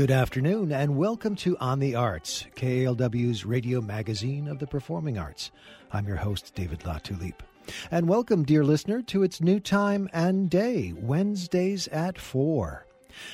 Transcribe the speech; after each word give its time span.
Good 0.00 0.10
afternoon 0.10 0.72
and 0.72 0.96
welcome 0.96 1.36
to 1.36 1.58
On 1.58 1.78
the 1.78 1.94
Arts, 1.94 2.46
KALW's 2.56 3.44
radio 3.44 3.82
magazine 3.82 4.48
of 4.48 4.58
the 4.58 4.66
performing 4.66 5.18
arts. 5.18 5.50
I'm 5.92 6.08
your 6.08 6.16
host, 6.16 6.54
David 6.54 6.78
Latulippe. 6.86 7.42
And 7.90 8.08
welcome, 8.08 8.44
dear 8.44 8.64
listener, 8.64 9.02
to 9.02 9.22
its 9.22 9.42
new 9.42 9.60
time 9.60 10.08
and 10.14 10.48
day, 10.48 10.94
Wednesdays 10.96 11.86
at 11.88 12.18
4. 12.18 12.86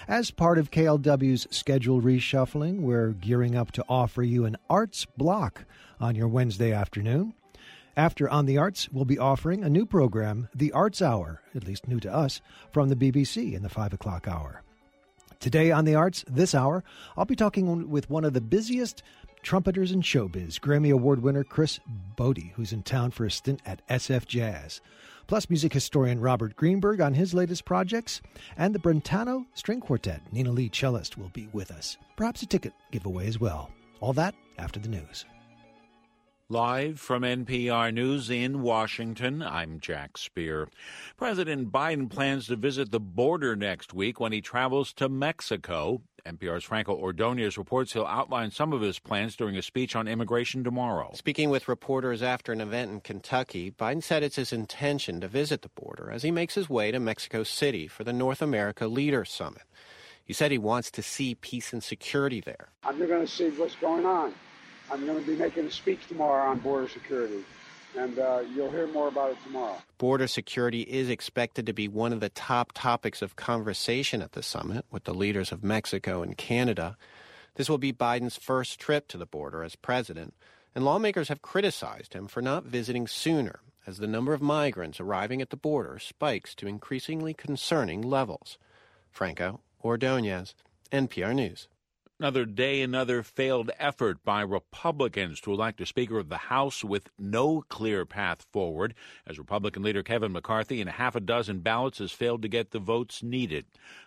As 0.09 0.33
part 0.33 0.59
of 0.59 0.73
KALW's 0.73 1.47
schedule 1.53 2.03
reshuffling, 2.03 2.81
we're 2.81 3.13
gearing 3.13 3.55
up 3.55 3.71
to 3.71 3.85
offer 3.89 4.25
you 4.25 4.45
an 4.45 4.57
arts 4.69 5.05
block 5.05 5.67
on 6.01 6.17
your 6.17 6.27
Wednesday 6.27 6.73
afternoon. 6.73 7.35
After 7.97 8.29
On 8.29 8.45
the 8.45 8.59
Arts, 8.59 8.89
we'll 8.91 9.05
be 9.05 9.21
offering 9.21 9.63
a 9.63 9.71
new 9.71 9.87
program, 9.87 10.49
The 10.53 10.73
Arts 10.73 11.01
Hour, 11.01 11.43
at 11.55 11.65
least 11.65 11.87
new 11.87 12.01
to 12.01 12.13
us, 12.13 12.41
from 12.73 12.89
the 12.89 12.97
BBC 12.97 13.55
in 13.55 13.63
the 13.63 13.69
5 13.69 13.93
o'clock 13.93 14.27
hour. 14.27 14.65
Today 15.41 15.71
on 15.71 15.85
The 15.85 15.95
Arts, 15.95 16.25
this 16.29 16.55
hour, 16.55 16.83
I'll 17.17 17.25
be 17.25 17.37
talking 17.37 17.91
with 17.91 18.09
one 18.11 18.25
of 18.25 18.33
the 18.33 18.41
busiest 18.41 19.03
trumpeters 19.43 19.93
in 19.93 20.03
showbiz, 20.03 20.59
Grammy 20.59 20.93
Award 20.93 21.23
winner 21.23 21.45
Chris 21.45 21.79
Botti, 22.17 22.53
who's 22.53 22.73
in 22.73 22.83
town 22.83 23.11
for 23.11 23.25
a 23.25 23.31
stint 23.31 23.61
at 23.65 23.87
SF 23.89 24.27
Jazz. 24.27 24.81
Plus, 25.27 25.51
music 25.51 25.73
historian 25.73 26.21
Robert 26.21 26.57
Greenberg 26.57 27.01
on 27.01 27.15
his 27.15 27.35
latest 27.35 27.65
projects, 27.65 28.23
and 28.57 28.75
the 28.75 28.79
Brentano 28.79 29.45
String 29.55 29.81
Quartet. 29.81 30.23
Nina 30.33 30.51
Lee, 30.53 30.71
cellist, 30.71 31.19
will 31.19 31.31
be 31.31 31.49
with 31.53 31.71
us. 31.71 31.97
Perhaps 32.17 32.43
a 32.43 32.47
ticket 32.47 32.73
giveaway 32.91 33.27
as 33.27 33.39
well. 33.39 33.71
All 34.01 34.13
that 34.15 34.35
after 34.59 34.81
the 34.81 34.89
news. 34.89 35.25
Live 36.49 37.01
from 37.01 37.25
NPR 37.25 37.93
News 37.93 38.31
in 38.31 38.63
Washington, 38.63 39.43
I'm 39.43 39.81
Jack 39.81 40.17
Speer. 40.17 40.69
President 41.17 41.73
Biden 41.73 42.09
plans 42.09 42.47
to 42.47 42.55
visit 42.55 42.93
the 42.93 43.01
border 43.01 43.57
next 43.57 43.93
week 43.93 44.21
when 44.21 44.31
he 44.31 44.41
travels 44.41 44.93
to 44.93 45.09
Mexico. 45.09 46.03
NPR's 46.25 46.63
Franco 46.63 46.95
Ordonez 46.95 47.59
reports 47.59 47.95
he'll 47.95 48.07
outline 48.07 48.53
some 48.53 48.73
of 48.73 48.81
his 48.81 49.01
plans 49.01 49.35
during 49.35 49.57
a 49.57 49.63
speech 49.63 49.97
on 49.97 50.07
immigration 50.07 50.63
tomorrow. 50.63 51.11
Speaking 51.15 51.51
with 51.51 51.67
reporters 51.67 52.23
after 52.23 52.53
an 52.53 52.61
event 52.61 52.93
in 52.93 53.01
Kentucky, 53.01 53.73
Biden 53.73 54.01
said 54.01 54.23
it's 54.23 54.37
his 54.37 54.53
intention 54.53 55.21
to 55.23 55.27
visit 55.27 55.63
the 55.63 55.69
border 55.71 56.13
as 56.13 56.23
he 56.23 56.31
makes 56.31 56.55
his 56.55 56.71
way 56.71 56.93
to 56.93 57.01
Mexico 57.01 57.43
City 57.43 57.89
for 57.89 58.05
the 58.05 58.13
North 58.13 58.41
America 58.41 58.87
Leaders 58.87 59.33
Summit. 59.33 59.65
He 60.25 60.33
said 60.33 60.53
he 60.53 60.59
wants 60.59 60.93
to 60.93 61.03
see 61.03 61.35
peace 61.35 61.73
and 61.73 61.83
security 61.83 62.41
there. 62.41 62.69
I'm 62.85 62.99
going 62.99 63.27
to 63.27 63.27
see 63.27 63.49
what's 63.51 63.75
going 63.75 64.07
on. 64.07 64.33
I'm 64.91 65.05
going 65.05 65.19
to 65.19 65.27
be 65.27 65.37
making 65.37 65.67
a 65.67 65.71
speech 65.71 66.07
tomorrow 66.09 66.51
on 66.51 66.59
border 66.61 66.89
security, 66.89 67.45
and 67.97 68.19
uh, 68.19 68.43
you'll 68.55 68.71
hear 68.71 68.87
more 68.87 69.09
about 69.09 69.33
it 69.33 69.39
tomorrow. 69.45 69.77
Border 69.99 70.29
security 70.29 70.83
is 70.83 71.09
expected 71.09 71.67
to 71.67 71.73
be 71.73 71.89
one 71.89 72.13
of 72.13 72.21
the 72.21 72.29
top 72.29 72.73
topics 72.73 73.23
of 73.23 73.37
conversation 73.37 74.23
at 74.23 74.33
the 74.33 74.43
summit 74.43 74.85
with 74.91 75.05
the 75.05 75.15
leaders 75.15 75.51
of 75.51 75.65
Mexico 75.65 76.23
and 76.23 76.37
Canada. 76.37 76.97
This 77.57 77.69
will 77.69 77.79
be 77.79 77.93
Biden's 77.93 78.37
first 78.37 78.79
trip 78.79 79.09
to 79.09 79.19
the 79.19 79.27
border 79.27 79.63
as 79.63 79.77
president, 79.77 80.35
and 80.75 80.85
lawmakers 80.85 81.29
have 81.29 81.43
criticized 81.43 82.13
him 82.13 82.29
for 82.29 82.43
not 82.43 82.65
visiting 82.65 83.07
sooner 83.07 83.61
as 83.87 83.99
the 83.99 84.07
number 84.07 84.35
of 84.35 84.43
migrants 84.43 85.01
arriving 85.01 85.41
at 85.41 85.51
the 85.51 85.57
border 85.57 85.99
spikes 85.99 86.55
to 86.57 86.67
increasingly 86.67 87.33
concerning 87.33 88.03
levels. 88.03 88.59
Franco 89.11 89.61
Ordonez, 89.83 90.55
NPR 90.93 91.35
News. 91.35 91.69
Another 92.19 92.47
day, 92.47 92.81
another 92.81 93.23
failed 93.23 93.71
effort 93.79 94.25
by 94.25 94.41
Republicans 94.41 95.39
to 95.43 95.53
elect 95.53 95.83
a 95.83 95.87
Speaker 95.87 96.19
of 96.19 96.31
the 96.31 96.39
House 96.39 96.83
with 96.83 97.11
no 97.19 97.61
clear 97.69 98.07
path 98.07 98.47
forward, 98.51 98.95
as 99.27 99.39
Republican 99.39 99.83
leader 99.83 100.03
Kevin 100.03 100.33
McCarthy 100.33 100.81
in 100.81 100.87
half 100.87 101.15
a 101.15 101.21
dozen 101.21 101.61
ballots 101.61 101.99
has 101.99 102.13
failed 102.13 102.41
to 102.41 102.49
get 102.49 102.71
the 102.71 102.79
votes 102.79 103.23
needed. 103.23 103.67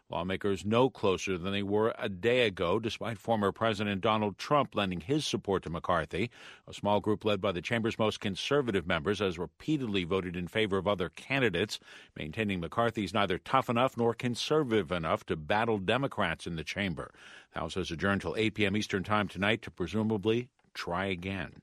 Lawmakers 0.10 0.66
no 0.66 0.90
closer 0.90 1.38
than 1.38 1.52
they 1.52 1.62
were 1.62 1.94
a 2.00 2.10
day 2.10 2.47
ago, 2.47 2.80
despite 2.80 3.20
former 3.20 3.52
President 3.52 4.02
Donald 4.02 4.38
Trump 4.38 4.74
lending 4.75 5.02
his 5.02 5.25
support 5.25 5.64
to 5.64 5.70
McCarthy. 5.70 6.31
A 6.68 6.74
small 6.74 7.00
group 7.00 7.24
led 7.24 7.40
by 7.40 7.52
the 7.52 7.62
chamber's 7.62 8.00
most 8.00 8.19
conservative 8.19 8.88
members 8.88 9.19
has 9.19 9.38
repeatedly 9.38 10.03
voted 10.06 10.36
in 10.36 10.48
favor 10.48 10.78
of 10.78 10.88
other 10.88 11.09
candidates, 11.09 11.80
maintaining 12.18 12.59
McCarthy's 12.59 13.14
neither 13.14 13.38
tough 13.38 13.69
enough 13.69 13.96
nor 13.98 14.16
conservative 14.16 14.92
enough 14.92 15.25
to 15.28 15.36
battle 15.36 15.78
Democrats 15.78 16.48
in 16.48 16.56
the 16.56 16.64
chamber. 16.64 17.12
The 17.53 17.59
House 17.59 17.75
has 17.75 17.92
adjourned 17.92 18.22
till 18.22 18.36
8 18.36 18.56
p.m. 18.56 18.75
Eastern 18.75 19.03
Time 19.03 19.28
tonight 19.28 19.62
to 19.62 19.72
presumably 19.72 20.50
try 20.74 21.06
again. 21.06 21.62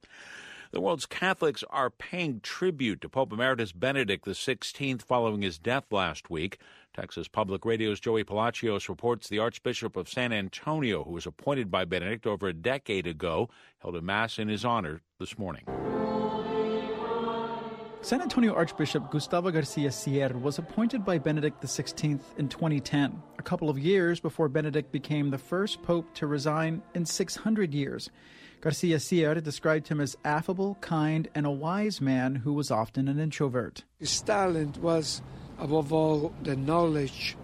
The 0.73 0.81
world's 0.81 1.07
Catholics 1.07 1.63
are 1.71 1.91
paying 1.91 2.41
tribute 2.41 3.01
to 3.01 3.09
Pope 3.09 3.33
Emeritus 3.33 3.73
Benedict 3.73 4.27
XVI 4.27 5.01
following 5.03 5.43
his 5.43 5.59
death 5.59 5.85
last 5.91 6.31
week. 6.31 6.59
Texas 6.95 7.29
Public 7.29 7.65
Radio's 7.65 8.01
Joey 8.01 8.25
Palacios 8.25 8.89
reports 8.89 9.29
the 9.29 9.39
Archbishop 9.39 9.97
of 9.97 10.09
San 10.09 10.33
Antonio, 10.33 11.05
who 11.05 11.13
was 11.13 11.27
appointed 11.27 11.71
by 11.71 11.85
Benedict 11.85 12.27
over 12.27 12.49
a 12.49 12.53
decade 12.53 13.07
ago, 13.07 13.49
held 13.79 13.97
a 13.97 14.03
mass 14.03 14.39
in 14.39 14.49
his 14.49 14.65
honor 14.65 15.03
this 15.19 15.39
morning. 15.39 15.65
San 18.03 18.23
Antonio 18.23 18.55
Archbishop 18.55 19.11
Gustavo 19.11 19.51
Garcia 19.51 19.91
Siller 19.91 20.39
was 20.39 20.59
appointed 20.59 21.05
by 21.05 21.19
Benedict 21.19 21.61
XVI 21.61 22.21
in 22.39 22.49
2010, 22.49 23.21
a 23.39 23.43
couple 23.43 23.69
of 23.69 23.79
years 23.79 24.21
before 24.21 24.49
Benedict 24.49 24.93
became 24.93 25.31
the 25.31 25.39
first 25.39 25.83
pope 25.83 26.15
to 26.15 26.29
resign 26.29 26.83
in 26.95 27.05
600 27.05 27.75
years. 27.75 28.11
Garcia 28.61 28.99
Siller 28.99 29.41
described 29.41 29.89
him 29.89 30.01
as 30.01 30.17
affable, 30.25 30.77
kind, 30.81 31.29
and 31.35 31.47
a 31.47 31.51
wise 31.51 32.01
man 32.01 32.37
who 32.37 32.53
was 32.53 32.71
often 32.71 33.09
an 33.09 33.19
introvert. 33.19 33.85
His 33.99 34.21
talent 34.23 34.79
was, 34.79 35.23
above 35.59 35.93
all, 35.93 36.33
the 36.43 36.57
knowledge 36.57 37.37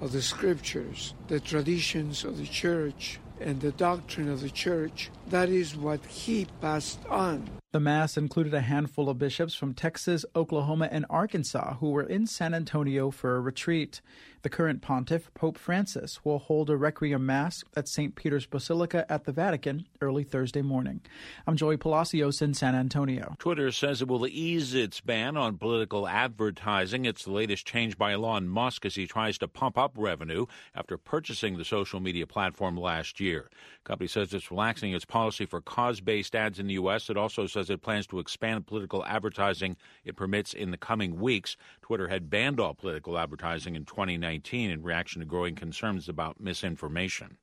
of 0.00 0.12
the 0.12 0.22
scriptures, 0.22 1.14
the 1.26 1.40
traditions 1.40 2.24
of 2.24 2.38
the 2.38 2.46
church, 2.46 3.18
and 3.40 3.60
the 3.60 3.72
doctrine 3.72 4.28
of 4.28 4.40
the 4.40 4.50
church. 4.50 5.10
That 5.28 5.48
is 5.48 5.76
what 5.76 6.04
he 6.06 6.46
passed 6.60 7.04
on. 7.06 7.48
The 7.72 7.80
Mass 7.80 8.16
included 8.16 8.54
a 8.54 8.60
handful 8.60 9.08
of 9.08 9.18
bishops 9.18 9.54
from 9.54 9.74
Texas, 9.74 10.24
Oklahoma, 10.34 10.88
and 10.90 11.04
Arkansas 11.10 11.74
who 11.74 11.90
were 11.90 12.02
in 12.02 12.26
San 12.26 12.54
Antonio 12.54 13.10
for 13.10 13.36
a 13.36 13.40
retreat. 13.40 14.00
The 14.42 14.48
current 14.48 14.82
pontiff, 14.82 15.34
Pope 15.34 15.58
Francis, 15.58 16.24
will 16.24 16.38
hold 16.38 16.70
a 16.70 16.76
Requiem 16.76 17.26
Mass 17.26 17.64
at 17.74 17.88
St. 17.88 18.14
Peter's 18.14 18.46
Basilica 18.46 19.04
at 19.10 19.24
the 19.24 19.32
Vatican 19.32 19.88
early 20.00 20.22
Thursday 20.22 20.62
morning. 20.62 21.00
I'm 21.48 21.56
Joey 21.56 21.76
Palacios 21.76 22.40
in 22.40 22.54
San 22.54 22.76
Antonio. 22.76 23.34
Twitter 23.40 23.72
says 23.72 24.00
it 24.00 24.06
will 24.06 24.28
ease 24.28 24.74
its 24.74 25.00
ban 25.00 25.36
on 25.36 25.58
political 25.58 26.06
advertising. 26.06 27.04
It's 27.04 27.24
the 27.24 27.32
latest 27.32 27.66
change 27.66 27.98
by 27.98 28.12
Elon 28.12 28.48
Musk 28.48 28.86
as 28.86 28.94
he 28.94 29.08
tries 29.08 29.38
to 29.38 29.48
pump 29.48 29.76
up 29.76 29.94
revenue 29.96 30.46
after 30.72 30.96
purchasing 30.96 31.58
the 31.58 31.64
social 31.64 31.98
media 31.98 32.26
platform 32.26 32.76
last 32.76 33.18
year. 33.18 33.50
Company 33.88 34.06
says 34.06 34.32
it's 34.32 34.50
relaxing 34.50 34.92
its 34.92 35.04
policy 35.04 35.46
for 35.46 35.60
cause 35.60 36.00
based 36.00 36.36
ads 36.36 36.60
in 36.60 36.68
the 36.68 36.74
U.S. 36.74 37.10
It 37.10 37.16
also 37.16 37.46
says 37.46 37.70
it 37.70 37.82
plans 37.82 38.06
to 38.08 38.20
expand 38.20 38.66
political 38.66 39.04
advertising 39.04 39.76
it 40.04 40.14
permits 40.14 40.54
in 40.54 40.70
the 40.70 40.76
coming 40.76 41.18
weeks. 41.18 41.56
Twitter 41.82 42.06
had 42.06 42.30
banned 42.30 42.60
all 42.60 42.74
political 42.74 43.18
advertising 43.18 43.74
in 43.74 43.84
2019. 43.84 44.28
2019 44.28 44.70
in 44.70 44.82
reaction 44.82 45.20
to 45.20 45.26
growing 45.26 45.54
concerns 45.54 46.08
about 46.08 46.40
misinformation. 46.40 47.38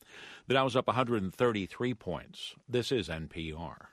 The 0.47 0.53
Dow 0.53 0.63
was 0.63 0.75
up 0.75 0.88
133 0.88 1.94
points. 1.94 2.56
This 2.69 2.91
is 2.91 3.09
NPR. 3.09 3.88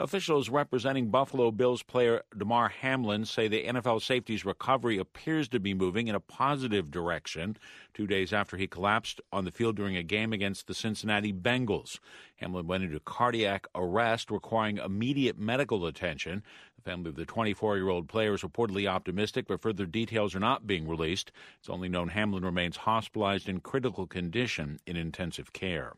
Officials 0.00 0.48
representing 0.48 1.10
Buffalo 1.10 1.50
Bills 1.50 1.82
player 1.82 2.22
Damar 2.38 2.68
Hamlin 2.68 3.24
say 3.24 3.48
the 3.48 3.64
NFL 3.64 4.00
safety's 4.00 4.44
recovery 4.44 4.96
appears 4.96 5.48
to 5.48 5.58
be 5.58 5.74
moving 5.74 6.06
in 6.06 6.14
a 6.14 6.20
positive 6.20 6.92
direction 6.92 7.56
two 7.94 8.06
days 8.06 8.32
after 8.32 8.56
he 8.56 8.68
collapsed 8.68 9.20
on 9.32 9.44
the 9.44 9.50
field 9.50 9.74
during 9.74 9.96
a 9.96 10.04
game 10.04 10.32
against 10.32 10.68
the 10.68 10.74
Cincinnati 10.74 11.32
Bengals. 11.32 11.98
Hamlin 12.36 12.68
went 12.68 12.84
into 12.84 13.00
cardiac 13.00 13.66
arrest, 13.74 14.30
requiring 14.30 14.78
immediate 14.78 15.36
medical 15.36 15.84
attention. 15.84 16.44
The 16.76 16.82
family 16.82 17.08
of 17.08 17.16
the 17.16 17.26
24 17.26 17.76
year 17.76 17.88
old 17.88 18.06
player 18.06 18.34
is 18.34 18.42
reportedly 18.42 18.88
optimistic, 18.88 19.48
but 19.48 19.60
further 19.60 19.84
details 19.84 20.32
are 20.32 20.38
not 20.38 20.64
being 20.64 20.86
released. 20.86 21.32
It's 21.58 21.68
only 21.68 21.88
known 21.88 22.10
Hamlin 22.10 22.44
remains 22.44 22.76
hospitalized 22.76 23.48
in 23.48 23.58
critical 23.58 24.06
condition 24.06 24.78
in 24.86 24.96
intensive 24.96 25.52
care. 25.52 25.94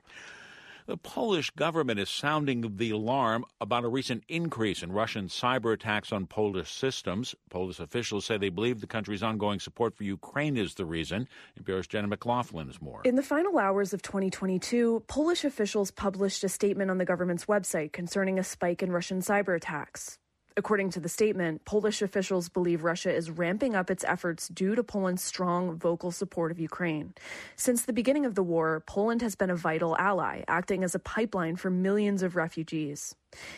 The 0.87 0.97
Polish 0.97 1.51
government 1.51 2.01
is 2.01 2.09
sounding 2.09 2.77
the 2.77 2.91
alarm 2.91 3.45
about 3.61 3.85
a 3.85 3.89
recent 3.89 4.25
increase 4.29 4.83
in 4.83 4.93
Russian 4.93 5.29
cyber 5.29 5.73
attacks 5.73 6.13
on 6.13 6.27
Polish 6.27 6.71
systems. 6.71 7.35
Polish 7.51 7.81
officials 7.81 8.25
say 8.25 8.39
they 8.39 8.49
believe 8.49 8.81
the 8.81 8.87
country's 8.87 9.23
ongoing 9.23 9.61
support 9.61 9.97
for 9.97 10.05
Ukraine 10.05 10.57
is 10.57 10.75
the 10.75 10.85
reason. 10.85 11.29
NPR's 11.61 11.87
Jenna 11.87 12.09
McLaughlin 12.09 12.69
is 12.69 12.81
more. 12.81 13.03
In 13.05 13.17
the 13.17 13.23
final 13.23 13.59
hours 13.59 13.93
of 13.93 14.03
2022, 14.03 15.05
Polish 15.07 15.45
officials 15.45 15.91
published 15.91 16.45
a 16.45 16.49
statement 16.49 16.91
on 16.91 16.99
the 16.99 17.05
government's 17.05 17.47
website 17.47 17.93
concerning 17.93 18.39
a 18.39 18.45
spike 18.45 18.83
in 18.83 18.91
Russian 18.91 19.21
cyber 19.21 19.57
attacks. 19.57 20.19
According 20.61 20.91
to 20.91 21.01
the 21.01 21.09
statement, 21.09 21.65
Polish 21.65 22.03
officials 22.03 22.51
believe 22.51 22.85
Russia 22.85 23.11
is 23.11 23.31
ramping 23.31 23.75
up 23.75 23.91
its 23.91 24.05
efforts 24.05 24.47
due 24.47 24.75
to 24.75 24.85
Poland's 24.85 25.23
strong 25.23 25.79
vocal 25.79 26.11
support 26.11 26.51
of 26.51 26.61
Ukraine. 26.61 27.15
Since 27.57 27.87
the 27.87 27.95
beginning 27.95 28.27
of 28.27 28.35
the 28.35 28.43
war, 28.43 28.83
Poland 28.87 29.23
has 29.23 29.35
been 29.35 29.49
a 29.49 29.57
vital 29.57 29.97
ally, 29.97 30.43
acting 30.47 30.85
as 30.85 30.95
a 30.95 30.99
pipeline 30.99 31.57
for 31.57 31.71
millions 31.71 32.23
of 32.23 32.37
refugees. 32.37 33.15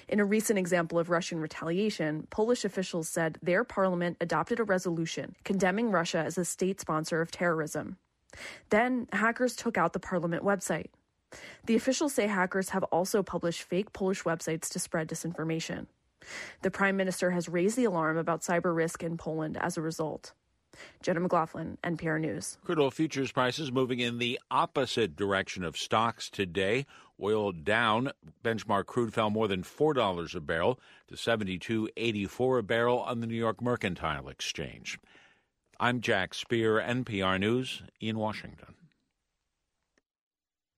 In 0.07 0.21
a 0.21 0.25
recent 0.25 0.61
example 0.61 0.97
of 0.97 1.11
Russian 1.11 1.41
retaliation, 1.41 2.29
Polish 2.31 2.65
officials 2.65 3.09
said 3.09 3.37
their 3.43 3.65
parliament 3.65 4.17
adopted 4.21 4.61
a 4.61 4.65
resolution 4.65 5.35
condemning 5.43 5.91
Russia 5.91 6.19
as 6.19 6.39
a 6.39 6.45
state 6.45 6.81
sponsor 6.81 7.21
of 7.21 7.33
terrorism. 7.33 7.97
Then 8.71 9.09
hackers 9.13 9.57
took 9.57 9.77
out 9.77 9.93
the 9.93 9.99
parliament 9.99 10.45
website. 10.45 10.91
The 11.67 11.75
officials 11.75 12.15
say 12.15 12.29
hackers 12.29 12.69
have 12.69 12.85
also 12.85 13.25
published 13.25 13.65
fake 13.65 13.93
Polish 13.93 14.23
websites 14.23 14.69
to 14.69 14.79
spread 14.79 15.09
disinformation. 15.09 15.89
The 16.63 16.71
prime 16.71 16.97
minister 16.97 17.31
has 17.31 17.49
raised 17.49 17.77
the 17.77 17.85
alarm 17.85 18.17
about 18.17 18.43
cyber 18.43 18.75
risk 18.75 19.03
in 19.03 19.17
Poland 19.17 19.57
as 19.61 19.77
a 19.77 19.83
result. 19.83 20.33
Jenna 21.03 21.21
McLaughlin, 21.21 21.79
NPR 21.85 22.21
News. 22.21 22.59
Crude 22.65 22.79
oil 22.79 22.91
futures 22.91 23.33
prices 23.33 23.71
moving 23.71 24.01
in 24.01 24.19
the 24.19 24.41
opposite 24.51 25.17
direction 25.17 25.65
of 25.65 25.77
stocks 25.77 26.31
today. 26.31 26.87
Oil 27.21 27.53
down. 27.53 28.11
Benchmark 28.43 28.87
crude 28.87 29.13
fell 29.13 29.31
more 29.31 29.49
than 29.49 29.63
$4 29.63 30.35
a 30.35 30.41
barrel 30.41 30.81
to 31.09 31.15
72.84 31.15 32.59
a 32.59 32.63
barrel 32.63 33.01
on 33.01 33.21
the 33.21 33.27
New 33.27 33.37
York 33.37 33.61
Mercantile 33.61 34.29
Exchange. 34.29 34.99
I'm 35.79 36.01
Jack 36.01 36.35
Speer, 36.35 36.81
NPR 36.81 37.39
News 37.39 37.83
in 38.01 38.19
Washington. 38.19 38.75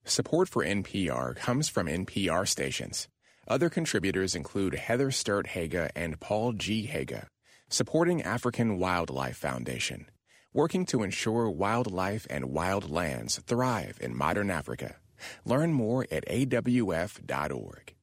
Support 0.05 0.49
for 0.49 0.64
NPR 0.64 1.37
comes 1.37 1.69
from 1.69 1.87
NPR 1.87 2.46
stations. 2.46 3.08
Other 3.46 3.69
contributors 3.69 4.35
include 4.35 4.75
Heather 4.75 5.11
Sturt 5.11 5.49
Haga 5.49 5.91
and 5.94 6.19
Paul 6.19 6.55
G. 6.55 6.87
Haga, 6.87 7.29
supporting 7.69 8.23
African 8.23 8.79
Wildlife 8.79 9.37
Foundation, 9.37 10.11
working 10.55 10.87
to 10.87 11.02
ensure 11.02 11.50
wildlife 11.50 12.26
and 12.31 12.46
wild 12.46 12.88
lands 12.88 13.37
thrive 13.46 13.99
in 14.00 14.17
modern 14.17 14.50
Africa. 14.50 14.96
Learn 15.44 15.75
more 15.75 16.06
at 16.11 16.26
awf.org. 16.26 17.94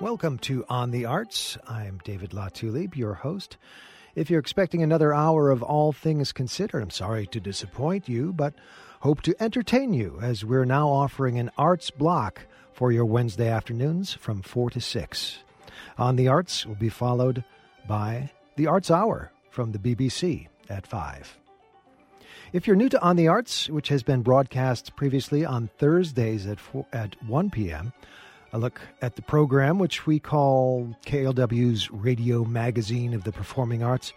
Welcome 0.00 0.38
to 0.38 0.64
On 0.70 0.92
the 0.92 1.04
Arts. 1.04 1.58
I'm 1.68 1.98
David 2.04 2.30
Latulippe, 2.30 2.96
your 2.96 3.14
host. 3.14 3.58
If 4.18 4.30
you're 4.30 4.40
expecting 4.40 4.82
another 4.82 5.14
hour 5.14 5.48
of 5.48 5.62
all 5.62 5.92
things 5.92 6.32
considered, 6.32 6.82
I'm 6.82 6.90
sorry 6.90 7.24
to 7.28 7.38
disappoint 7.38 8.08
you, 8.08 8.32
but 8.32 8.52
hope 8.98 9.22
to 9.22 9.40
entertain 9.40 9.94
you 9.94 10.18
as 10.20 10.44
we're 10.44 10.64
now 10.64 10.88
offering 10.88 11.38
an 11.38 11.52
arts 11.56 11.92
block 11.92 12.40
for 12.72 12.90
your 12.90 13.04
Wednesday 13.04 13.48
afternoons 13.48 14.14
from 14.14 14.42
4 14.42 14.70
to 14.70 14.80
6. 14.80 15.38
On 15.98 16.16
the 16.16 16.26
Arts 16.26 16.66
will 16.66 16.74
be 16.74 16.88
followed 16.88 17.44
by 17.86 18.32
the 18.56 18.66
Arts 18.66 18.90
Hour 18.90 19.30
from 19.50 19.70
the 19.70 19.78
BBC 19.78 20.48
at 20.68 20.84
5. 20.84 21.38
If 22.52 22.66
you're 22.66 22.74
new 22.74 22.88
to 22.88 23.00
On 23.00 23.14
the 23.14 23.28
Arts, 23.28 23.70
which 23.70 23.86
has 23.86 24.02
been 24.02 24.22
broadcast 24.22 24.96
previously 24.96 25.44
on 25.44 25.70
Thursdays 25.78 26.44
at, 26.44 26.58
4, 26.58 26.84
at 26.92 27.14
1 27.22 27.50
p.m., 27.50 27.92
a 28.52 28.58
look 28.58 28.80
at 29.02 29.16
the 29.16 29.22
program, 29.22 29.78
which 29.78 30.06
we 30.06 30.18
call 30.18 30.96
KALW's 31.04 31.90
Radio 31.90 32.44
Magazine 32.44 33.14
of 33.14 33.24
the 33.24 33.32
Performing 33.32 33.82
Arts, 33.82 34.12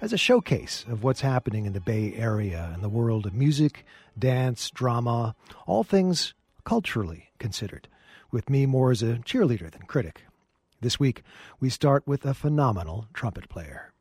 as 0.00 0.12
a 0.12 0.18
showcase 0.18 0.84
of 0.88 1.02
what's 1.02 1.20
happening 1.20 1.66
in 1.66 1.72
the 1.72 1.80
Bay 1.80 2.14
Area 2.14 2.70
and 2.74 2.82
the 2.82 2.88
world 2.88 3.26
of 3.26 3.34
music, 3.34 3.84
dance, 4.18 4.70
drama, 4.70 5.34
all 5.66 5.84
things 5.84 6.34
culturally 6.64 7.30
considered, 7.38 7.88
with 8.30 8.50
me 8.50 8.66
more 8.66 8.90
as 8.90 9.02
a 9.02 9.14
cheerleader 9.24 9.70
than 9.70 9.82
critic. 9.82 10.22
This 10.80 10.98
week, 10.98 11.22
we 11.60 11.68
start 11.68 12.06
with 12.06 12.24
a 12.24 12.34
phenomenal 12.34 13.06
trumpet 13.14 13.48
player. 13.48 13.91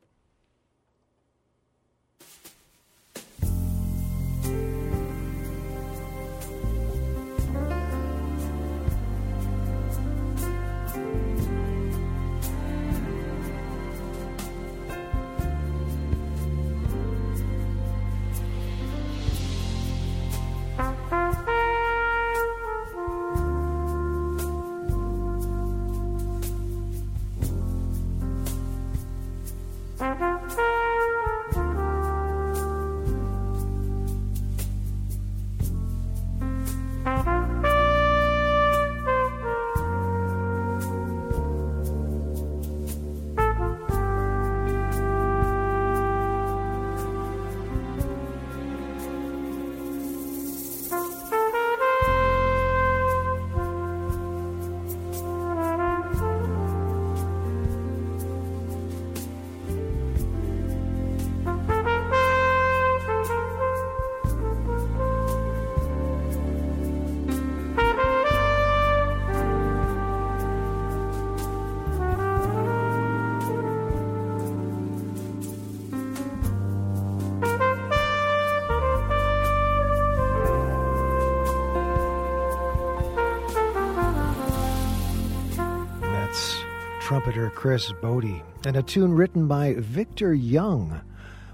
Trumpeter 87.31 87.55
Chris 87.55 87.91
Botti, 88.01 88.43
and 88.65 88.75
a 88.75 88.83
tune 88.83 89.13
written 89.13 89.47
by 89.47 89.75
Victor 89.75 90.33
Young. 90.33 90.99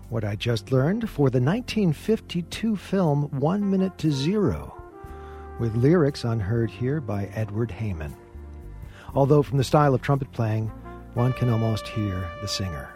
What 0.10 0.24
I 0.24 0.36
just 0.36 0.72
learned 0.72 1.08
for 1.08 1.30
the 1.30 1.40
1952 1.40 2.76
film 2.76 3.24
One 3.40 3.70
Minute 3.70 3.96
to 4.00 4.12
Zero, 4.12 4.76
with 5.60 5.76
lyrics 5.76 6.24
unheard 6.24 6.72
here 6.72 7.00
by 7.00 7.26
Edward 7.26 7.70
Heyman. 7.70 8.16
Although, 9.14 9.44
from 9.44 9.60
the 9.60 9.64
style 9.64 9.94
of 9.94 10.02
trumpet 10.02 10.32
playing, 10.32 10.72
one 11.14 11.34
can 11.34 11.48
almost 11.48 11.88
hear 11.90 12.28
the 12.42 12.48
singer. 12.48 12.90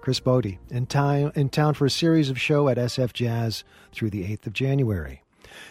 Chris 0.00 0.18
Botti, 0.18 0.58
in, 0.70 0.86
time, 0.86 1.30
in 1.36 1.48
town 1.48 1.74
for 1.74 1.86
a 1.86 1.90
series 1.90 2.28
of 2.28 2.40
show 2.40 2.68
at 2.68 2.76
SF 2.76 3.12
Jazz 3.12 3.62
through 3.92 4.10
the 4.10 4.24
8th 4.24 4.48
of 4.48 4.52
January. 4.52 5.22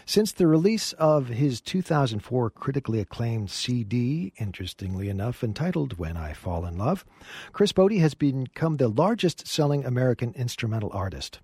Since 0.06 0.32
the 0.32 0.48
release 0.48 0.94
of 0.94 1.28
his 1.28 1.62
2004 1.62 2.50
critically 2.52 3.00
acclaimed 3.00 3.50
CD, 3.50 4.34
interestingly 4.38 5.10
enough 5.10 5.44
entitled 5.44 5.98
When 5.98 6.18
I 6.18 6.34
Fall 6.34 6.66
in 6.66 6.78
Love, 6.78 7.06
Chris 7.52 7.74
Botti 7.74 8.00
has 8.00 8.14
become 8.14 8.78
the 8.78 8.88
largest 8.88 9.48
selling 9.48 9.86
American 9.86 10.34
instrumental 10.34 10.90
artist. 10.94 11.40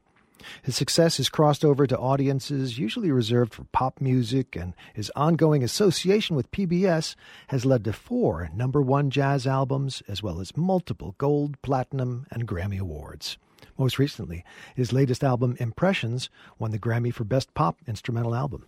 His 0.62 0.76
success 0.76 1.18
has 1.18 1.30
crossed 1.30 1.64
over 1.64 1.88
to 1.88 1.98
audiences 1.98 2.78
usually 2.78 3.12
reserved 3.12 3.54
for 3.54 3.64
pop 3.66 4.02
music, 4.02 4.56
and 4.56 4.74
his 4.94 5.12
ongoing 5.16 5.64
association 5.64 6.36
with 6.36 6.52
PBS 6.52 7.16
has 7.48 7.66
led 7.66 7.84
to 7.86 7.94
four 7.94 8.50
number 8.54 8.82
one 8.82 9.10
jazz 9.10 9.48
albums, 9.48 10.04
as 10.08 10.22
well 10.22 10.40
as 10.40 10.58
multiple 10.58 11.16
gold, 11.18 11.62
platinum, 11.62 12.26
and 12.32 12.48
Grammy 12.48 12.80
Awards. 12.80 13.38
Most 13.78 13.98
recently, 13.98 14.44
his 14.76 14.94
latest 14.94 15.24
album, 15.24 15.56
Impressions, 15.60 16.30
won 16.60 16.72
the 16.72 16.80
Grammy 16.80 17.14
for 17.14 17.24
Best 17.24 17.54
Pop 17.54 17.78
Instrumental 17.88 18.36
Album. 18.36 18.66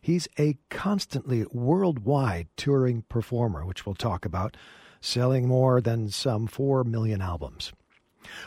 He's 0.00 0.28
a 0.38 0.58
constantly 0.68 1.46
worldwide 1.52 2.48
touring 2.56 3.02
performer, 3.08 3.64
which 3.64 3.86
we'll 3.86 3.94
talk 3.94 4.24
about, 4.24 4.56
selling 5.00 5.48
more 5.48 5.80
than 5.80 6.10
some 6.10 6.46
4 6.46 6.84
million 6.84 7.22
albums. 7.22 7.72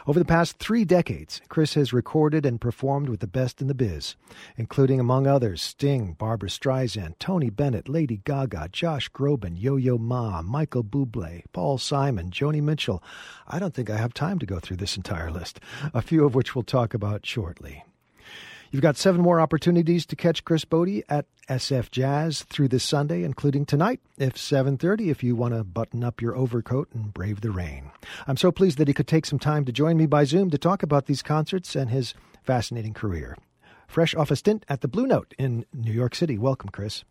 Over 0.07 0.19
the 0.19 0.25
past 0.25 0.59
three 0.59 0.85
decades, 0.85 1.41
Chris 1.49 1.73
has 1.73 1.93
recorded 1.93 2.45
and 2.45 2.61
performed 2.61 3.09
with 3.09 3.19
the 3.19 3.27
best 3.27 3.61
in 3.61 3.67
the 3.67 3.73
biz, 3.73 4.15
including, 4.57 4.99
among 4.99 5.27
others, 5.27 5.61
Sting, 5.61 6.13
Barbra 6.13 6.49
Streisand, 6.49 7.15
Tony 7.19 7.49
Bennett, 7.49 7.89
Lady 7.89 8.21
Gaga, 8.23 8.69
Josh 8.71 9.09
Groban, 9.11 9.55
Yo 9.57 9.75
Yo 9.75 9.97
Ma, 9.97 10.41
Michael 10.41 10.83
Bublé, 10.83 11.43
Paul 11.53 11.77
Simon, 11.77 12.31
Joni 12.31 12.61
Mitchell. 12.61 13.03
I 13.47 13.59
don't 13.59 13.73
think 13.73 13.89
I 13.89 13.97
have 13.97 14.13
time 14.13 14.39
to 14.39 14.45
go 14.45 14.59
through 14.59 14.77
this 14.77 14.97
entire 14.97 15.31
list, 15.31 15.59
a 15.93 16.01
few 16.01 16.25
of 16.25 16.35
which 16.35 16.55
we'll 16.55 16.63
talk 16.63 16.93
about 16.93 17.25
shortly. 17.25 17.83
You've 18.71 18.81
got 18.81 18.97
seven 18.97 19.21
more 19.21 19.39
opportunities 19.39 20.05
to 20.07 20.15
catch 20.15 20.43
Chris 20.43 20.65
Botti 20.65 21.03
at 21.07 21.25
SF 21.47 21.91
Jazz 21.91 22.43
through 22.43 22.69
this 22.69 22.83
Sunday, 22.83 23.23
including 23.23 23.65
tonight, 23.65 23.99
if 24.17 24.33
7.30, 24.33 25.11
if 25.11 25.23
you 25.23 25.35
want 25.35 25.53
to 25.53 25.63
button 25.63 26.03
up 26.03 26.21
your 26.21 26.35
overcoat 26.35 26.89
and 26.93 27.13
brave 27.13 27.41
the 27.41 27.51
rain. 27.51 27.91
I'm 28.27 28.37
so 28.37 28.51
pleased 28.51 28.77
that 28.77 28.87
he 28.87 28.93
could 28.93 29.07
take 29.07 29.25
some 29.25 29.39
time 29.39 29.65
to 29.65 29.71
join 29.71 29.97
me 29.97 30.05
by 30.05 30.23
Zoom 30.23 30.49
to 30.49 30.57
talk 30.57 30.83
about 30.83 31.05
these 31.05 31.21
concerts 31.21 31.75
and 31.75 31.89
his 31.89 32.13
fascinating 32.43 32.93
career. 32.93 33.37
Fresh 33.87 34.15
off 34.15 34.31
a 34.31 34.35
stint 34.35 34.65
at 34.67 34.81
the 34.81 34.87
Blue 34.87 35.07
Note 35.07 35.33
in 35.37 35.65
New 35.73 35.93
York 35.93 36.15
City. 36.15 36.37
Welcome, 36.37 36.69
Chris. 36.69 37.03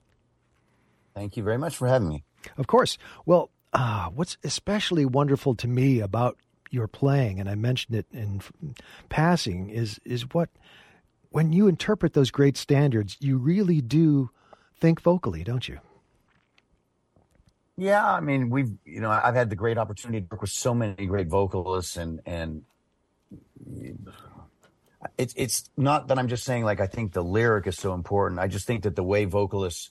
Thank 1.14 1.36
you 1.36 1.42
very 1.42 1.58
much 1.58 1.76
for 1.76 1.86
having 1.86 2.08
me. 2.08 2.24
Of 2.58 2.66
course. 2.66 2.98
Well, 3.24 3.50
uh, 3.72 4.08
what's 4.10 4.36
especially 4.44 5.04
wonderful 5.04 5.54
to 5.56 5.68
me 5.68 6.00
about 6.00 6.36
your 6.70 6.88
playing, 6.88 7.38
and 7.38 7.48
I 7.48 7.54
mentioned 7.54 7.96
it 7.96 8.06
in 8.12 8.40
passing, 9.08 9.70
is 9.70 10.00
is 10.04 10.22
what 10.34 10.50
when 11.34 11.52
you 11.52 11.66
interpret 11.66 12.12
those 12.12 12.30
great 12.30 12.56
standards, 12.56 13.16
you 13.18 13.38
really 13.38 13.80
do 13.80 14.30
think 14.78 15.00
vocally, 15.00 15.42
don't 15.42 15.66
you? 15.66 15.80
Yeah, 17.76 18.06
I 18.06 18.20
mean, 18.20 18.50
we've 18.50 18.70
you 18.84 19.00
know 19.00 19.10
I've 19.10 19.34
had 19.34 19.50
the 19.50 19.56
great 19.56 19.76
opportunity 19.76 20.20
to 20.20 20.26
work 20.30 20.42
with 20.42 20.50
so 20.50 20.72
many 20.72 21.06
great 21.06 21.26
vocalists, 21.26 21.96
and 21.96 22.20
and 22.24 22.62
it's 25.18 25.34
it's 25.36 25.68
not 25.76 26.06
that 26.06 26.20
I'm 26.20 26.28
just 26.28 26.44
saying 26.44 26.62
like 26.62 26.80
I 26.80 26.86
think 26.86 27.12
the 27.12 27.24
lyric 27.24 27.66
is 27.66 27.76
so 27.76 27.94
important. 27.94 28.38
I 28.38 28.46
just 28.46 28.64
think 28.64 28.84
that 28.84 28.94
the 28.94 29.02
way 29.02 29.24
vocalists 29.24 29.90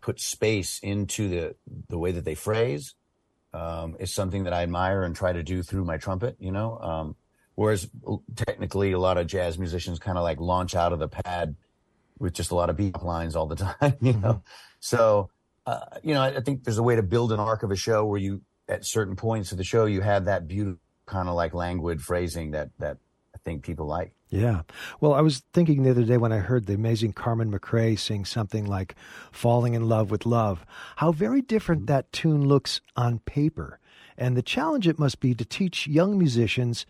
put 0.00 0.20
space 0.20 0.78
into 0.84 1.28
the 1.28 1.56
the 1.88 1.98
way 1.98 2.12
that 2.12 2.24
they 2.24 2.36
phrase 2.36 2.94
um, 3.52 3.96
is 3.98 4.14
something 4.14 4.44
that 4.44 4.52
I 4.52 4.62
admire 4.62 5.02
and 5.02 5.16
try 5.16 5.32
to 5.32 5.42
do 5.42 5.64
through 5.64 5.84
my 5.84 5.96
trumpet. 5.96 6.36
You 6.38 6.52
know, 6.52 6.78
um, 6.78 7.16
whereas 7.60 7.90
technically 8.36 8.92
a 8.92 8.98
lot 8.98 9.18
of 9.18 9.26
jazz 9.26 9.58
musicians 9.58 9.98
kind 9.98 10.16
of 10.16 10.24
like 10.24 10.40
launch 10.40 10.74
out 10.74 10.94
of 10.94 10.98
the 10.98 11.08
pad 11.08 11.54
with 12.18 12.32
just 12.32 12.52
a 12.52 12.54
lot 12.54 12.70
of 12.70 12.76
beat 12.78 13.02
lines 13.02 13.36
all 13.36 13.44
the 13.44 13.56
time. 13.80 13.96
You 14.00 14.14
know, 14.14 14.32
mm-hmm. 14.32 14.38
so 14.80 15.28
uh, 15.66 15.80
you 16.02 16.14
know, 16.14 16.22
I, 16.22 16.36
I, 16.36 16.40
think 16.40 16.64
there's 16.64 16.78
a 16.78 16.82
way 16.82 16.96
to 16.96 17.02
build 17.02 17.32
an 17.32 17.38
arc 17.38 17.62
of 17.62 17.70
a 17.70 17.76
show 17.76 18.06
where 18.06 18.18
you, 18.18 18.40
at 18.66 18.86
certain 18.86 19.14
points 19.14 19.52
of 19.52 19.58
the 19.58 19.64
show, 19.64 19.84
you 19.84 20.00
have 20.00 20.24
that 20.24 20.48
beautiful 20.48 20.80
kind 21.04 21.28
of 21.28 21.34
like 21.34 21.52
languid 21.52 22.00
phrasing 22.00 22.52
that 22.52 22.70
that 22.78 22.96
I 23.34 23.38
think 23.44 23.62
people 23.62 23.84
like. 23.84 24.14
Yeah. 24.30 24.62
Well, 25.02 25.12
I 25.12 25.20
was 25.20 25.42
thinking 25.52 25.82
the 25.82 25.90
other 25.90 26.04
day 26.04 26.16
when 26.16 26.32
I 26.32 26.38
heard 26.38 26.64
the 26.64 26.72
amazing 26.72 27.12
Carmen 27.12 27.52
McRae 27.52 27.98
sing 27.98 28.24
something 28.24 28.64
like 28.64 28.94
Falling 29.32 29.74
in 29.74 29.86
Love 29.86 30.10
with 30.10 30.24
Love, 30.24 30.64
how 30.96 31.12
very 31.12 31.42
different 31.42 31.82
mm-hmm. 31.82 31.92
that 31.92 32.10
tune 32.10 32.48
looks 32.48 32.80
on 32.96 33.18
paper. 33.18 33.80
And 34.16 34.34
the 34.34 34.42
challenge 34.42 34.88
it 34.88 34.98
must 34.98 35.20
be 35.20 35.34
to 35.34 35.44
teach 35.44 35.86
young 35.86 36.16
musicians 36.16 36.86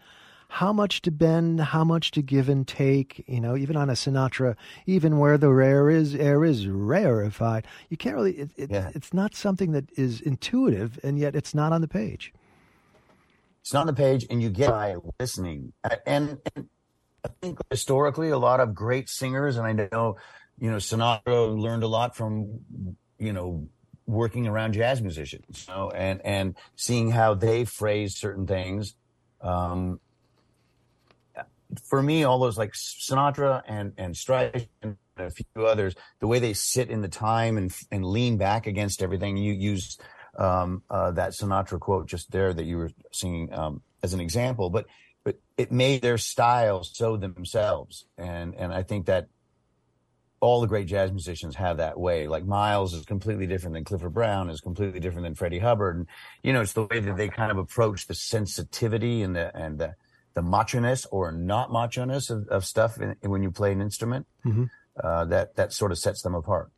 how 0.53 0.73
much 0.73 1.01
to 1.03 1.13
bend, 1.13 1.61
how 1.61 1.85
much 1.85 2.11
to 2.11 2.21
give 2.21 2.49
and 2.49 2.67
take, 2.67 3.23
you 3.29 3.41
know, 3.41 3.57
even 3.57 3.77
on 3.77 3.89
a 3.89 3.93
Sinatra, 3.93 4.57
even 4.85 5.19
where 5.19 5.39
the 5.39 5.49
rare 5.49 5.89
is 5.89 6.13
air 6.13 6.45
is 6.45 6.67
rarefied. 6.67 7.69
You 7.89 7.97
can't 7.97 8.17
really 8.17 8.33
it, 8.33 8.51
it, 8.57 8.71
yeah. 8.71 8.91
it's 8.93 9.15
not 9.15 9.37
something 9.37 9.71
that 9.73 9.89
is 9.97 10.21
intuitive 10.21 10.99
and 11.05 11.21
yet 11.21 11.37
it's 11.37 11.55
not 11.55 11.73
on 11.73 11.83
the 11.83 11.89
page. 11.89 12.35
It's 13.61 13.73
not 13.73 13.83
on 13.83 13.87
the 13.87 13.93
page 13.93 14.27
and 14.29 14.43
you 14.43 14.51
get 14.51 14.71
by 14.71 14.97
listening. 15.21 15.73
And, 16.05 16.39
and 16.57 16.69
I 17.25 17.29
think 17.41 17.61
historically 17.71 18.31
a 18.31 18.39
lot 18.39 18.59
of 18.59 18.75
great 18.75 19.09
singers 19.09 19.57
and 19.57 19.65
I 19.65 19.89
know, 19.93 20.17
you 20.59 20.69
know, 20.69 20.79
Sinatra 20.79 21.57
learned 21.57 21.85
a 21.85 21.89
lot 21.89 22.17
from, 22.17 22.59
you 23.21 23.33
know, 23.33 23.69
working 24.05 24.49
around 24.49 24.73
jazz 24.73 25.01
musicians, 25.01 25.67
you 25.69 25.75
know, 25.75 25.91
and 25.91 26.21
and 26.25 26.57
seeing 26.75 27.13
how 27.13 27.35
they 27.35 27.65
phrase 27.65 28.17
certain 28.17 28.49
things. 28.49 28.97
Um, 29.41 30.01
for 31.85 32.03
me, 32.03 32.25
all 32.25 32.39
those 32.39 32.59
like 32.59 32.73
Sinatra 32.73 33.63
and 33.67 33.93
and 33.97 34.15
Streich 34.15 34.69
and 34.83 34.97
a 35.17 35.31
few 35.31 35.67
others, 35.67 35.95
the 36.21 36.27
way 36.27 36.39
they 36.39 36.53
sit 36.53 36.91
in 36.91 37.03
the 37.03 37.09
time 37.09 37.57
and 37.57 37.75
and 37.91 38.05
lean 38.05 38.37
back 38.37 38.67
against 38.67 39.03
everything. 39.03 39.37
You 39.37 39.53
use 39.53 39.99
um, 40.39 40.83
uh, 40.91 41.13
that 41.13 41.33
Sinatra 41.33 41.79
quote 41.79 42.07
just 42.07 42.31
there 42.31 42.53
that 42.53 42.65
you 42.65 42.77
were 42.77 42.91
singing 43.13 43.53
um, 43.53 43.83
as 44.03 44.15
an 44.15 44.21
example, 44.21 44.71
but 44.71 44.87
but 45.25 45.39
it 45.57 45.71
made 45.71 46.03
their 46.03 46.19
style 46.19 46.83
so 46.85 47.17
themselves, 47.17 48.07
and 48.17 48.55
and 48.55 48.73
I 48.73 48.83
think 48.83 49.07
that 49.07 49.29
all 50.41 50.63
the 50.63 50.67
great 50.67 50.87
jazz 50.87 51.13
musicians 51.13 51.55
have 51.57 51.77
that 51.77 52.01
way. 52.01 52.27
Like 52.27 52.45
Miles 52.45 52.95
is 52.95 53.05
completely 53.05 53.47
different 53.47 53.75
than 53.75 53.85
Clifford 53.85 54.15
Brown 54.15 54.49
is 54.49 54.61
completely 54.61 54.99
different 54.99 55.25
than 55.25 55.35
Freddie 55.35 55.59
Hubbard, 55.59 55.97
and 55.97 56.07
you 56.43 56.53
know 56.53 56.63
it's 56.63 56.73
the 56.73 56.85
way 56.87 57.01
that 57.01 57.17
they 57.17 57.29
kind 57.29 57.51
of 57.51 57.59
approach 57.59 58.07
the 58.07 58.15
sensitivity 58.15 59.23
and 59.23 59.37
the 59.37 59.55
and 59.55 59.79
the 59.79 59.95
the 60.41 60.49
macho-ness 60.49 61.07
or 61.11 61.31
not 61.31 61.71
macho-ness 61.71 62.31
of, 62.31 62.49
of 62.49 62.65
stuff 62.65 62.99
in, 62.99 63.15
when 63.29 63.43
you 63.43 63.51
play 63.51 63.73
an 63.73 63.83
instrument 63.83 64.27
mm-hmm. 64.45 64.65
uh, 65.03 65.27
that 65.27 65.57
that 65.57 65.73
sort 65.73 65.93
of 65.93 65.99
sets 65.99 66.23
them 66.23 66.35
apart. 66.35 66.71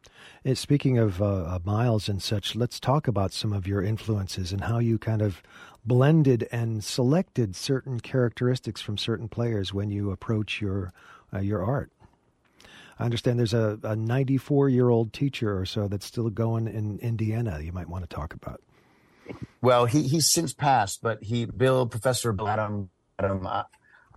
And 0.45 0.59
speaking 0.59 0.99
of 0.99 1.23
uh, 1.23 1.61
Miles 1.64 2.09
and 2.09 2.21
such, 2.21 2.57
let's 2.57 2.81
talk 2.81 3.07
about 3.07 3.33
some 3.33 3.52
of 3.52 3.66
your 3.66 3.81
influences 3.81 4.52
and 4.52 4.62
how 4.62 4.78
you 4.78 4.99
kind 4.99 5.23
of 5.23 5.42
blended 5.85 6.49
and 6.50 6.83
selected 6.83 7.54
certain 7.54 8.00
characteristics 8.00 8.81
from 8.81 8.99
certain 8.99 9.28
players 9.28 9.73
when 9.73 9.90
you 9.90 10.11
approach 10.11 10.61
your 10.61 10.92
uh, 11.33 11.38
your 11.38 11.64
art. 11.64 11.92
I 12.99 13.04
understand 13.04 13.38
there's 13.38 13.54
a, 13.54 13.78
a 13.85 13.95
94 13.95 14.71
year 14.71 14.88
old 14.88 15.12
teacher 15.12 15.57
or 15.57 15.66
so 15.66 15.87
that's 15.87 16.07
still 16.07 16.31
going 16.31 16.66
in 16.66 16.99
Indiana. 16.99 17.61
You 17.61 17.73
might 17.73 17.88
want 17.88 18.09
to 18.09 18.14
talk 18.14 18.35
about. 18.35 18.61
Well, 19.61 19.87
he 19.87 20.02
he's 20.02 20.28
since 20.28 20.52
passed, 20.52 21.00
but 21.00 21.23
he 21.23 21.45
Bill 21.45 21.87
Professor 21.87 22.33
Bill 22.33 22.49
Adam 22.49 22.90
him. 23.31 23.47
I, 23.47 23.64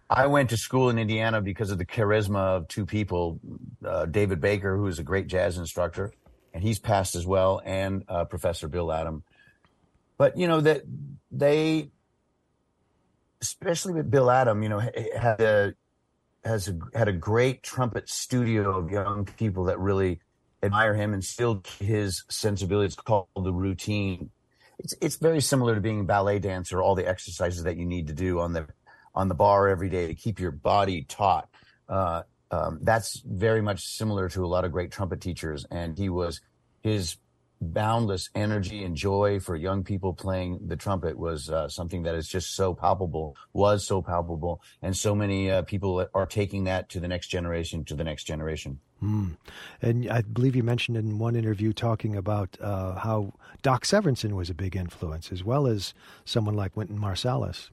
I 0.10 0.28
went 0.28 0.52
to 0.52 0.58
school 0.58 0.90
in 0.90 1.00
Indiana 1.00 1.42
because 1.42 1.72
of 1.72 1.78
the 1.78 1.86
charisma 1.86 2.58
of 2.58 2.68
two 2.68 2.86
people, 2.86 3.40
uh, 3.84 4.06
David 4.06 4.40
Baker, 4.40 4.78
who 4.78 4.88
is 4.88 5.00
a 5.00 5.04
great 5.04 5.28
jazz 5.28 5.58
instructor, 5.58 6.14
and 6.54 6.62
he's 6.62 6.80
passed 6.80 7.16
as 7.16 7.26
well, 7.26 7.62
and 7.66 8.04
uh, 8.08 8.26
Professor 8.26 8.68
Bill 8.68 8.92
Adam. 8.92 9.24
But 10.18 10.38
you 10.38 10.48
know 10.48 10.62
that 10.62 10.84
they, 11.32 11.90
especially 13.42 13.94
with 13.94 14.10
Bill 14.10 14.30
Adam, 14.30 14.62
you 14.62 14.70
know, 14.70 14.80
had 14.80 15.42
a 15.42 15.74
has 16.44 16.68
a, 16.68 16.78
had 16.94 17.08
a 17.08 17.14
great 17.14 17.64
trumpet 17.64 18.08
studio 18.08 18.78
of 18.78 18.92
young 18.92 19.26
people 19.26 19.66
that 19.66 19.80
really 19.80 20.20
admire 20.62 20.94
him 20.94 21.14
and 21.14 21.24
still 21.24 21.64
his 21.80 22.24
sensibility. 22.30 22.86
It's 22.86 22.96
called 22.96 23.28
the 23.36 23.52
routine. 23.52 24.30
It's 24.78 24.94
it's 25.02 25.16
very 25.16 25.42
similar 25.42 25.76
to 25.76 25.82
being 25.82 26.02
a 26.02 26.04
ballet 26.04 26.40
dancer. 26.40 26.82
All 26.82 26.96
the 26.96 27.08
exercises 27.08 27.64
that 27.64 27.78
you 27.78 27.86
need 27.86 28.08
to 28.08 28.14
do 28.14 28.40
on 28.40 28.54
the 28.54 28.68
on 29.16 29.28
the 29.30 29.36
bar 29.36 29.68
every 29.70 29.90
day 29.90 30.08
to 30.08 30.16
keep 30.16 30.40
your 30.40 30.52
body 30.52 31.04
taut. 31.04 31.50
Uh, 31.88 32.24
um, 32.52 32.80
that's 32.82 33.22
very 33.26 33.62
much 33.62 33.84
similar 33.84 34.30
to 34.30 34.46
a 34.46 34.48
lot 34.48 34.66
of 34.66 34.72
great 34.72 34.92
trumpet 34.92 35.22
teachers. 35.22 35.66
And 35.72 35.98
he 35.98 36.10
was 36.10 36.42
his 36.82 37.18
boundless 37.62 38.30
energy 38.36 38.84
and 38.84 38.96
joy 38.96 39.40
for 39.40 39.56
young 39.56 39.84
people 39.84 40.14
playing 40.14 40.60
the 40.68 40.76
trumpet 40.76 41.18
was 41.18 41.50
uh, 41.50 41.68
something 41.68 42.04
that 42.04 42.16
is 42.16 42.28
just 42.28 42.56
so 42.56 42.74
palpable, 42.74 43.36
was 43.54 43.86
so 43.86 44.02
palpable, 44.02 44.62
and 44.82 44.96
so 44.96 45.16
many 45.16 45.50
uh, 45.50 45.62
people 45.64 46.06
are 46.14 46.26
taking 46.26 46.66
that 46.66 46.90
to 46.90 47.00
the 47.00 47.08
next 47.08 47.28
generation, 47.28 47.84
to 47.86 47.96
the 47.96 48.04
next 48.04 48.26
generation. 48.26 48.80
Mm. 49.02 49.38
And 49.82 50.10
I 50.10 50.22
believe 50.22 50.56
you 50.56 50.64
mentioned 50.64 50.98
in 50.98 51.18
one 51.18 51.36
interview 51.36 51.74
talking 51.74 52.16
about 52.16 52.58
uh, 52.62 52.96
how 52.96 53.34
Doc 53.62 53.84
Severinsen 53.84 54.34
was 54.34 54.50
a 54.50 54.54
big 54.54 54.76
influence, 54.76 55.32
as 55.32 55.44
well 55.44 55.68
as 55.68 55.94
someone 56.24 56.56
like 56.56 56.76
Wynton 56.78 57.00
Marsalis. 57.00 57.70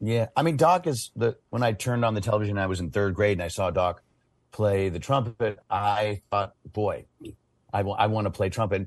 Yeah, 0.00 0.28
I 0.36 0.42
mean, 0.42 0.56
Doc 0.56 0.86
is 0.86 1.10
the 1.16 1.36
when 1.50 1.62
I 1.62 1.72
turned 1.72 2.04
on 2.04 2.14
the 2.14 2.20
television, 2.20 2.58
I 2.58 2.66
was 2.66 2.80
in 2.80 2.90
third 2.90 3.14
grade 3.14 3.38
and 3.38 3.42
I 3.42 3.48
saw 3.48 3.70
Doc 3.70 4.02
play 4.52 4.88
the 4.88 4.98
trumpet. 4.98 5.58
I 5.68 6.22
thought, 6.30 6.54
boy, 6.64 7.06
I, 7.72 7.78
w- 7.78 7.96
I 7.98 8.06
want 8.06 8.26
to 8.26 8.30
play 8.30 8.48
trumpet. 8.48 8.86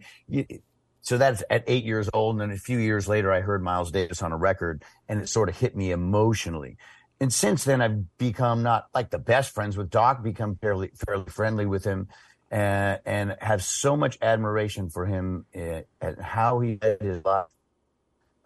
So 1.01 1.17
that's 1.17 1.43
at 1.49 1.63
eight 1.67 1.83
years 1.83 2.09
old, 2.13 2.35
and 2.35 2.41
then 2.41 2.51
a 2.51 2.59
few 2.59 2.77
years 2.77 3.07
later, 3.07 3.31
I 3.31 3.41
heard 3.41 3.63
Miles 3.63 3.91
Davis 3.91 4.21
on 4.21 4.31
a 4.31 4.37
record, 4.37 4.83
and 5.09 5.19
it 5.19 5.27
sort 5.27 5.49
of 5.49 5.57
hit 5.57 5.75
me 5.75 5.91
emotionally. 5.91 6.77
And 7.19 7.33
since 7.33 7.63
then, 7.63 7.81
I've 7.81 8.17
become 8.17 8.63
not 8.63 8.87
like 8.93 9.09
the 9.09 9.19
best 9.19 9.53
friends 9.53 9.77
with 9.77 9.89
Doc, 9.89 10.23
become 10.23 10.55
fairly 10.55 10.91
fairly 10.95 11.29
friendly 11.29 11.65
with 11.65 11.83
him, 11.83 12.07
and, 12.49 12.99
and 13.05 13.37
have 13.41 13.63
so 13.63 13.97
much 13.97 14.17
admiration 14.21 14.89
for 14.89 15.05
him 15.05 15.45
uh, 15.55 15.81
and 15.99 16.19
how 16.19 16.59
he 16.59 16.79
led 16.81 17.01
his 17.01 17.23
life 17.25 17.47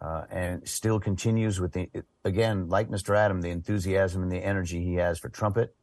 uh, 0.02 0.24
and 0.30 0.68
still 0.68 1.00
continues 1.00 1.60
with 1.60 1.74
the 1.74 1.90
again 2.24 2.68
like 2.70 2.90
Mr. 2.90 3.18
Adam 3.18 3.42
the 3.42 3.50
enthusiasm 3.50 4.24
and 4.24 4.32
the 4.32 4.44
energy 4.44 4.84
he 4.84 4.96
has 4.96 5.20
for 5.20 5.30
trumpet 5.30 5.76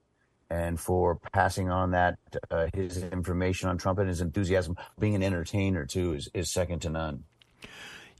and 0.50 0.78
for 0.78 1.16
passing 1.32 1.70
on 1.70 1.92
that 1.92 2.18
uh, 2.50 2.66
his 2.74 3.02
information 3.02 3.68
on 3.68 3.78
trumpet 3.78 4.06
his 4.06 4.20
enthusiasm 4.20 4.76
being 4.98 5.14
an 5.14 5.22
entertainer 5.22 5.86
too 5.86 6.14
is, 6.14 6.28
is 6.34 6.50
second 6.50 6.80
to 6.80 6.90
none 6.90 7.24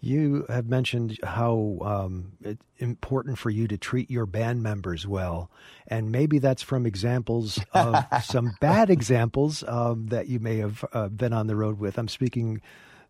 you 0.05 0.47
have 0.49 0.67
mentioned 0.67 1.17
how 1.23 1.79
um, 1.81 2.33
it's 2.43 2.65
important 2.79 3.39
for 3.39 3.51
you 3.51 3.69
to 3.69 3.79
treat 3.79 4.11
your 4.11 4.27
band 4.27 4.61
members 4.61 5.07
well, 5.07 5.49
and 5.87 6.11
maybe 6.11 6.41
that's 6.41 6.61
from 6.61 6.87
examples 6.87 7.61
of 7.73 8.05
some 8.25 8.53
bad 8.61 8.91
examples 8.91 9.63
um, 9.69 10.09
that 10.09 10.27
you 10.27 10.41
may 10.41 10.57
have 10.57 10.85
uh, 10.93 11.07
been 11.07 11.33
on 11.33 11.47
the 11.47 11.55
road 11.55 11.79
with. 11.79 11.99
I'm 11.99 12.09
speaking 12.09 12.61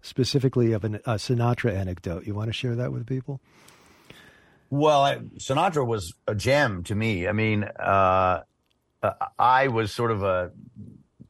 specifically 0.03 0.73
of 0.73 0.85
an, 0.85 0.97
a 0.97 1.15
Sinatra 1.15 1.75
anecdote. 1.75 2.27
You 2.27 2.35
want 2.35 2.49
to 2.49 2.53
share 2.53 2.75
that 2.77 2.93
with 2.93 3.07
people? 3.07 3.41
Well, 4.69 5.03
I, 5.03 5.17
Sinatra 5.39 5.87
was 5.87 6.15
a 6.27 6.35
gem 6.35 6.83
to 6.85 6.95
me. 6.95 7.29
I 7.29 7.33
mean, 7.33 7.65
uh, 7.65 8.41
I 9.39 9.69
was 9.69 9.93
sort 9.93 10.11
of 10.11 10.23
a, 10.23 10.51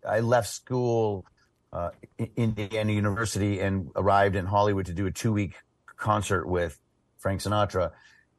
I 0.09 0.21
left 0.21 0.49
school, 0.49 1.27
uh, 1.73 1.91
Indiana 2.37 2.93
University 2.93 3.61
and 3.61 3.91
arrived 3.97 4.37
in 4.37 4.47
Hollywood 4.47 4.87
to 4.87 4.93
do 4.93 5.07
a 5.07 5.11
two 5.11 5.33
week 5.33 5.55
concert 5.97 6.47
with 6.47 6.79
Frank 7.19 7.41
Sinatra. 7.41 7.93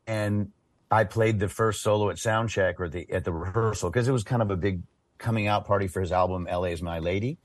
And 0.06 0.52
I 0.92 1.06
played 1.06 1.40
the 1.40 1.50
first 1.50 1.82
solo 1.82 2.10
at 2.10 2.18
soundcheck 2.18 2.76
or 2.80 2.90
the, 2.90 3.10
at 3.12 3.24
the 3.24 3.34
rehearsal 3.34 3.90
because 3.90 4.08
it 4.08 4.12
was 4.12 4.24
kind 4.24 4.42
of 4.42 4.52
a 4.52 4.58
big 4.58 4.84
coming 5.18 5.48
out 5.48 5.66
party 5.66 5.88
for 5.88 6.02
his 6.02 6.12
album, 6.12 6.48
LA 6.52 6.66
is 6.66 6.82
My 6.82 7.00
Lady. 7.00 7.40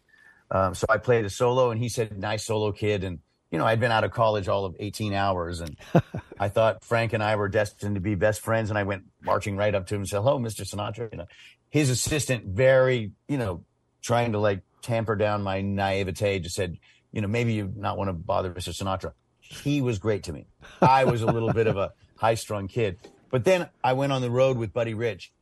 Um, 0.50 0.74
so 0.74 0.86
I 0.88 0.98
played 0.98 1.24
a 1.24 1.30
solo 1.30 1.70
and 1.70 1.80
he 1.80 1.88
said, 1.88 2.18
nice 2.18 2.44
solo 2.44 2.72
kid. 2.72 3.04
And 3.04 3.18
you 3.50 3.58
know, 3.58 3.64
I'd 3.64 3.80
been 3.80 3.92
out 3.92 4.04
of 4.04 4.10
college 4.10 4.48
all 4.48 4.64
of 4.64 4.76
18 4.78 5.14
hours 5.14 5.60
and 5.60 5.76
I 6.40 6.48
thought 6.48 6.84
Frank 6.84 7.12
and 7.12 7.22
I 7.22 7.36
were 7.36 7.48
destined 7.48 7.94
to 7.94 8.00
be 8.00 8.14
best 8.14 8.40
friends. 8.40 8.70
And 8.70 8.78
I 8.78 8.82
went 8.82 9.04
marching 9.22 9.56
right 9.56 9.74
up 9.74 9.86
to 9.88 9.94
him 9.94 10.02
and 10.02 10.08
said, 10.08 10.18
hello, 10.18 10.38
Mr. 10.38 10.68
Sinatra. 10.68 11.10
You 11.12 11.18
know, 11.18 11.26
his 11.70 11.90
assistant, 11.90 12.44
very, 12.46 13.12
you 13.26 13.38
know, 13.38 13.64
trying 14.02 14.32
to 14.32 14.38
like 14.38 14.62
tamper 14.82 15.16
down 15.16 15.42
my 15.42 15.60
naivete, 15.60 16.40
just 16.40 16.54
said, 16.54 16.78
you 17.12 17.20
know, 17.20 17.28
maybe 17.28 17.54
you 17.54 17.72
not 17.76 17.96
want 17.96 18.08
to 18.08 18.12
bother 18.12 18.52
Mr. 18.52 18.70
Sinatra. 18.70 19.12
He 19.40 19.80
was 19.80 19.98
great 19.98 20.24
to 20.24 20.32
me. 20.32 20.46
I 20.82 21.04
was 21.04 21.22
a 21.22 21.26
little 21.26 21.52
bit 21.52 21.66
of 21.66 21.76
a 21.76 21.92
high 22.16 22.34
strung 22.34 22.68
kid. 22.68 22.98
But 23.30 23.44
then 23.44 23.68
I 23.82 23.94
went 23.94 24.12
on 24.12 24.22
the 24.22 24.30
road 24.30 24.58
with 24.58 24.72
Buddy 24.72 24.94
Rich. 24.94 25.32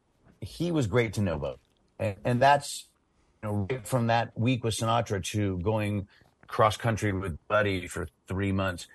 He 0.41 0.71
was 0.71 0.87
great 0.87 1.15
to 1.15 1.23
know 1.23 1.35
about. 1.35 1.61
And, 1.99 2.17
and 2.25 2.43
that's, 2.43 2.89
know, 3.47 3.67
right 3.71 3.87
from 3.87 4.09
that 4.09 4.38
week 4.38 4.65
with 4.65 4.75
Sinatra 4.75 5.23
to 5.33 5.59
going 5.59 6.09
cross 6.47 6.76
country 6.76 7.12
with 7.12 7.38
Buddy 7.49 7.87
for 7.87 8.09
three 8.29 8.53
months. 8.53 8.87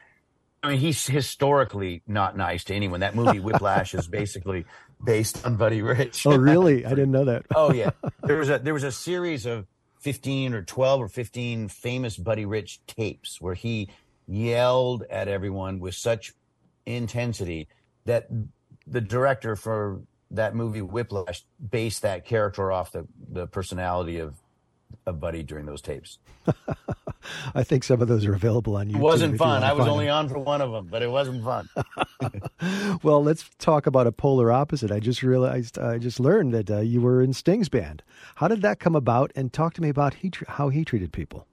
I 0.63 0.69
mean, 0.69 0.77
he's 0.79 1.07
historically 1.07 2.03
not 2.05 2.37
nice 2.37 2.63
to 2.65 2.75
anyone. 2.75 2.99
That 2.99 3.15
movie 3.15 3.39
Whiplash 3.39 3.95
is 3.95 4.07
basically 4.07 4.65
based 5.03 5.43
on 5.45 5.55
Buddy 5.55 5.81
Rich. 5.81 6.25
oh, 6.27 6.37
really? 6.37 6.85
I 6.85 6.89
didn't 6.89 7.11
know 7.11 7.25
that. 7.25 7.45
oh, 7.55 7.73
yeah. 7.73 7.91
There 8.23 8.37
was 8.37 8.49
a 8.49 8.59
there 8.59 8.73
was 8.73 8.83
a 8.83 8.91
series 8.91 9.47
of 9.47 9.65
fifteen 9.99 10.53
or 10.53 10.61
twelve 10.61 11.01
or 11.01 11.07
fifteen 11.07 11.67
famous 11.67 12.17
Buddy 12.17 12.45
Rich 12.45 12.81
tapes 12.85 13.41
where 13.41 13.55
he 13.55 13.89
yelled 14.27 15.03
at 15.09 15.27
everyone 15.27 15.79
with 15.79 15.95
such 15.95 16.33
intensity 16.85 17.67
that 18.05 18.27
the 18.85 19.01
director 19.01 19.55
for 19.55 20.01
that 20.29 20.55
movie 20.55 20.81
Whiplash 20.81 21.43
based 21.69 22.03
that 22.03 22.25
character 22.25 22.71
off 22.71 22.91
the 22.91 23.07
the 23.31 23.47
personality 23.47 24.19
of 24.19 24.35
of 25.05 25.19
Buddy 25.19 25.43
during 25.43 25.65
those 25.65 25.81
tapes. 25.81 26.19
I 27.55 27.63
think 27.63 27.83
some 27.83 28.01
of 28.01 28.07
those 28.07 28.25
are 28.25 28.33
available 28.33 28.75
on 28.75 28.87
YouTube. 28.87 28.95
It 28.95 29.01
wasn't 29.01 29.37
fun. 29.37 29.63
I 29.63 29.73
was 29.73 29.87
only 29.87 30.05
them. 30.05 30.15
on 30.15 30.29
for 30.29 30.39
one 30.39 30.61
of 30.61 30.71
them, 30.71 30.87
but 30.89 31.01
it 31.01 31.09
wasn't 31.09 31.43
fun. 31.43 31.69
well, 33.03 33.23
let's 33.23 33.49
talk 33.59 33.85
about 33.85 34.07
a 34.07 34.11
polar 34.11 34.51
opposite. 34.51 34.91
I 34.91 34.99
just 34.99 35.21
realized, 35.21 35.77
I 35.77 35.97
just 35.97 36.19
learned 36.19 36.53
that 36.53 36.71
uh, 36.71 36.79
you 36.79 37.01
were 37.01 37.21
in 37.21 37.33
Sting's 37.33 37.69
band. 37.69 38.03
How 38.35 38.47
did 38.47 38.61
that 38.63 38.79
come 38.79 38.95
about? 38.95 39.31
And 39.35 39.53
talk 39.53 39.73
to 39.75 39.81
me 39.81 39.89
about 39.89 40.15
he, 40.15 40.31
how 40.47 40.69
he 40.69 40.83
treated 40.83 41.11
people. 41.13 41.47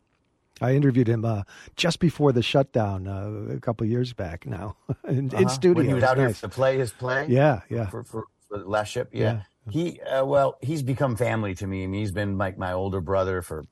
I 0.60 0.74
interviewed 0.74 1.08
him 1.08 1.24
uh, 1.24 1.42
just 1.76 2.00
before 2.00 2.32
the 2.32 2.42
shutdown 2.42 3.06
uh, 3.06 3.54
a 3.54 3.60
couple 3.60 3.86
years 3.86 4.12
back 4.12 4.46
now 4.46 4.76
in, 5.08 5.28
uh-huh. 5.28 5.42
in 5.42 5.48
studio. 5.48 5.76
When 5.76 5.86
he 5.86 5.94
was 5.94 6.04
out 6.04 6.18
nice. 6.18 6.40
here 6.40 6.48
to 6.48 6.54
play 6.54 6.78
his 6.78 6.92
play? 6.92 7.26
Yeah, 7.28 7.60
yeah. 7.68 7.86
For, 7.86 8.02
for, 8.02 8.24
for 8.48 8.58
Last 8.58 8.88
Ship? 8.88 9.08
Yeah. 9.12 9.22
yeah. 9.22 9.42
He, 9.70 10.00
uh, 10.00 10.24
well, 10.24 10.58
he's 10.60 10.82
become 10.82 11.16
family 11.16 11.54
to 11.56 11.66
me. 11.66 11.84
I 11.84 11.86
mean, 11.86 12.00
he's 12.00 12.12
been 12.12 12.38
like 12.38 12.58
my 12.58 12.72
older 12.72 13.00
brother 13.00 13.42
for, 13.42 13.66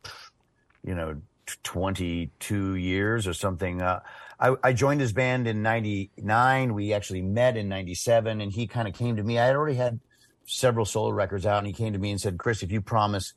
you 0.85 0.95
know, 0.95 1.21
22 1.63 2.75
years 2.75 3.27
or 3.27 3.33
something. 3.33 3.81
Uh, 3.81 4.01
I, 4.39 4.55
I, 4.63 4.73
joined 4.73 5.01
his 5.01 5.13
band 5.13 5.47
in 5.47 5.63
99. 5.63 6.75
We 6.75 6.93
actually 6.93 7.23
met 7.23 7.57
in 7.57 7.69
97 7.69 8.41
and 8.41 8.53
he 8.53 8.67
kind 8.67 8.89
of 8.89 8.95
came 8.95 9.17
to 9.17 9.23
me. 9.23 9.39
I 9.39 9.47
had 9.47 9.57
already 9.57 9.77
had 9.77 10.01
several 10.45 10.85
solo 10.85 11.11
records 11.11 11.47
out 11.47 11.59
and 11.59 11.67
he 11.67 11.73
came 11.73 11.93
to 11.93 11.99
me 11.99 12.11
and 12.11 12.21
said, 12.21 12.39
Chris, 12.39 12.63
if 12.63 12.71
you 12.71 12.81
promise, 12.81 13.35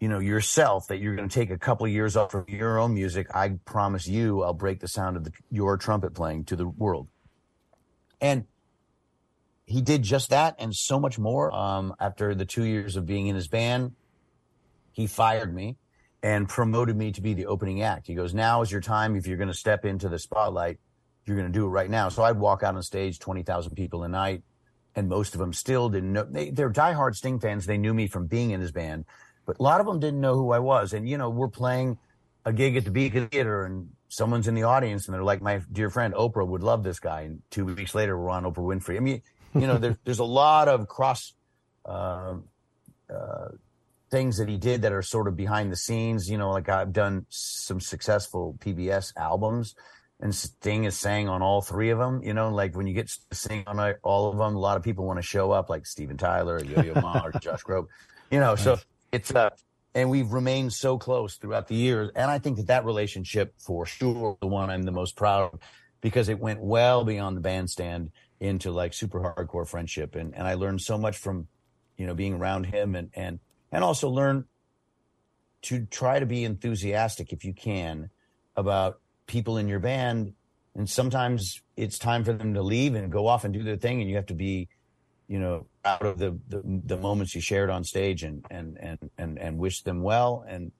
you 0.00 0.08
know, 0.08 0.18
yourself 0.18 0.86
that 0.88 0.98
you're 0.98 1.16
going 1.16 1.28
to 1.28 1.34
take 1.34 1.50
a 1.50 1.58
couple 1.58 1.86
of 1.86 1.92
years 1.92 2.16
off 2.16 2.34
of 2.34 2.48
your 2.48 2.78
own 2.78 2.94
music, 2.94 3.26
I 3.34 3.50
promise 3.64 4.06
you 4.06 4.42
I'll 4.42 4.54
break 4.54 4.80
the 4.80 4.88
sound 4.88 5.16
of 5.16 5.24
the, 5.24 5.32
your 5.50 5.76
trumpet 5.76 6.14
playing 6.14 6.44
to 6.46 6.56
the 6.56 6.68
world. 6.68 7.08
And 8.20 8.44
he 9.68 9.82
did 9.82 10.02
just 10.02 10.30
that 10.30 10.56
and 10.58 10.74
so 10.74 10.98
much 10.98 11.18
more. 11.18 11.54
Um, 11.54 11.94
after 12.00 12.34
the 12.34 12.46
two 12.46 12.64
years 12.64 12.96
of 12.96 13.04
being 13.04 13.26
in 13.26 13.36
his 13.36 13.48
band, 13.48 13.92
he 14.92 15.06
fired 15.06 15.54
me 15.54 15.76
and 16.22 16.48
promoted 16.48 16.96
me 16.96 17.12
to 17.12 17.20
be 17.20 17.34
the 17.34 17.46
opening 17.46 17.82
act. 17.82 18.06
He 18.06 18.14
goes, 18.14 18.32
now 18.32 18.62
is 18.62 18.72
your 18.72 18.80
time. 18.80 19.14
If 19.14 19.26
you're 19.26 19.36
going 19.36 19.48
to 19.48 19.54
step 19.54 19.84
into 19.84 20.08
the 20.08 20.18
spotlight, 20.18 20.78
you're 21.26 21.36
going 21.36 21.52
to 21.52 21.56
do 21.56 21.66
it 21.66 21.68
right 21.68 21.90
now. 21.90 22.08
So 22.08 22.22
I'd 22.22 22.38
walk 22.38 22.62
out 22.62 22.74
on 22.74 22.82
stage, 22.82 23.18
20,000 23.18 23.74
people 23.74 24.04
a 24.04 24.08
night. 24.08 24.42
And 24.96 25.06
most 25.06 25.34
of 25.34 25.38
them 25.38 25.52
still 25.52 25.90
didn't 25.90 26.12
know. 26.14 26.24
They, 26.24 26.50
they're 26.50 26.72
diehard 26.72 27.14
Sting 27.14 27.38
fans. 27.38 27.66
They 27.66 27.78
knew 27.78 27.92
me 27.92 28.08
from 28.08 28.26
being 28.26 28.50
in 28.50 28.60
his 28.60 28.72
band, 28.72 29.04
but 29.44 29.60
a 29.60 29.62
lot 29.62 29.80
of 29.80 29.86
them 29.86 30.00
didn't 30.00 30.20
know 30.20 30.34
who 30.34 30.50
I 30.50 30.58
was. 30.58 30.92
And, 30.94 31.08
you 31.08 31.18
know, 31.18 31.28
we're 31.28 31.48
playing 31.48 31.98
a 32.44 32.52
gig 32.52 32.76
at 32.76 32.84
the 32.84 32.90
Beacon 32.90 33.28
Theater 33.28 33.64
and 33.64 33.90
someone's 34.08 34.48
in 34.48 34.54
the 34.54 34.62
audience 34.62 35.06
and 35.06 35.14
they're 35.14 35.22
like, 35.22 35.42
my 35.42 35.60
dear 35.70 35.90
friend 35.90 36.14
Oprah 36.14 36.48
would 36.48 36.62
love 36.62 36.82
this 36.82 36.98
guy. 36.98 37.20
And 37.20 37.42
two 37.50 37.66
weeks 37.66 37.94
later, 37.94 38.18
we're 38.18 38.30
on 38.30 38.44
Oprah 38.44 38.56
Winfrey. 38.56 38.96
I 38.96 39.00
mean, 39.00 39.22
you 39.54 39.66
know, 39.66 39.78
there, 39.78 39.96
there's 40.04 40.18
a 40.18 40.24
lot 40.24 40.68
of 40.68 40.88
cross, 40.88 41.32
uh, 41.84 42.34
uh, 43.12 43.48
things 44.10 44.38
that 44.38 44.48
he 44.48 44.56
did 44.56 44.82
that 44.82 44.92
are 44.92 45.02
sort 45.02 45.28
of 45.28 45.36
behind 45.36 45.72
the 45.72 45.76
scenes. 45.76 46.28
You 46.28 46.38
know, 46.38 46.50
like 46.50 46.68
I've 46.68 46.92
done 46.92 47.26
some 47.28 47.80
successful 47.80 48.56
PBS 48.60 49.12
albums, 49.16 49.74
and 50.20 50.34
Sting 50.34 50.84
is 50.84 50.98
sang 50.98 51.28
on 51.28 51.42
all 51.42 51.60
three 51.60 51.90
of 51.90 51.98
them. 51.98 52.22
You 52.22 52.34
know, 52.34 52.50
like 52.50 52.76
when 52.76 52.86
you 52.86 52.94
get 52.94 53.08
to 53.08 53.36
sing 53.36 53.64
on 53.66 53.94
all 54.02 54.30
of 54.30 54.38
them, 54.38 54.56
a 54.56 54.58
lot 54.58 54.76
of 54.76 54.82
people 54.82 55.06
want 55.06 55.18
to 55.18 55.22
show 55.22 55.50
up, 55.52 55.70
like 55.70 55.86
Steven 55.86 56.16
Tyler, 56.16 56.62
Yo 56.62 56.82
Yo 56.82 57.00
Ma, 57.00 57.22
or 57.24 57.32
Josh 57.40 57.62
Groban. 57.62 57.88
You 58.30 58.40
know, 58.40 58.56
so 58.56 58.78
it's 59.12 59.34
uh, 59.34 59.50
and 59.94 60.10
we've 60.10 60.32
remained 60.32 60.72
so 60.72 60.98
close 60.98 61.36
throughout 61.36 61.68
the 61.68 61.74
years, 61.74 62.10
and 62.14 62.30
I 62.30 62.38
think 62.38 62.58
that 62.58 62.66
that 62.66 62.84
relationship, 62.84 63.54
for 63.58 63.86
sure, 63.86 64.36
the 64.40 64.46
one 64.46 64.70
I'm 64.70 64.82
the 64.82 64.92
most 64.92 65.16
proud 65.16 65.54
of, 65.54 65.60
because 66.00 66.28
it 66.28 66.38
went 66.38 66.60
well 66.60 67.04
beyond 67.04 67.36
the 67.36 67.40
bandstand 67.40 68.10
into 68.40 68.70
like 68.70 68.94
super 68.94 69.20
hardcore 69.20 69.66
friendship, 69.66 70.14
and 70.14 70.34
and 70.34 70.46
I 70.46 70.54
learned 70.54 70.80
so 70.80 70.98
much 70.98 71.16
from, 71.16 71.48
you 71.96 72.06
know, 72.06 72.14
being 72.14 72.34
around 72.34 72.64
him 72.64 72.94
and 72.94 73.10
and 73.14 73.40
and 73.72 73.84
also 73.84 74.08
learn 74.08 74.44
to 75.62 75.86
try 75.86 76.20
to 76.20 76.26
be 76.26 76.44
enthusiastic 76.44 77.32
if 77.32 77.44
you 77.44 77.52
can 77.52 78.10
about 78.56 79.00
people 79.26 79.56
in 79.56 79.68
your 79.68 79.80
band. 79.80 80.34
And 80.74 80.88
sometimes 80.88 81.60
it's 81.76 81.98
time 81.98 82.24
for 82.24 82.32
them 82.32 82.54
to 82.54 82.62
leave 82.62 82.94
and 82.94 83.10
go 83.10 83.26
off 83.26 83.44
and 83.44 83.52
do 83.52 83.64
their 83.64 83.76
thing 83.76 84.00
and 84.00 84.08
you 84.08 84.16
have 84.16 84.26
to 84.26 84.34
be 84.34 84.68
you 85.26 85.38
know 85.38 85.66
out 85.84 86.02
of 86.02 86.18
the 86.18 86.38
the, 86.48 86.62
the 86.64 86.96
moments 86.96 87.34
you 87.34 87.40
shared 87.40 87.70
on 87.70 87.84
stage 87.84 88.22
and 88.22 88.44
and 88.50 88.78
and 88.78 89.10
and 89.18 89.38
and 89.38 89.58
wish 89.58 89.82
them 89.82 90.02
well. 90.02 90.44
And 90.48 90.70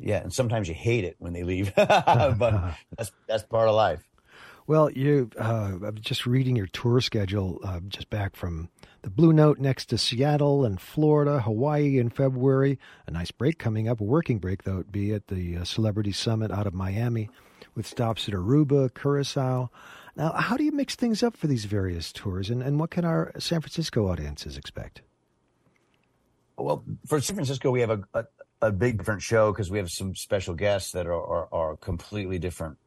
yeah 0.00 0.18
and 0.18 0.32
sometimes 0.32 0.68
you 0.68 0.74
hate 0.74 1.04
it 1.04 1.16
when 1.18 1.32
they 1.32 1.44
leave. 1.44 1.72
But 1.76 2.74
that's 2.98 3.12
that's 3.28 3.44
part 3.44 3.68
of 3.68 3.76
life 3.76 4.04
well 4.66 4.90
you 4.90 5.30
uh, 5.38 5.90
just 5.92 6.26
reading 6.26 6.56
your 6.56 6.66
tour 6.66 7.00
schedule 7.00 7.60
uh, 7.64 7.80
just 7.88 8.10
back 8.10 8.36
from 8.36 8.68
the 9.02 9.10
Blue 9.10 9.32
Note 9.32 9.58
next 9.58 9.86
to 9.90 9.98
Seattle 9.98 10.64
and 10.64 10.80
Florida, 10.80 11.38
Hawaii 11.40 11.98
in 11.98 12.08
February. 12.08 12.78
A 13.06 13.10
nice 13.10 13.30
break 13.30 13.58
coming 13.58 13.86
up, 13.86 14.00
a 14.00 14.04
working 14.04 14.38
break 14.38 14.62
though 14.62 14.78
it 14.78 14.90
be 14.90 15.12
at 15.12 15.26
the 15.26 15.58
uh, 15.58 15.64
Celebrity 15.64 16.12
Summit 16.12 16.50
out 16.50 16.66
of 16.66 16.72
Miami 16.72 17.28
with 17.74 17.86
stops 17.86 18.28
at 18.28 18.34
Aruba, 18.34 18.92
Curacao. 18.94 19.70
Now, 20.16 20.32
how 20.32 20.56
do 20.56 20.64
you 20.64 20.72
mix 20.72 20.94
things 20.94 21.22
up 21.22 21.36
for 21.36 21.48
these 21.48 21.64
various 21.64 22.12
tours, 22.12 22.48
and, 22.48 22.62
and 22.62 22.78
what 22.78 22.90
can 22.90 23.04
our 23.04 23.32
San 23.38 23.60
Francisco 23.60 24.08
audiences 24.08 24.56
expect? 24.56 25.02
Well, 26.56 26.84
for 27.06 27.20
San 27.20 27.34
Francisco, 27.34 27.70
we 27.70 27.80
have 27.80 27.90
a, 27.90 28.02
a, 28.14 28.24
a 28.62 28.72
big 28.72 28.98
different 28.98 29.22
show 29.22 29.50
because 29.50 29.70
we 29.70 29.78
have 29.78 29.90
some 29.90 30.14
special 30.14 30.54
guests 30.54 30.92
that 30.92 31.06
are, 31.06 31.12
are, 31.12 31.48
are 31.52 31.76
completely 31.76 32.38
different 32.38 32.78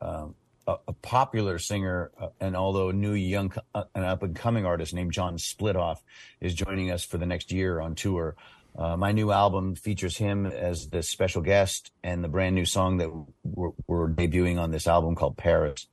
um, 0.00 0.36
a, 0.68 0.76
a 0.88 0.92
popular 0.92 1.58
singer 1.58 2.12
uh, 2.20 2.28
and 2.40 2.54
although 2.54 2.90
a 2.90 2.92
new 2.92 3.14
young 3.14 3.52
uh, 3.74 3.84
an 3.94 4.04
up 4.04 4.22
and 4.22 4.36
coming 4.36 4.66
artist 4.66 4.94
named 4.94 5.12
John 5.12 5.38
Splithoff 5.38 5.98
is 6.40 6.54
joining 6.54 6.90
us 6.90 7.04
for 7.04 7.16
the 7.18 7.26
next 7.26 7.50
year 7.50 7.80
on 7.80 7.94
tour. 7.94 8.36
Uh, 8.76 8.96
my 8.96 9.10
new 9.10 9.32
album 9.32 9.74
features 9.74 10.18
him 10.18 10.46
as 10.46 10.90
the 10.90 11.02
special 11.02 11.42
guest 11.42 11.90
and 12.04 12.22
the 12.22 12.28
brand 12.28 12.54
new 12.54 12.66
song 12.66 12.98
that 12.98 13.10
we're, 13.42 13.70
we're, 13.88 14.08
debuting 14.08 14.58
on 14.60 14.70
this 14.70 14.86
album 14.86 15.16
called 15.16 15.36
Paris. 15.36 15.86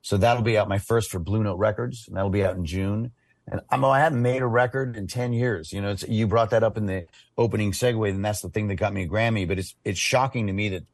So 0.00 0.16
that'll 0.16 0.42
be 0.42 0.56
out 0.56 0.68
my 0.68 0.78
first 0.78 1.10
for 1.10 1.18
Blue 1.18 1.42
Note 1.42 1.58
Records, 1.58 2.06
and 2.08 2.16
that'll 2.16 2.30
be 2.30 2.44
out 2.44 2.56
in 2.56 2.64
June. 2.64 3.10
And 3.46 3.60
I'm, 3.68 3.84
I 3.84 3.98
haven't 3.98 4.22
made 4.22 4.40
a 4.40 4.46
record 4.46 4.96
in 4.96 5.06
10 5.06 5.34
years. 5.34 5.70
You 5.72 5.82
know, 5.82 5.96
you 6.08 6.26
brought 6.26 6.50
that 6.50 6.62
up 6.62 6.78
in 6.78 6.86
the 6.86 7.06
opening 7.36 7.72
segue, 7.72 8.08
and 8.08 8.24
that's 8.24 8.40
the 8.40 8.48
thing 8.48 8.68
that 8.68 8.76
got 8.76 8.94
me 8.94 9.02
a 9.02 9.08
Grammy. 9.08 9.46
But 9.46 9.58
it's, 9.58 9.74
it's 9.84 9.98
shocking 9.98 10.46
to 10.46 10.52
me 10.52 10.70
that 10.70 10.84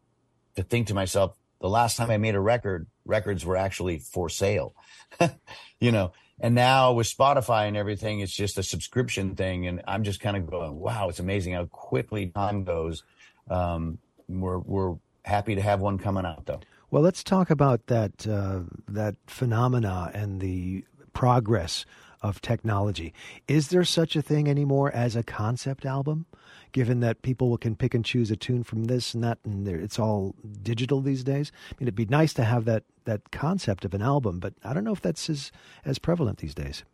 to 0.57 0.65
think 0.65 0.89
to 0.89 0.95
myself, 0.95 1.35
the 1.61 1.69
last 1.69 1.97
time 1.97 2.11
I 2.11 2.19
made 2.19 2.35
a 2.35 2.41
record, 2.41 2.87
records 3.05 3.45
were 3.45 3.57
actually 3.57 3.99
for 3.99 4.29
sale, 4.29 4.75
you 5.81 5.93
know, 5.93 6.13
and 6.39 6.55
now 6.55 6.93
with 6.93 7.07
Spotify 7.07 7.67
and 7.67 7.77
everything, 7.77 8.21
it's 8.21 8.33
just 8.33 8.59
a 8.59 8.63
subscription 8.63 9.35
thing. 9.37 9.67
And 9.67 9.83
I'm 9.87 10.05
just 10.05 10.21
kind 10.21 10.37
of 10.37 10.47
going, 10.47 10.79
wow, 10.79 11.09
it's 11.09 11.19
amazing 11.19 11.55
how 11.55 11.65
quickly 11.67 12.27
time 12.27 12.65
goes. 12.65 13.03
Um, 13.51 13.99
we're, 14.29 14.59
we're 14.59 14.97
happy 15.25 15.55
to 15.55 15.63
have 15.63 15.81
one 15.81 15.99
coming 15.99 16.27
out 16.27 16.47
though. 16.47 16.61
Well, 16.91 17.03
let's 17.03 17.25
talk 17.25 17.51
about 17.51 17.87
that, 17.87 18.27
uh, 18.27 18.61
that 18.89 19.17
phenomena 19.27 20.11
and 20.15 20.41
the 20.41 20.85
progress 21.13 21.87
of 22.23 22.41
technology. 22.41 23.15
Is 23.49 23.69
there 23.69 23.85
such 23.85 24.15
a 24.15 24.23
thing 24.23 24.49
anymore 24.49 24.93
as 24.93 25.17
a 25.17 25.23
concept 25.23 25.87
album? 25.87 26.27
Given 26.77 27.01
that 27.01 27.23
people 27.23 27.57
can 27.57 27.75
pick 27.75 27.95
and 27.95 28.05
choose 28.05 28.31
a 28.31 28.37
tune 28.37 28.63
from 28.63 28.85
this 28.85 29.15
and 29.15 29.25
that, 29.25 29.39
and 29.45 29.67
it's 29.67 29.99
all 29.99 30.35
digital 30.61 31.01
these 31.01 31.25
days. 31.25 31.51
I 31.71 31.75
mean, 31.81 31.89
it'd 31.89 31.95
be 31.95 32.05
nice 32.05 32.35
to 32.35 32.45
have 32.45 32.67
that 32.67 32.85
that 33.07 33.31
concept 33.31 33.87
of 33.87 33.95
an 33.95 34.03
album, 34.03 34.41
but 34.41 34.53
I 34.63 34.75
don't 34.75 34.85
know 34.85 34.93
if 34.93 35.01
that's 35.01 35.31
as 35.31 35.51
as 35.87 35.99
prevalent 35.99 36.37
these 36.37 36.55
days. 36.55 36.85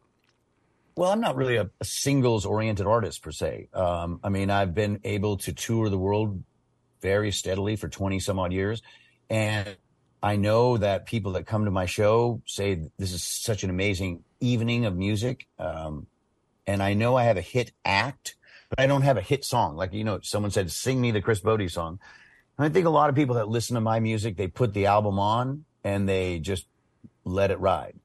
Well, 0.95 1.11
I'm 1.11 1.21
not 1.21 1.35
really 1.35 1.57
a, 1.57 1.69
a 1.81 1.85
singles 1.85 2.47
oriented 2.47 2.87
artist 2.87 3.25
per 3.25 3.33
se. 3.33 3.71
Um, 3.75 4.21
I 4.23 4.29
mean, 4.29 4.51
I've 4.51 4.73
been 4.73 5.01
able 5.03 5.39
to 5.39 5.53
tour 5.53 5.89
the 5.89 5.99
world 5.99 6.45
very 7.01 7.33
steadily 7.33 7.75
for 7.75 7.89
20 7.89 8.21
some 8.21 8.39
odd 8.39 8.53
years. 8.53 8.83
And 9.29 9.77
I 10.23 10.37
know 10.37 10.77
that 10.77 11.07
people 11.07 11.33
that 11.33 11.47
come 11.47 11.65
to 11.65 11.73
my 11.73 11.87
show 11.87 12.41
say 12.47 12.89
this 12.99 13.13
is 13.13 13.25
such 13.25 13.65
an 13.65 13.71
amazing 13.71 14.23
evening 14.39 14.85
of 14.85 14.95
music. 14.95 15.49
Um, 15.59 16.07
and 16.69 16.81
I 16.81 16.95
know 16.95 17.17
I 17.17 17.25
have 17.25 17.37
a 17.37 17.41
hit 17.41 17.73
act, 17.85 18.37
but 18.73 18.83
I 18.83 18.87
don't 18.87 19.03
have 19.03 19.19
a 19.19 19.21
hit 19.21 19.45
song. 19.45 19.77
Like, 19.77 19.93
you 19.93 20.03
know, 20.03 20.21
someone 20.23 20.51
said, 20.51 20.71
sing 20.71 20.99
me 20.99 21.11
the 21.11 21.21
Chris 21.21 21.43
Botti 21.43 21.71
song. 21.71 21.99
And 22.57 22.65
I 22.65 22.71
think 22.71 22.87
a 22.87 22.91
lot 22.91 23.11
of 23.11 23.15
people 23.15 23.35
that 23.35 23.47
listen 23.47 23.75
to 23.75 23.83
my 23.83 24.01
music, 24.01 24.39
they 24.39 24.47
put 24.47 24.73
the 24.73 24.87
album 24.87 25.19
on 25.19 25.67
and 25.85 26.09
they 26.09 26.39
just 26.39 26.67
let 27.27 27.51
it 27.51 27.61
ride. 27.61 27.97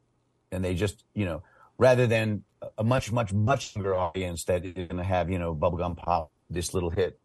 And 0.52 0.66
they 0.66 0.74
just, 0.74 1.06
you 1.14 1.24
know, 1.24 1.42
rather 1.78 2.06
than 2.06 2.44
a 2.78 2.84
much, 2.84 3.14
much, 3.14 3.32
much 3.32 3.78
younger 3.78 3.96
audience 3.96 4.44
that 4.46 4.66
is 4.66 4.74
going 4.74 4.98
to 4.98 5.06
have, 5.06 5.30
you 5.30 5.40
know, 5.40 5.56
bubblegum 5.56 5.96
pop, 5.96 6.32
this 6.50 6.74
little 6.74 6.90
hit. 6.90 7.18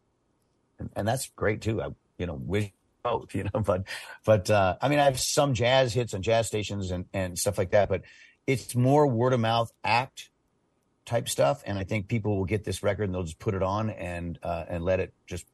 And, 0.79 0.91
and 0.95 1.09
that's 1.09 1.29
great 1.35 1.63
too. 1.63 1.83
I, 1.83 1.89
you 2.19 2.27
know, 2.27 2.35
wish 2.35 2.71
both, 3.03 3.35
you 3.35 3.43
know, 3.53 3.61
but, 3.61 3.89
but, 4.25 4.51
uh, 4.51 4.77
I 4.81 4.89
mean, 4.89 5.01
I 5.01 5.05
have 5.07 5.19
some 5.19 5.55
jazz 5.55 5.93
hits 5.93 6.15
on 6.15 6.23
jazz 6.23 6.47
stations 6.47 6.93
and, 6.93 7.07
and 7.13 7.37
stuff 7.37 7.59
like 7.59 7.73
that, 7.73 7.89
but 7.89 8.03
it's 8.47 8.77
more 8.77 9.05
word 9.09 9.33
of 9.33 9.41
mouth 9.41 9.73
act 9.83 10.31
type 11.05 11.29
stuff. 11.29 11.63
And 11.67 11.79
I 11.79 11.85
think 11.85 12.09
people 12.09 12.37
will 12.37 12.45
get 12.45 12.65
this 12.65 12.83
record 12.83 13.05
and 13.05 13.15
they'll 13.15 13.23
just 13.23 13.39
put 13.39 13.55
it 13.55 13.63
on 13.63 13.91
and, 13.91 14.39
uh, 14.43 14.65
and 14.69 14.85
let 14.85 15.01
it 15.01 15.13
just 15.27 15.47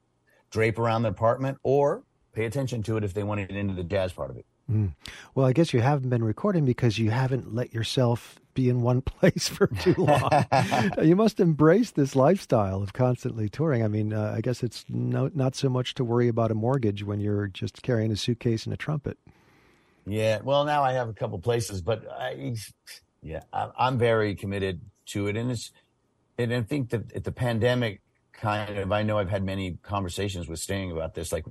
drape 0.51 0.79
around 0.79 1.03
their 1.03 1.13
apartment 1.13 1.59
or 1.63 2.03
pay 2.33 2.45
attention 2.45 2.83
to 2.85 2.97
it 2.97 3.05
if 3.05 3.15
they 3.15 3.23
want 3.23 3.41
to 3.41 3.47
get 3.47 3.57
into 3.57 3.75
the 3.75 3.85
jazz 3.85 4.13
part 4.13 4.31
of 4.31 4.37
it. 4.37 4.47
Mm. 4.71 4.95
Well, 5.35 5.47
I 5.47 5.53
guess 5.53 5.73
you 5.73 5.81
haven't 5.81 6.11
been 6.11 6.23
recording 6.23 6.65
because 6.65 6.99
you 6.99 7.11
haven't 7.11 7.55
let 7.55 7.73
yourself 7.73 8.39
be 8.53 8.69
in 8.69 8.83
one 8.83 9.01
place 9.03 9.49
for 9.49 9.67
too 9.67 9.95
long. 9.97 10.31
you 11.03 11.17
must 11.17 11.41
embrace 11.41 11.91
this 11.93 12.15
lifestyle 12.15 12.83
of 12.83 12.93
constantly 12.93 13.49
touring. 13.49 13.83
I 13.83 13.89
mean, 13.89 14.13
uh, 14.13 14.35
I 14.37 14.41
guess 14.41 14.63
it's 14.63 14.85
no, 14.89 15.31
not 15.35 15.55
so 15.55 15.69
much 15.69 15.95
to 15.95 16.05
worry 16.05 16.29
about 16.29 16.51
a 16.51 16.55
mortgage 16.55 17.03
when 17.03 17.21
you're 17.21 17.47
just 17.47 17.83
carrying 17.83 18.13
a 18.13 18.17
suitcase 18.17 18.65
and 18.65 18.75
a 18.75 18.77
trumpet. 18.77 19.19
Yeah, 20.07 20.41
well, 20.43 20.65
now 20.65 20.83
I 20.83 20.93
have 20.93 21.09
a 21.09 21.13
couple 21.13 21.39
places, 21.39 21.83
but 21.83 22.07
I, 22.11 22.55
yeah, 23.23 23.43
I, 23.53 23.89
am 23.89 23.99
very 23.99 24.35
committed 24.35 24.81
to 25.09 25.27
it, 25.27 25.37
and 25.37 25.51
it's, 25.51 25.71
and 26.39 26.53
I 26.53 26.63
think 26.63 26.91
that 26.91 27.25
the 27.25 27.33
pandemic 27.33 28.01
kind 28.33 28.79
of, 28.79 28.93
I 28.93 29.03
know 29.03 29.19
I've 29.19 29.31
had 29.31 29.43
many 29.43 29.79
conversations 29.83 30.49
with 30.49 30.59
Sting 30.61 30.93
about 30.93 31.15
this, 31.15 31.33
like 31.33 31.45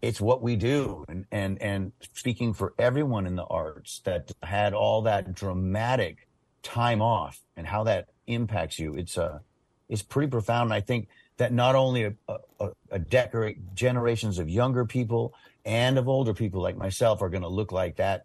it's 0.00 0.20
what 0.20 0.42
we 0.42 0.56
do, 0.56 1.04
and 1.08 1.24
and 1.32 1.60
and 1.60 1.92
speaking 2.14 2.54
for 2.54 2.74
everyone 2.78 3.26
in 3.26 3.34
the 3.34 3.44
arts 3.44 4.00
that 4.04 4.30
had 4.42 4.72
all 4.72 5.02
that 5.02 5.34
dramatic 5.34 6.28
time 6.62 7.02
off 7.02 7.40
and 7.56 7.66
how 7.66 7.84
that 7.84 8.08
impacts 8.26 8.78
you. 8.78 8.94
It's 8.94 9.18
uh, 9.18 9.40
it's 9.88 10.02
pretty 10.02 10.30
profound. 10.30 10.64
And 10.70 10.74
I 10.74 10.80
think 10.80 11.08
that 11.38 11.52
not 11.52 11.74
only 11.74 12.04
a, 12.04 12.14
a, 12.28 12.70
a 12.90 12.98
decorate 12.98 13.74
generations 13.74 14.38
of 14.38 14.48
younger 14.48 14.84
people 14.84 15.34
and 15.64 15.98
of 15.98 16.08
older 16.08 16.34
people 16.34 16.60
like 16.60 16.76
myself 16.76 17.22
are 17.22 17.28
going 17.28 17.42
to 17.42 17.48
look 17.48 17.72
like 17.72 17.96
that 17.96 18.24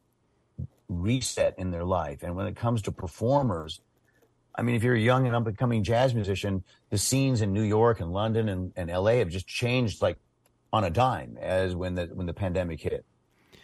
reset 0.90 1.56
in 1.58 1.72
their 1.72 1.86
life. 1.86 2.24
And 2.24 2.36
when 2.36 2.48
it 2.48 2.56
comes 2.56 2.84
to 2.84 2.92
performers, 2.92 3.80
I 4.56 4.62
mean, 4.62 4.76
if 4.76 4.84
you're 4.84 4.96
a 4.96 5.00
young 5.00 5.26
and 5.26 5.36
up 5.36 5.48
and 5.48 5.58
coming 5.58 5.84
jazz 5.84 6.14
musician, 6.14 6.64
the 6.90 6.98
scenes 6.98 7.42
in 7.42 7.54
New 7.54 7.64
York 7.64 8.00
and 8.00 8.12
London 8.12 8.50
and, 8.50 8.72
and 8.76 8.90
LA 8.90 9.14
have 9.14 9.30
just 9.30 9.48
changed 9.48 10.02
like 10.02 10.18
on 10.72 10.84
a 10.84 10.90
dime 10.90 11.38
as 11.42 11.76
when 11.76 11.96
the 11.96 12.06
when 12.08 12.26
the 12.28 12.34
pandemic 12.34 12.82
hit. 12.82 13.06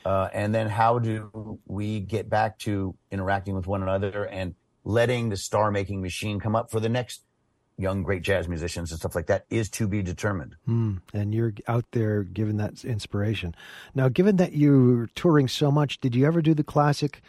Uh, 0.05 0.29
and 0.33 0.55
then 0.55 0.67
how 0.67 0.97
do 0.97 1.59
we 1.65 1.99
get 1.99 2.29
back 2.29 2.57
to 2.59 2.95
interacting 3.11 3.53
with 3.55 3.67
one 3.67 3.83
another 3.83 4.25
and 4.25 4.55
letting 4.83 5.29
the 5.29 5.37
star 5.37 5.71
making 5.71 6.01
machine 6.01 6.39
come 6.39 6.55
up 6.55 6.71
for 6.71 6.79
the 6.79 6.89
next 6.89 7.21
young 7.77 8.03
great 8.03 8.21
jazz 8.21 8.47
musicians 8.47 8.91
and 8.91 8.99
stuff 8.99 9.15
like 9.15 9.27
that 9.27 9.45
is 9.49 9.69
to 9.69 9.87
be 9.87 10.01
determined. 10.01 10.55
Mm, 10.67 11.01
and 11.13 11.33
you're 11.33 11.53
out 11.67 11.85
there 11.91 12.23
giving 12.23 12.57
that 12.57 12.83
inspiration. 12.83 13.55
Now, 13.95 14.09
given 14.09 14.35
that 14.35 14.53
you're 14.53 15.07
touring 15.15 15.47
so 15.47 15.71
much, 15.71 15.99
did 15.99 16.13
you 16.13 16.25
ever 16.25 16.41
do 16.41 16.53
the 16.53 16.63
classic 16.63 17.21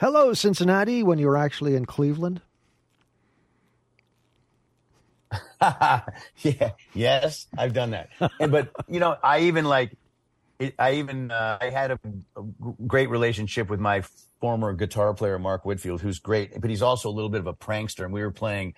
"Hello 0.00 0.34
Cincinnati" 0.34 1.02
when 1.02 1.18
you 1.18 1.26
were 1.26 1.36
actually 1.36 1.76
in 1.76 1.86
Cleveland? 1.86 2.40
yeah, 6.42 6.70
yes, 6.94 7.46
I've 7.56 7.72
done 7.72 7.90
that. 7.90 8.10
and, 8.40 8.52
but 8.52 8.70
you 8.88 9.00
know, 9.00 9.16
I 9.22 9.40
even 9.40 9.64
like 9.64 9.96
it, 10.58 10.74
I 10.78 10.94
even 10.94 11.30
uh, 11.30 11.58
I 11.60 11.70
had 11.70 11.90
a, 11.92 11.98
a, 12.36 12.42
great 12.86 13.10
relationship 13.10 13.68
with 13.68 13.80
my 13.80 14.02
former 14.40 14.72
guitar 14.72 15.14
player 15.14 15.38
Mark 15.38 15.64
Whitfield, 15.64 16.00
who's 16.00 16.18
great, 16.18 16.60
but 16.60 16.70
he's 16.70 16.82
also 16.82 17.08
a 17.08 17.12
little 17.12 17.30
bit 17.30 17.40
of 17.40 17.46
a 17.46 17.54
prankster. 17.54 18.04
And 18.04 18.12
we 18.12 18.22
were 18.22 18.30
playing 18.30 18.74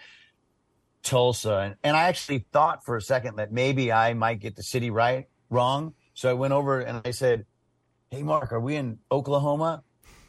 Tulsa, 1.02 1.58
and, 1.58 1.74
and 1.82 1.96
I 1.96 2.04
actually 2.04 2.46
thought 2.52 2.84
for 2.84 2.96
a 2.96 3.02
second 3.02 3.36
that 3.36 3.52
maybe 3.52 3.92
I 3.92 4.14
might 4.14 4.40
get 4.40 4.56
the 4.56 4.62
city 4.62 4.90
right 4.90 5.26
wrong. 5.50 5.94
So 6.14 6.30
I 6.30 6.34
went 6.34 6.52
over 6.52 6.80
and 6.80 7.02
I 7.04 7.10
said, 7.10 7.46
"Hey, 8.10 8.22
Mark, 8.22 8.52
are 8.52 8.60
we 8.60 8.76
in 8.76 8.98
Oklahoma?" 9.10 9.82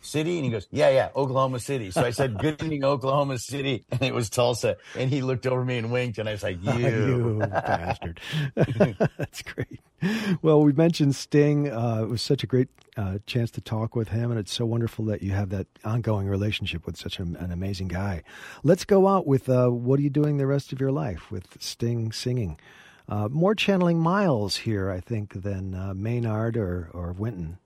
City? 0.07 0.37
And 0.37 0.45
he 0.45 0.51
goes, 0.51 0.67
Yeah, 0.71 0.89
yeah, 0.89 1.09
Oklahoma 1.15 1.59
City. 1.59 1.91
So 1.91 2.01
I 2.01 2.11
said, 2.11 2.39
Good 2.39 2.61
evening, 2.61 2.83
Oklahoma 2.83 3.37
City. 3.37 3.85
And 3.91 4.01
it 4.01 4.13
was 4.13 4.29
Tulsa. 4.29 4.77
And 4.95 5.09
he 5.09 5.21
looked 5.21 5.47
over 5.47 5.63
me 5.63 5.77
and 5.77 5.91
winked. 5.91 6.17
And 6.17 6.29
I 6.29 6.33
was 6.33 6.43
like, 6.43 6.57
You, 6.61 6.77
you 6.77 7.39
bastard. 7.47 8.19
That's 8.55 9.41
great. 9.43 9.79
Well, 10.41 10.61
we 10.61 10.73
mentioned 10.73 11.15
Sting. 11.15 11.71
Uh, 11.71 12.01
it 12.03 12.09
was 12.09 12.21
such 12.21 12.43
a 12.43 12.47
great 12.47 12.69
uh, 12.95 13.19
chance 13.25 13.51
to 13.51 13.61
talk 13.61 13.95
with 13.95 14.09
him. 14.09 14.31
And 14.31 14.39
it's 14.39 14.53
so 14.53 14.65
wonderful 14.65 15.05
that 15.05 15.21
you 15.21 15.31
have 15.31 15.49
that 15.49 15.67
ongoing 15.83 16.27
relationship 16.27 16.85
with 16.85 16.97
such 16.97 17.19
an, 17.19 17.35
an 17.37 17.51
amazing 17.51 17.87
guy. 17.87 18.23
Let's 18.63 18.85
go 18.85 19.07
out 19.07 19.25
with 19.27 19.49
uh, 19.49 19.69
What 19.69 19.99
Are 19.99 20.03
You 20.03 20.09
Doing 20.09 20.37
the 20.37 20.47
Rest 20.47 20.71
of 20.71 20.79
Your 20.79 20.91
Life 20.91 21.31
with 21.31 21.61
Sting 21.61 22.11
singing. 22.11 22.59
Uh, 23.09 23.29
more 23.29 23.55
channeling 23.55 23.99
Miles 23.99 24.57
here, 24.57 24.91
I 24.91 24.99
think, 24.99 25.41
than 25.41 25.73
uh, 25.73 25.93
Maynard 25.95 26.57
or, 26.57 26.89
or 26.93 27.13
Wynton. 27.13 27.57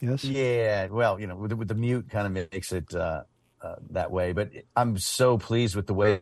Yes. 0.00 0.24
Yeah. 0.24 0.86
Well, 0.86 1.18
you 1.18 1.26
know, 1.26 1.36
with, 1.36 1.52
with 1.52 1.68
the 1.68 1.74
mute 1.74 2.10
kind 2.10 2.26
of 2.26 2.50
makes 2.52 2.72
it 2.72 2.94
uh, 2.94 3.22
uh, 3.62 3.76
that 3.90 4.10
way. 4.10 4.32
But 4.32 4.50
I'm 4.74 4.98
so 4.98 5.38
pleased 5.38 5.74
with 5.74 5.86
the 5.86 5.94
way 5.94 6.20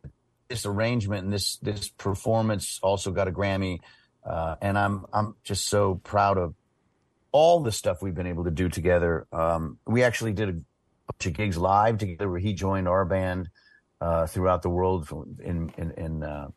this 0.49 0.67
arrangement 0.67 1.25
and 1.25 1.33
this 1.33 1.57
this 1.57 1.89
performance 1.89 2.79
also 2.83 3.11
got 3.11 3.29
a 3.29 3.33
Grammy, 3.33 3.81
uh, 4.25 4.57
and 4.61 4.79
I'm 4.79 5.07
I'm 5.13 5.35
just 5.43 5.69
so 5.69 5.97
proud 6.05 6.39
of 6.39 6.55
all 7.33 7.61
the 7.61 7.73
stuff 7.73 7.99
we've 8.01 8.15
been 8.15 8.27
able 8.29 8.45
to 8.45 8.51
do 8.51 8.69
together. 8.69 9.27
Um, 9.33 9.79
we 9.87 10.05
actually 10.05 10.33
did 10.33 10.49
a 10.49 10.53
bunch 10.53 11.27
of 11.27 11.33
gigs 11.33 11.57
live 11.57 11.99
together 11.99 12.31
where 12.31 12.39
he 12.39 12.53
joined 12.53 12.87
our 12.87 13.05
band 13.05 13.49
uh, 14.01 14.27
throughout 14.27 14.63
the 14.63 14.71
world 14.71 15.09
in 15.43 15.73
in, 15.77 15.91
in 15.93 16.23
uh, 16.23 16.49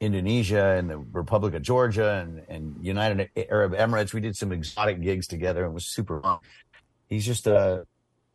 Indonesia 0.00 0.76
and 0.76 0.90
the 0.90 0.98
Republic 0.98 1.54
of 1.54 1.62
Georgia 1.62 2.14
and, 2.14 2.42
and 2.48 2.84
United 2.84 3.30
Arab 3.50 3.72
Emirates. 3.72 4.12
We 4.12 4.20
did 4.20 4.36
some 4.36 4.52
exotic 4.52 5.00
gigs 5.00 5.26
together. 5.26 5.64
It 5.64 5.72
was 5.72 5.86
super 5.86 6.20
fun. 6.20 6.38
He's 7.08 7.24
just 7.24 7.46
a, 7.46 7.86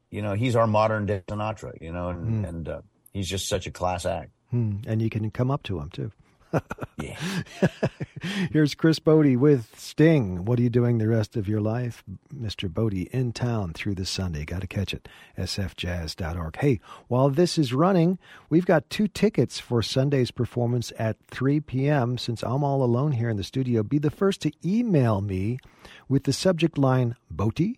you 0.09 0.21
know, 0.21 0.33
he's 0.33 0.55
our 0.55 0.67
modern 0.67 1.05
day 1.05 1.21
Sinatra, 1.27 1.73
you 1.81 1.91
know, 1.91 2.09
and, 2.09 2.45
mm. 2.45 2.49
and 2.49 2.69
uh, 2.69 2.81
he's 3.13 3.27
just 3.27 3.47
such 3.47 3.67
a 3.67 3.71
class 3.71 4.05
act. 4.05 4.31
Mm. 4.53 4.85
And 4.87 5.01
you 5.01 5.09
can 5.09 5.29
come 5.31 5.51
up 5.51 5.63
to 5.63 5.79
him 5.79 5.89
too 5.89 6.11
yeah. 6.97 7.17
Here's 8.51 8.75
Chris 8.75 8.99
Botti 8.99 9.37
with 9.37 9.79
Sting. 9.79 10.45
What 10.45 10.59
are 10.59 10.61
you 10.61 10.69
doing 10.69 10.97
the 10.97 11.07
rest 11.07 11.35
of 11.35 11.47
your 11.47 11.61
life? 11.61 12.03
Mr. 12.33 12.69
Botti 12.69 13.07
in 13.09 13.31
town 13.31 13.73
through 13.73 13.95
this 13.95 14.09
Sunday. 14.09 14.45
Got 14.45 14.61
to 14.61 14.67
catch 14.67 14.93
it. 14.93 15.07
sfjazz.org. 15.37 16.57
Hey, 16.57 16.79
while 17.07 17.29
this 17.29 17.57
is 17.57 17.73
running, 17.73 18.19
we've 18.49 18.65
got 18.65 18.89
two 18.89 19.07
tickets 19.07 19.59
for 19.59 19.81
Sunday's 19.81 20.31
performance 20.31 20.91
at 20.97 21.17
3 21.27 21.61
p.m. 21.61 22.17
Since 22.17 22.43
I'm 22.43 22.63
all 22.63 22.83
alone 22.83 23.13
here 23.13 23.29
in 23.29 23.37
the 23.37 23.43
studio, 23.43 23.83
be 23.83 23.99
the 23.99 24.11
first 24.11 24.41
to 24.41 24.51
email 24.65 25.21
me 25.21 25.59
with 26.07 26.23
the 26.23 26.33
subject 26.33 26.77
line 26.77 27.15
Botti 27.33 27.77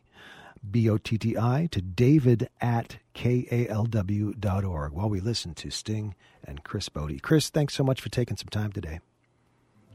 B 0.69 0.89
O 0.89 0.97
T 0.97 1.17
T 1.17 1.37
I, 1.37 1.67
to 1.71 1.81
david 1.81 2.49
at 2.59 2.97
kalw.org 3.15 4.93
while 4.93 5.09
we 5.09 5.19
listen 5.19 5.53
to 5.55 5.69
Sting 5.69 6.15
and 6.43 6.63
Chris 6.63 6.89
Botti. 6.89 7.21
Chris, 7.21 7.49
thanks 7.49 7.73
so 7.73 7.83
much 7.83 8.01
for 8.01 8.09
taking 8.09 8.37
some 8.37 8.49
time 8.49 8.71
today. 8.71 8.99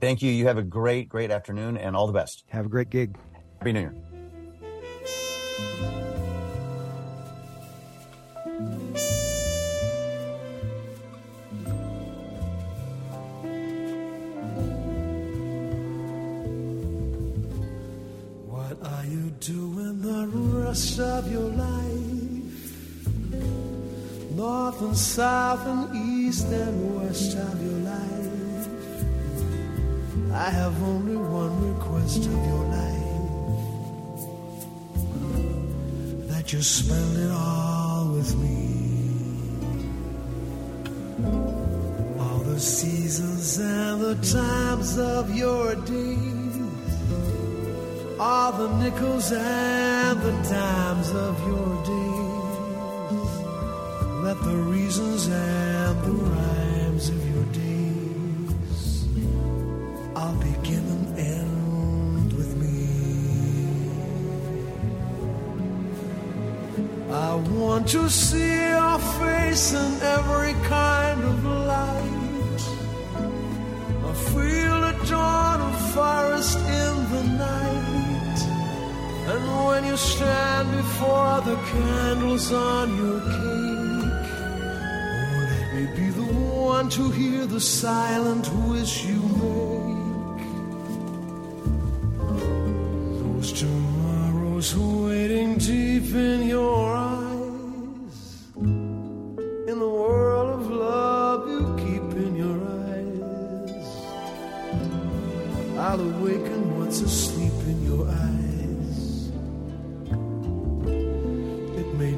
Thank 0.01 0.23
you. 0.23 0.31
You 0.31 0.47
have 0.47 0.59
a 0.59 0.63
great, 0.63 1.09
great 1.09 1.31
afternoon 1.31 1.77
and 1.77 1.97
all 1.97 2.07
the 2.07 2.13
best. 2.13 2.45
Have 2.49 2.67
a 2.67 2.69
great 2.69 2.91
gig. 2.91 3.17
Happy 3.59 3.73
New 3.73 3.81
Year. 3.81 3.95
Of 20.99 21.31
your 21.31 21.51
life. 21.51 22.07
North 24.31 24.81
and 24.81 24.97
south 24.97 25.67
and 25.67 25.95
east 25.95 26.47
and 26.47 27.01
west 27.01 27.37
of 27.37 27.63
your 27.63 27.81
life. 27.81 28.69
I 30.33 30.51
have 30.51 30.83
only 30.83 31.17
one 31.17 31.75
request 31.75 32.19
of 32.19 32.33
your 32.33 32.65
life 32.81 32.97
that 36.29 36.53
you 36.53 36.63
spend 36.63 37.19
it 37.19 37.31
all 37.31 38.13
with 38.13 38.35
me. 38.37 38.57
All 42.21 42.39
the 42.39 42.61
seasons 42.61 43.59
and 43.59 44.01
the 44.01 44.15
times 44.33 44.99
of 44.99 45.35
your 45.35 45.75
days 45.75 46.36
are 48.19 48.53
the 48.53 48.69
nickels 48.79 49.31
and 49.31 50.21
the 50.23 50.33
dimes 50.49 51.11
of 51.11 51.39
your 51.47 51.85
days. 51.85 53.31
Let 54.25 54.43
the 54.43 54.57
reasons 54.57 55.29
and 55.29 56.03
the 56.03 56.13
rhymes 56.13 57.11
of 57.11 57.35
your 57.35 57.45
days 57.53 59.05
all 60.17 60.35
begin 60.37 60.79
and 60.79 61.19
end 61.19 62.33
with 62.33 62.57
me. 62.57 62.89
I 67.13 67.35
want 67.35 67.89
to 67.89 68.09
see 68.09 68.71
your 68.71 68.99
face 68.99 69.75
in 69.75 70.01
every 70.01 70.55
kind 70.65 71.23
of 71.23 71.45
light. 71.45 72.16
Stand 79.97 80.71
before 80.73 81.41
the 81.43 81.57
candles 81.73 82.53
on 82.53 82.97
your 82.97 83.21
cake, 83.21 84.31
oh, 85.13 85.49
let 85.51 85.75
me 85.75 85.87
be 85.97 86.11
the 86.11 86.33
one 86.33 86.89
to 86.91 87.11
hear 87.11 87.47
the 87.47 87.61
silent 87.61 88.53
wish 88.69 89.05
you 89.05 89.21
make. 89.21 89.66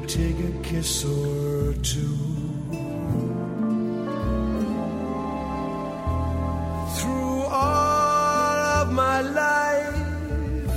Take 0.09 0.39
a 0.39 0.51
kiss 0.63 1.05
or 1.05 1.73
two. 1.83 2.17
Through 6.97 7.41
all 7.45 8.57
of 8.81 8.91
my 8.91 9.21
life, 9.21 10.71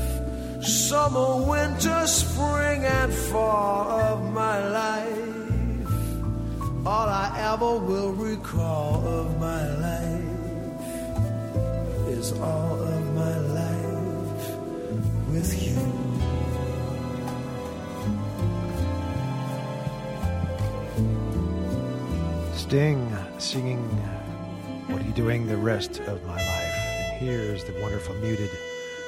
summer, 0.63 1.47
winter, 1.49 2.07
spring, 2.07 2.85
and 2.85 3.11
fall 3.11 3.91
of 3.91 4.31
my 4.35 4.69
life, 4.69 5.87
all 6.85 7.09
I 7.09 7.55
ever 7.55 7.79
will 7.79 8.13
recall 8.13 9.01
of 9.07 9.41
my 9.41 9.65
life 9.89 10.83
is 12.09 12.33
all 12.33 12.72
Sting 22.73 23.15
singing 23.37 23.83
What 24.87 25.03
Are 25.03 25.05
You 25.05 25.13
Doing 25.13 25.47
the 25.47 25.59
Rest 25.59 26.01
of 26.01 26.25
My 26.25 26.37
Life? 26.37 26.75
And 26.75 27.21
here's 27.21 27.65
the 27.65 27.79
wonderful 27.83 28.15
muted 28.15 28.49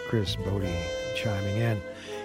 Chris 0.06 0.36
Botti 0.36 0.70
chiming 1.16 1.56
in. 1.56 1.80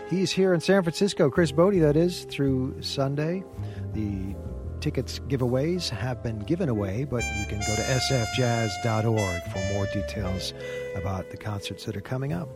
He's 0.09 0.31
here 0.33 0.53
in 0.53 0.59
San 0.59 0.83
Francisco, 0.83 1.29
Chris 1.29 1.53
Botti, 1.53 1.79
that 1.79 1.95
is, 1.95 2.25
through 2.25 2.81
Sunday. 2.81 3.45
The 3.93 4.35
tickets 4.81 5.19
giveaways 5.29 5.87
have 5.87 6.21
been 6.21 6.39
given 6.39 6.67
away, 6.67 7.05
but 7.05 7.23
you 7.37 7.45
can 7.45 7.59
go 7.59 7.73
to 7.73 7.83
sfjazz.org 7.83 9.41
for 9.43 9.73
more 9.73 9.85
details 9.93 10.53
about 10.97 11.29
the 11.29 11.37
concerts 11.37 11.85
that 11.85 11.95
are 11.95 12.01
coming 12.01 12.33
up. 12.33 12.49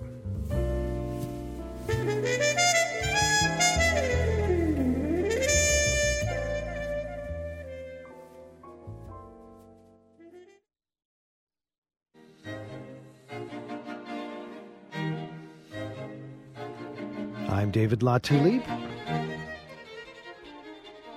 David 17.74 18.00
Latulippe. 18.00 18.64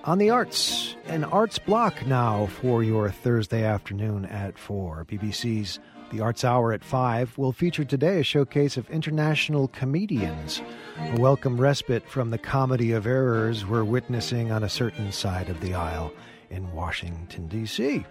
On 0.04 0.16
the 0.18 0.30
arts, 0.30 0.96
an 1.04 1.22
arts 1.24 1.58
block 1.58 2.06
now 2.06 2.46
for 2.46 2.82
your 2.82 3.10
Thursday 3.10 3.62
afternoon 3.62 4.24
at 4.24 4.58
4. 4.58 5.04
BBC's 5.04 5.78
The 6.10 6.20
Arts 6.20 6.44
Hour 6.44 6.72
at 6.72 6.82
5 6.82 7.36
will 7.36 7.52
feature 7.52 7.84
today 7.84 8.20
a 8.20 8.24
showcase 8.24 8.78
of 8.78 8.88
international 8.88 9.68
comedians. 9.68 10.62
A 10.98 11.20
welcome 11.20 11.60
respite 11.60 12.08
from 12.08 12.30
the 12.30 12.38
comedy 12.38 12.92
of 12.92 13.06
errors 13.06 13.66
we're 13.66 13.84
witnessing 13.84 14.50
on 14.50 14.64
a 14.64 14.68
certain 14.68 15.12
side 15.12 15.50
of 15.50 15.60
the 15.60 15.74
aisle 15.74 16.10
in 16.48 16.72
Washington, 16.72 17.48
D.C. 17.48 18.06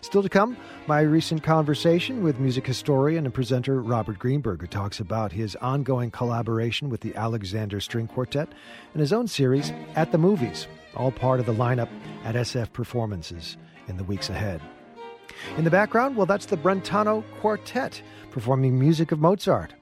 Still 0.00 0.22
to 0.22 0.28
come, 0.28 0.56
my 0.86 1.00
recent 1.00 1.42
conversation 1.42 2.22
with 2.22 2.38
music 2.38 2.66
historian 2.66 3.24
and 3.24 3.34
presenter 3.34 3.80
Robert 3.80 4.18
Greenberg, 4.18 4.60
who 4.60 4.66
talks 4.66 5.00
about 5.00 5.32
his 5.32 5.56
ongoing 5.56 6.10
collaboration 6.10 6.88
with 6.88 7.00
the 7.00 7.14
Alexander 7.14 7.80
String 7.80 8.06
Quartet 8.06 8.48
and 8.92 9.00
his 9.00 9.12
own 9.12 9.26
series, 9.26 9.72
At 9.96 10.12
the 10.12 10.18
Movies, 10.18 10.68
all 10.94 11.10
part 11.10 11.40
of 11.40 11.46
the 11.46 11.54
lineup 11.54 11.88
at 12.24 12.36
SF 12.36 12.72
Performances 12.72 13.56
in 13.88 13.96
the 13.96 14.04
weeks 14.04 14.30
ahead. 14.30 14.60
In 15.56 15.64
the 15.64 15.70
background, 15.70 16.16
well, 16.16 16.26
that's 16.26 16.46
the 16.46 16.56
Brentano 16.56 17.24
Quartet 17.40 18.02
performing 18.30 18.78
music 18.78 19.12
of 19.12 19.18
Mozart. 19.18 19.74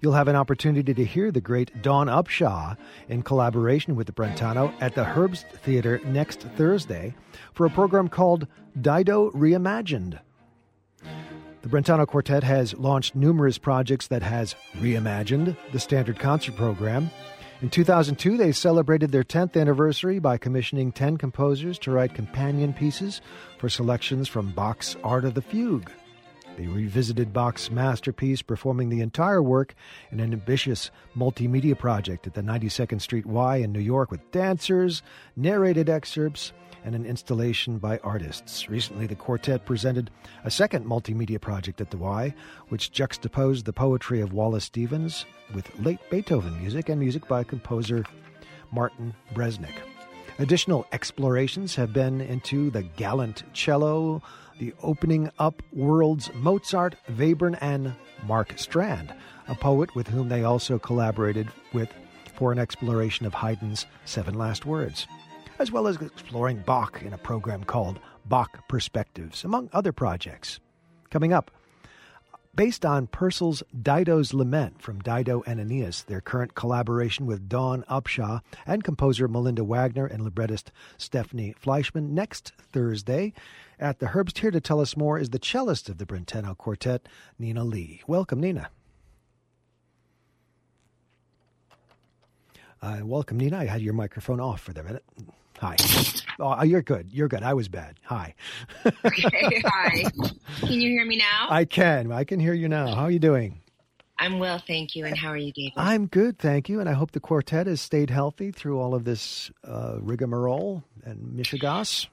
You'll 0.00 0.12
have 0.12 0.28
an 0.28 0.36
opportunity 0.36 0.94
to 0.94 1.04
hear 1.04 1.32
the 1.32 1.40
great 1.40 1.82
Dawn 1.82 2.06
Upshaw 2.06 2.76
in 3.08 3.22
collaboration 3.22 3.96
with 3.96 4.06
the 4.06 4.12
Brentano 4.12 4.72
at 4.80 4.94
the 4.94 5.04
Herbst 5.04 5.50
Theater 5.50 6.00
next 6.04 6.40
Thursday 6.40 7.14
for 7.52 7.66
a 7.66 7.70
program 7.70 8.08
called 8.08 8.46
Dido 8.80 9.30
Reimagined. 9.32 10.20
The 11.62 11.68
Brentano 11.68 12.06
Quartet 12.06 12.44
has 12.44 12.74
launched 12.74 13.14
numerous 13.14 13.58
projects 13.58 14.06
that 14.08 14.22
has 14.22 14.54
reimagined 14.76 15.56
the 15.72 15.80
standard 15.80 16.18
concert 16.18 16.54
program. 16.54 17.10
In 17.60 17.70
2002, 17.70 18.36
they 18.36 18.52
celebrated 18.52 19.10
their 19.10 19.24
10th 19.24 19.60
anniversary 19.60 20.20
by 20.20 20.38
commissioning 20.38 20.92
10 20.92 21.16
composers 21.16 21.78
to 21.80 21.90
write 21.90 22.14
companion 22.14 22.72
pieces 22.72 23.20
for 23.58 23.68
selections 23.68 24.28
from 24.28 24.52
Bach's 24.52 24.96
Art 25.02 25.24
of 25.24 25.34
the 25.34 25.42
Fugue. 25.42 25.90
They 26.56 26.66
revisited 26.66 27.32
Bach's 27.32 27.70
masterpiece, 27.70 28.42
performing 28.42 28.88
the 28.88 29.00
entire 29.00 29.42
work 29.42 29.74
in 30.12 30.20
an 30.20 30.32
ambitious 30.32 30.90
multimedia 31.16 31.76
project 31.76 32.26
at 32.26 32.34
the 32.34 32.42
92nd 32.42 33.00
Street 33.00 33.26
Y 33.26 33.56
in 33.56 33.72
New 33.72 33.80
York 33.80 34.10
with 34.10 34.30
dancers, 34.30 35.02
narrated 35.36 35.88
excerpts, 35.88 36.52
and 36.88 36.96
an 36.96 37.04
installation 37.04 37.76
by 37.76 37.98
artists. 37.98 38.70
Recently, 38.70 39.06
the 39.06 39.14
quartet 39.14 39.66
presented 39.66 40.10
a 40.44 40.50
second 40.50 40.86
multimedia 40.86 41.38
project 41.38 41.82
at 41.82 41.90
the 41.90 41.98
Y, 41.98 42.34
which 42.70 42.92
juxtaposed 42.92 43.66
the 43.66 43.74
poetry 43.74 44.22
of 44.22 44.32
Wallace 44.32 44.64
Stevens 44.64 45.26
with 45.54 45.70
late 45.80 45.98
Beethoven 46.08 46.58
music 46.58 46.88
and 46.88 46.98
music 46.98 47.28
by 47.28 47.44
composer 47.44 48.06
Martin 48.72 49.12
Bresnick. 49.34 49.74
Additional 50.38 50.86
explorations 50.92 51.74
have 51.74 51.92
been 51.92 52.22
into 52.22 52.70
the 52.70 52.84
gallant 52.84 53.42
cello, 53.52 54.22
the 54.58 54.72
opening 54.82 55.30
up 55.38 55.62
worlds 55.74 56.30
Mozart, 56.36 56.96
Webern, 57.16 57.58
and 57.60 57.94
Mark 58.26 58.54
Strand, 58.56 59.12
a 59.46 59.54
poet 59.54 59.94
with 59.94 60.08
whom 60.08 60.30
they 60.30 60.42
also 60.42 60.78
collaborated 60.78 61.48
with 61.74 61.92
for 62.34 62.50
an 62.50 62.58
exploration 62.58 63.26
of 63.26 63.34
Haydn's 63.34 63.84
Seven 64.06 64.32
Last 64.32 64.64
Words, 64.64 65.06
as 65.58 65.72
well 65.72 65.88
as 65.88 65.96
exploring 65.96 66.62
Bach 66.64 67.02
in 67.02 67.12
a 67.12 67.18
program 67.18 67.64
called 67.64 67.98
Bach 68.26 68.66
Perspectives, 68.68 69.44
among 69.44 69.68
other 69.72 69.92
projects. 69.92 70.60
Coming 71.10 71.32
up, 71.32 71.50
based 72.54 72.84
on 72.84 73.06
Purcell's 73.06 73.62
Dido's 73.82 74.34
Lament 74.34 74.82
from 74.82 75.00
Dido 75.00 75.42
and 75.46 75.60
Aeneas, 75.60 76.02
their 76.04 76.20
current 76.20 76.54
collaboration 76.54 77.26
with 77.26 77.48
Dawn 77.48 77.84
Upshaw 77.88 78.40
and 78.66 78.84
composer 78.84 79.28
Melinda 79.28 79.64
Wagner 79.64 80.06
and 80.06 80.22
librettist 80.22 80.70
Stephanie 80.96 81.54
Fleischmann 81.58 82.14
next 82.14 82.52
Thursday. 82.72 83.32
At 83.80 84.00
the 84.00 84.06
Herbst 84.06 84.38
here 84.38 84.50
to 84.50 84.60
tell 84.60 84.80
us 84.80 84.96
more 84.96 85.18
is 85.18 85.30
the 85.30 85.38
cellist 85.38 85.88
of 85.88 85.98
the 85.98 86.06
Brentano 86.06 86.56
Quartet, 86.56 87.08
Nina 87.38 87.64
Lee. 87.64 88.02
Welcome, 88.06 88.40
Nina. 88.40 88.70
Uh, 92.80 93.00
welcome, 93.02 93.38
Nina. 93.38 93.58
I 93.58 93.66
had 93.66 93.82
your 93.82 93.94
microphone 93.94 94.40
off 94.40 94.60
for 94.60 94.72
the 94.72 94.82
minute. 94.82 95.04
Hi. 95.60 95.76
Oh, 96.38 96.62
you're 96.62 96.82
good. 96.82 97.08
You're 97.12 97.28
good. 97.28 97.42
I 97.42 97.54
was 97.54 97.68
bad. 97.68 97.98
Hi. 98.04 98.34
okay, 99.04 99.62
hi. 99.64 100.04
Can 100.60 100.80
you 100.80 100.90
hear 100.90 101.04
me 101.04 101.16
now? 101.16 101.48
I 101.50 101.64
can. 101.64 102.12
I 102.12 102.24
can 102.24 102.38
hear 102.38 102.54
you 102.54 102.68
now. 102.68 102.94
How 102.94 103.02
are 103.02 103.10
you 103.10 103.18
doing? 103.18 103.60
I'm 104.20 104.38
well, 104.38 104.58
thank 104.64 104.96
you. 104.96 105.04
And 105.04 105.16
how 105.16 105.28
are 105.28 105.36
you, 105.36 105.52
David? 105.52 105.74
I'm 105.76 106.06
good, 106.06 106.38
thank 106.38 106.68
you. 106.68 106.80
And 106.80 106.88
I 106.88 106.92
hope 106.92 107.12
the 107.12 107.20
quartet 107.20 107.66
has 107.66 107.80
stayed 107.80 108.10
healthy 108.10 108.50
through 108.50 108.78
all 108.80 108.94
of 108.94 109.04
this 109.04 109.50
uh, 109.64 109.96
rigmarole 110.00 110.82
and 111.04 111.38
mishigas. 111.38 112.06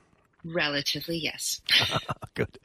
Relatively, 0.43 1.17
yes. 1.17 1.62
good. 2.36 2.60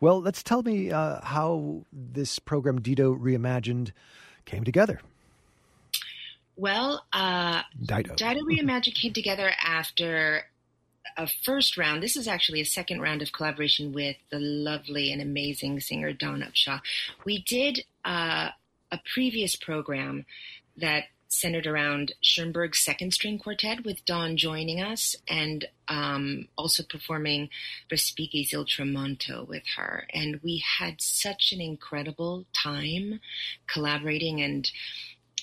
Well, 0.00 0.20
let's 0.20 0.42
tell 0.42 0.62
me 0.62 0.90
uh, 0.90 1.20
how 1.22 1.84
this 1.92 2.38
program, 2.38 2.80
Dido 2.80 3.14
Reimagined, 3.14 3.92
came 4.46 4.64
together. 4.64 5.00
Well, 6.58 7.06
uh, 7.12 7.62
Dido. 7.80 8.16
Dido 8.16 8.40
Reimagined 8.40 8.96
came 8.96 9.12
together 9.12 9.52
after 9.64 10.42
a 11.16 11.28
first 11.44 11.76
round. 11.76 12.02
This 12.02 12.16
is 12.16 12.26
actually 12.26 12.60
a 12.60 12.66
second 12.66 13.00
round 13.00 13.22
of 13.22 13.30
collaboration 13.30 13.92
with 13.92 14.16
the 14.30 14.40
lovely 14.40 15.12
and 15.12 15.22
amazing 15.22 15.78
singer 15.78 16.12
Dawn 16.12 16.42
Upshaw. 16.42 16.80
We 17.24 17.44
did 17.44 17.84
uh, 18.04 18.48
a 18.90 19.00
previous 19.14 19.54
program 19.54 20.26
that 20.76 21.04
centered 21.28 21.66
around 21.66 22.12
Schoenberg's 22.22 22.80
second 22.80 23.12
string 23.12 23.38
quartet 23.38 23.84
with 23.84 24.04
Dawn 24.04 24.36
joining 24.36 24.80
us 24.80 25.14
and 25.28 25.66
um, 25.86 26.48
also 26.56 26.82
performing 26.82 27.50
Respighi's 27.88 28.52
Il 28.52 28.64
Tramonto 28.64 29.46
with 29.46 29.62
her. 29.76 30.08
And 30.12 30.40
we 30.42 30.64
had 30.78 31.00
such 31.00 31.52
an 31.52 31.60
incredible 31.60 32.46
time 32.52 33.20
collaborating 33.68 34.40
and 34.40 34.68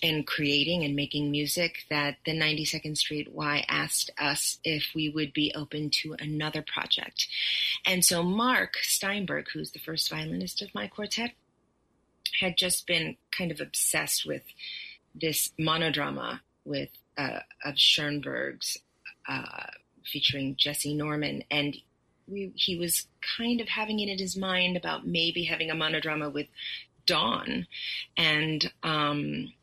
and 0.01 0.25
creating 0.25 0.83
and 0.83 0.95
making 0.95 1.31
music 1.31 1.85
that 1.89 2.17
the 2.25 2.31
92nd 2.31 2.97
Street 2.97 3.31
Y 3.31 3.63
asked 3.67 4.11
us 4.19 4.59
if 4.63 4.91
we 4.95 5.09
would 5.09 5.33
be 5.33 5.53
open 5.55 5.89
to 5.89 6.15
another 6.19 6.61
project. 6.61 7.27
And 7.85 8.03
so 8.03 8.23
Mark 8.23 8.75
Steinberg, 8.81 9.47
who's 9.53 9.71
the 9.71 9.79
first 9.79 10.09
violinist 10.09 10.61
of 10.61 10.73
my 10.73 10.87
quartet, 10.87 11.31
had 12.39 12.57
just 12.57 12.87
been 12.87 13.17
kind 13.31 13.51
of 13.51 13.61
obsessed 13.61 14.25
with 14.25 14.43
this 15.13 15.51
monodrama 15.59 16.41
with 16.65 16.89
uh, 17.17 17.39
of 17.63 17.77
Schoenberg's 17.77 18.77
uh, 19.27 19.67
featuring 20.05 20.55
Jessye 20.55 20.95
Norman, 20.95 21.43
and 21.49 21.77
we, 22.27 22.51
he 22.55 22.77
was 22.77 23.07
kind 23.37 23.61
of 23.61 23.69
having 23.69 23.99
it 23.99 24.09
in 24.09 24.19
his 24.19 24.35
mind 24.35 24.75
about 24.75 25.07
maybe 25.07 25.43
having 25.43 25.69
a 25.69 25.75
monodrama 25.75 26.31
with 26.31 26.47
Dawn, 27.05 27.67
and 28.17 28.71
um, 28.83 29.53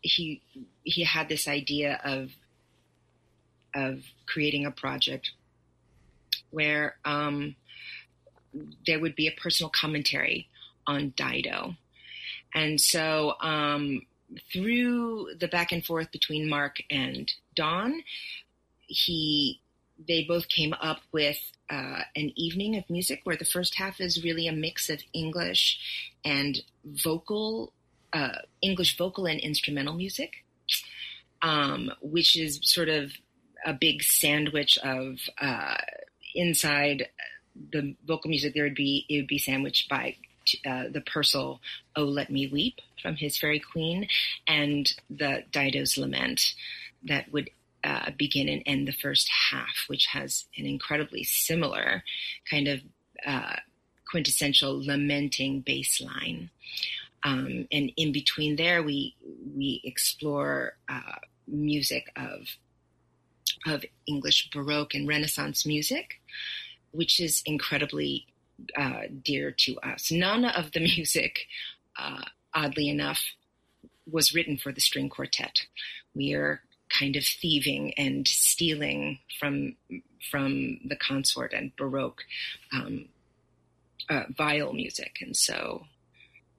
he 0.00 0.42
he 0.84 1.04
had 1.04 1.28
this 1.28 1.48
idea 1.48 2.00
of 2.04 2.30
of 3.74 4.02
creating 4.26 4.66
a 4.66 4.70
project 4.70 5.32
where 6.50 6.96
um, 7.04 7.54
there 8.86 8.98
would 8.98 9.14
be 9.14 9.26
a 9.26 9.32
personal 9.32 9.70
commentary 9.70 10.48
on 10.86 11.12
Dido, 11.16 11.74
and 12.54 12.80
so 12.80 13.34
um, 13.40 14.02
through 14.52 15.30
the 15.38 15.48
back 15.48 15.72
and 15.72 15.84
forth 15.84 16.10
between 16.12 16.48
Mark 16.48 16.76
and 16.90 17.30
Dawn, 17.54 18.02
he 18.86 19.60
they 20.06 20.24
both 20.24 20.48
came 20.48 20.74
up 20.80 21.00
with 21.12 21.38
uh, 21.70 22.02
an 22.14 22.32
evening 22.36 22.76
of 22.76 22.88
music 22.88 23.20
where 23.24 23.36
the 23.36 23.44
first 23.44 23.74
half 23.76 24.00
is 24.00 24.22
really 24.22 24.46
a 24.46 24.52
mix 24.52 24.88
of 24.88 25.02
English 25.12 25.78
and 26.24 26.60
vocal, 26.84 27.72
uh, 28.12 28.38
English 28.62 28.96
vocal 28.96 29.26
and 29.26 29.40
instrumental 29.40 29.94
music, 29.94 30.44
um, 31.42 31.90
which 32.00 32.36
is 32.36 32.60
sort 32.62 32.88
of 32.88 33.12
a 33.64 33.72
big 33.72 34.02
sandwich 34.02 34.78
of 34.78 35.18
uh, 35.40 35.76
inside 36.34 37.08
the 37.72 37.94
vocal 38.06 38.30
music. 38.30 38.54
There 38.54 38.64
would 38.64 38.74
be 38.74 39.04
it 39.08 39.16
would 39.16 39.26
be 39.26 39.38
sandwiched 39.38 39.88
by 39.88 40.16
uh, 40.66 40.84
the 40.90 41.00
Purcell 41.00 41.60
"Oh 41.96 42.04
Let 42.04 42.30
Me 42.30 42.46
Weep" 42.46 42.80
from 43.02 43.16
his 43.16 43.36
Fairy 43.36 43.60
Queen, 43.60 44.08
and 44.46 44.92
the 45.10 45.44
Dido's 45.50 45.98
Lament 45.98 46.54
that 47.04 47.32
would 47.32 47.50
uh, 47.84 48.10
begin 48.16 48.48
and 48.48 48.62
end 48.66 48.88
the 48.88 48.92
first 48.92 49.30
half, 49.50 49.84
which 49.86 50.06
has 50.06 50.46
an 50.56 50.66
incredibly 50.66 51.22
similar 51.24 52.02
kind 52.50 52.68
of 52.68 52.80
uh, 53.24 53.56
quintessential 54.10 54.84
lamenting 54.84 55.60
bass 55.60 56.00
line. 56.00 56.50
Um, 57.24 57.66
and 57.72 57.90
in 57.96 58.12
between 58.12 58.56
there, 58.56 58.82
we 58.82 59.16
we 59.56 59.80
explore 59.84 60.74
uh, 60.88 61.18
music 61.46 62.12
of 62.16 62.48
of 63.66 63.84
English 64.06 64.50
Baroque 64.50 64.94
and 64.94 65.08
Renaissance 65.08 65.66
music, 65.66 66.20
which 66.92 67.20
is 67.20 67.42
incredibly 67.44 68.26
uh, 68.76 69.02
dear 69.22 69.50
to 69.50 69.78
us. 69.80 70.10
None 70.10 70.44
of 70.44 70.72
the 70.72 70.80
music, 70.96 71.46
uh, 71.98 72.22
oddly 72.54 72.88
enough, 72.88 73.22
was 74.10 74.34
written 74.34 74.56
for 74.56 74.72
the 74.72 74.80
string 74.80 75.08
quartet. 75.08 75.66
We 76.14 76.32
are 76.34 76.62
kind 76.88 77.16
of 77.16 77.24
thieving 77.24 77.92
and 77.94 78.26
stealing 78.26 79.18
from 79.38 79.76
from 80.30 80.80
the 80.84 80.96
consort 80.96 81.52
and 81.52 81.74
baroque 81.76 82.22
um, 82.72 83.06
uh, 84.08 84.24
viol 84.36 84.72
music, 84.72 85.18
and 85.20 85.36
so 85.36 85.86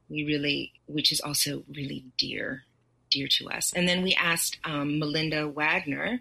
we 0.09 0.25
really, 0.25 0.73
which 0.87 1.11
is 1.11 1.21
also 1.21 1.63
really 1.73 2.03
dear 2.17 2.63
dear 3.09 3.27
to 3.27 3.49
us. 3.49 3.73
And 3.73 3.87
then 3.87 4.03
we 4.03 4.13
asked 4.15 4.59
um, 4.63 4.99
Melinda 4.99 5.47
Wagner, 5.47 6.19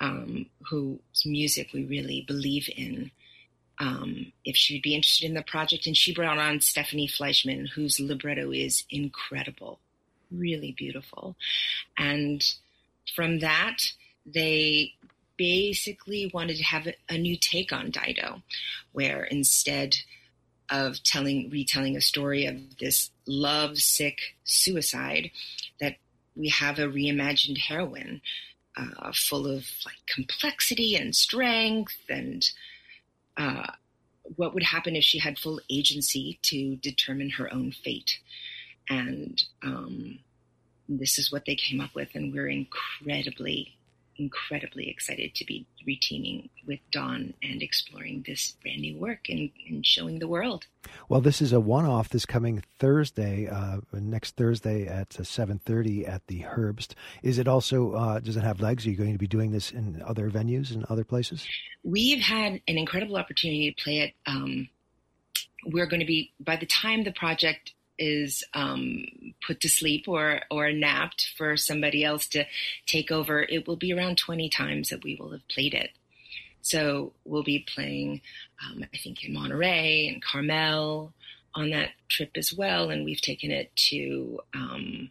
um, 0.00 0.46
whose 0.68 0.98
music 1.24 1.70
we 1.72 1.84
really 1.84 2.24
believe 2.26 2.68
in. 2.76 3.10
Um, 3.80 4.32
if 4.44 4.56
she'd 4.56 4.82
be 4.82 4.96
interested 4.96 5.26
in 5.26 5.34
the 5.34 5.42
project, 5.42 5.86
and 5.86 5.96
she 5.96 6.12
brought 6.12 6.38
on 6.38 6.60
Stephanie 6.60 7.06
Fleischmann, 7.06 7.66
whose 7.66 8.00
libretto 8.00 8.50
is 8.50 8.82
incredible, 8.90 9.78
really 10.32 10.72
beautiful, 10.72 11.36
and 11.96 12.44
from 13.14 13.38
that, 13.38 13.78
they 14.26 14.94
basically 15.36 16.28
wanted 16.34 16.56
to 16.56 16.64
have 16.64 16.88
a 17.08 17.16
new 17.16 17.36
take 17.36 17.72
on 17.72 17.90
Dido, 17.90 18.42
where 18.92 19.22
instead 19.22 19.96
of 20.70 21.02
telling 21.02 21.50
retelling 21.50 21.96
a 21.96 22.00
story 22.00 22.46
of 22.46 22.78
this 22.78 23.10
love 23.26 23.78
sick 23.78 24.18
suicide, 24.44 25.30
that 25.80 25.96
we 26.36 26.48
have 26.48 26.78
a 26.78 26.86
reimagined 26.86 27.58
heroine 27.58 28.20
uh, 28.76 29.12
full 29.12 29.46
of 29.46 29.66
like 29.84 29.96
complexity 30.06 30.94
and 30.94 31.14
strength 31.14 31.96
and 32.08 32.50
uh, 33.36 33.66
what 34.36 34.54
would 34.54 34.62
happen 34.62 34.94
if 34.94 35.04
she 35.04 35.18
had 35.18 35.38
full 35.38 35.60
agency 35.70 36.38
to 36.42 36.76
determine 36.76 37.30
her 37.30 37.52
own 37.52 37.72
fate. 37.72 38.18
And 38.88 39.42
um, 39.62 40.18
this 40.88 41.18
is 41.18 41.32
what 41.32 41.44
they 41.44 41.54
came 41.54 41.80
up 41.80 41.94
with, 41.94 42.08
and 42.14 42.32
we're 42.32 42.48
incredibly, 42.48 43.77
incredibly 44.18 44.90
excited 44.90 45.34
to 45.34 45.44
be 45.44 45.66
reteaming 45.86 46.50
with 46.66 46.80
Dawn 46.90 47.34
and 47.42 47.62
exploring 47.62 48.24
this 48.26 48.56
brand 48.62 48.80
new 48.80 48.98
work 48.98 49.28
and, 49.28 49.50
and 49.68 49.86
showing 49.86 50.18
the 50.18 50.28
world. 50.28 50.66
Well, 51.08 51.20
this 51.20 51.40
is 51.40 51.52
a 51.52 51.60
one-off 51.60 52.08
this 52.08 52.26
coming 52.26 52.62
Thursday, 52.78 53.48
uh, 53.48 53.78
next 53.92 54.36
Thursday 54.36 54.86
at 54.86 55.18
uh, 55.18 55.24
seven 55.24 55.58
thirty 55.58 56.06
at 56.06 56.26
the 56.26 56.40
Herbst. 56.40 56.94
Is 57.22 57.38
it 57.38 57.48
also 57.48 57.92
uh, 57.92 58.20
does 58.20 58.36
it 58.36 58.42
have 58.42 58.60
legs? 58.60 58.86
Are 58.86 58.90
you 58.90 58.96
going 58.96 59.12
to 59.12 59.18
be 59.18 59.26
doing 59.26 59.52
this 59.52 59.70
in 59.70 60.02
other 60.04 60.30
venues 60.30 60.72
and 60.72 60.84
other 60.86 61.04
places? 61.04 61.46
We've 61.82 62.20
had 62.20 62.60
an 62.66 62.78
incredible 62.78 63.16
opportunity 63.16 63.72
to 63.72 63.82
play 63.82 63.98
it. 64.00 64.14
Um, 64.26 64.68
we're 65.66 65.86
going 65.86 66.00
to 66.00 66.06
be 66.06 66.32
by 66.40 66.56
the 66.56 66.66
time 66.66 67.04
the 67.04 67.12
project 67.12 67.72
is 67.98 68.44
um, 68.54 69.27
put 69.46 69.60
to 69.60 69.68
sleep 69.68 70.06
or 70.08 70.40
or 70.50 70.72
napped 70.72 71.32
for 71.36 71.56
somebody 71.56 72.04
else 72.04 72.26
to 72.28 72.44
take 72.86 73.10
over, 73.10 73.42
it 73.42 73.66
will 73.66 73.76
be 73.76 73.92
around 73.92 74.18
20 74.18 74.48
times 74.48 74.90
that 74.90 75.04
we 75.04 75.16
will 75.16 75.32
have 75.32 75.46
played 75.48 75.74
it. 75.74 75.90
So 76.60 77.12
we'll 77.24 77.44
be 77.44 77.60
playing, 77.60 78.20
um, 78.64 78.84
I 78.92 78.96
think, 78.98 79.24
in 79.24 79.32
Monterey 79.32 80.08
and 80.08 80.22
Carmel 80.22 81.14
on 81.54 81.70
that 81.70 81.90
trip 82.08 82.32
as 82.36 82.52
well, 82.52 82.90
and 82.90 83.04
we've 83.04 83.20
taken 83.20 83.50
it 83.50 83.74
to 83.74 84.38
um, 84.54 85.10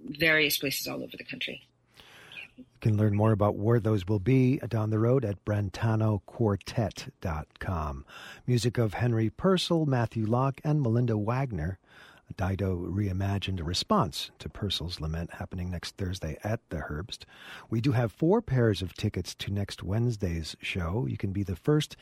various 0.00 0.58
places 0.58 0.88
all 0.88 1.02
over 1.02 1.16
the 1.16 1.24
country. 1.24 1.62
You 2.56 2.64
can 2.80 2.96
learn 2.96 3.14
more 3.14 3.32
about 3.32 3.56
where 3.56 3.80
those 3.80 4.06
will 4.06 4.18
be 4.18 4.58
down 4.68 4.90
the 4.90 4.98
road 4.98 5.24
at 5.24 5.44
brentanoquartet.com. 5.44 8.04
Music 8.46 8.78
of 8.78 8.94
Henry 8.94 9.30
Purcell, 9.30 9.86
Matthew 9.86 10.26
Locke, 10.26 10.60
and 10.64 10.82
Melinda 10.82 11.16
Wagner. 11.16 11.78
Dido 12.36 12.76
reimagined 12.76 13.60
a 13.60 13.64
response 13.64 14.30
to 14.38 14.48
Purcell's 14.48 15.00
lament 15.00 15.34
happening 15.34 15.70
next 15.70 15.96
Thursday 15.96 16.38
at 16.44 16.60
the 16.68 16.76
Herbst. 16.78 17.24
We 17.70 17.80
do 17.80 17.92
have 17.92 18.12
four 18.12 18.42
pairs 18.42 18.82
of 18.82 18.94
tickets 18.94 19.34
to 19.36 19.52
next 19.52 19.82
Wednesday's 19.82 20.56
show. 20.60 21.06
You 21.08 21.16
can 21.16 21.32
be 21.32 21.42
the 21.42 21.56
first 21.56 21.96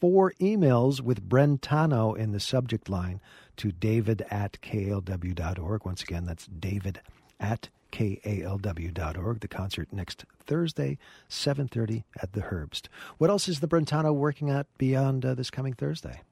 four 0.00 0.32
emails 0.40 1.00
with 1.00 1.28
Brentano 1.28 2.16
in 2.16 2.32
the 2.32 2.40
subject 2.40 2.88
line 2.88 3.20
to 3.56 3.70
david 3.70 4.24
at 4.30 4.60
kalw.org. 4.62 5.84
Once 5.84 6.02
again, 6.02 6.24
that's 6.26 6.46
david 6.46 7.00
at 7.38 7.68
kalw.org. 7.92 9.40
The 9.40 9.48
concert 9.48 9.92
next 9.92 10.24
Thursday, 10.44 10.98
7.30 11.28 12.04
at 12.20 12.32
the 12.32 12.40
Herbst. 12.40 12.88
What 13.18 13.30
else 13.30 13.48
is 13.48 13.60
the 13.60 13.68
Brentano 13.68 14.14
working 14.14 14.50
at 14.50 14.66
beyond 14.78 15.24
uh, 15.24 15.34
this 15.34 15.50
coming 15.50 15.74
Thursday? 15.74 16.22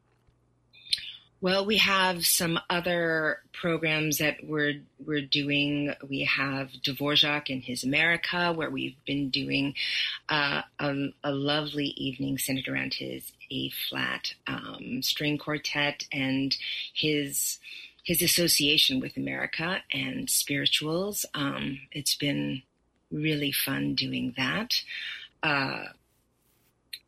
Well, 1.42 1.64
we 1.64 1.78
have 1.78 2.26
some 2.26 2.60
other 2.68 3.40
programs 3.52 4.18
that 4.18 4.46
we're 4.46 4.82
we're 5.04 5.22
doing. 5.22 5.94
We 6.06 6.24
have 6.24 6.68
Dvorak 6.82 7.48
and 7.48 7.62
his 7.62 7.82
America, 7.82 8.52
where 8.52 8.68
we've 8.68 9.02
been 9.06 9.30
doing 9.30 9.74
uh, 10.28 10.62
a, 10.78 11.08
a, 11.24 11.32
lovely 11.32 11.86
evening 11.96 12.36
centered 12.36 12.68
around 12.68 12.92
his 12.92 13.32
A 13.50 13.70
flat 13.70 14.34
um, 14.46 15.00
string 15.02 15.38
quartet 15.38 16.04
and 16.12 16.54
his 16.92 17.58
his 18.04 18.20
association 18.20 19.00
with 19.00 19.16
America 19.16 19.82
and 19.92 20.28
spirituals. 20.28 21.24
Um, 21.32 21.80
it's 21.90 22.16
been 22.16 22.62
really 23.10 23.52
fun 23.52 23.94
doing 23.94 24.34
that. 24.36 24.82
Uh, 25.42 25.84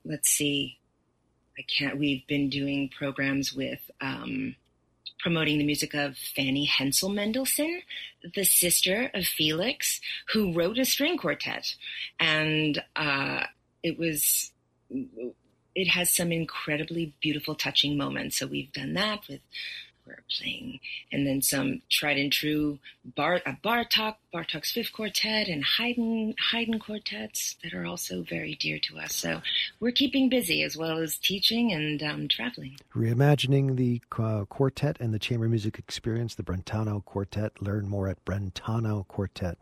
let's 0.07 0.31
see. 0.31 0.79
I 1.59 1.63
can't. 1.63 1.99
We've 1.99 2.27
been 2.27 2.49
doing 2.49 2.89
programs 2.89 3.53
with 3.53 3.91
um, 4.01 4.57
promoting 5.21 5.59
the 5.59 5.65
music 5.65 5.95
of 5.95 6.17
Fanny 6.17 6.65
Hensel 6.65 7.11
Mendelssohn, 7.11 7.83
the 8.35 8.45
sister 8.45 9.11
of 9.15 9.25
Felix, 9.25 10.01
who 10.33 10.53
wrote 10.53 10.79
a 10.79 10.85
string 10.85 11.19
quartet, 11.19 11.75
and 12.19 12.83
uh, 12.97 13.45
it 13.83 13.99
was. 13.99 14.51
It 15.75 15.89
has 15.89 16.15
some 16.15 16.33
incredibly 16.33 17.15
beautiful, 17.23 17.55
touching 17.55 17.97
moments. 17.97 18.39
So 18.39 18.47
we've 18.47 18.73
done 18.75 18.93
that 18.93 19.21
with 19.27 19.41
we're 20.07 20.23
playing, 20.39 20.81
and 21.11 21.27
then 21.27 21.43
some 21.43 21.83
tried 21.91 22.19
and 22.19 22.33
true 22.33 22.79
Bart, 23.05 23.43
uh, 23.47 23.55
Bartok, 23.65 24.17
Bartok's 24.33 24.73
Fifth 24.73 24.93
Quartet, 24.93 25.49
and 25.49 25.65
Haydn 25.65 26.35
Haydn 26.51 26.79
quartets 26.79 27.57
that 27.63 27.75
are 27.75 27.85
also 27.85 28.23
very 28.23 28.55
dear 28.55 28.79
to 28.81 28.99
us. 28.99 29.15
So 29.15 29.43
we're 29.81 29.93
keeping 29.93 30.29
busy 30.29 30.63
as 30.63 30.77
well 30.77 30.99
as 30.99 31.17
teaching 31.19 31.73
and 31.73 32.03
um, 32.03 32.29
traveling. 32.29 32.77
Reimagining 32.95 33.77
the 33.77 34.01
uh, 34.19 34.45
quartet 34.47 34.99
and 35.01 35.13
the 35.13 35.19
chamber 35.19 35.49
music 35.49 35.79
experience, 35.79 36.35
the 36.35 36.43
Brentano 36.43 37.05
Quartet. 37.05 37.61
Learn 37.61 37.89
more 37.89 38.09
at 38.09 38.25
brentanoquartet.com 38.25 39.57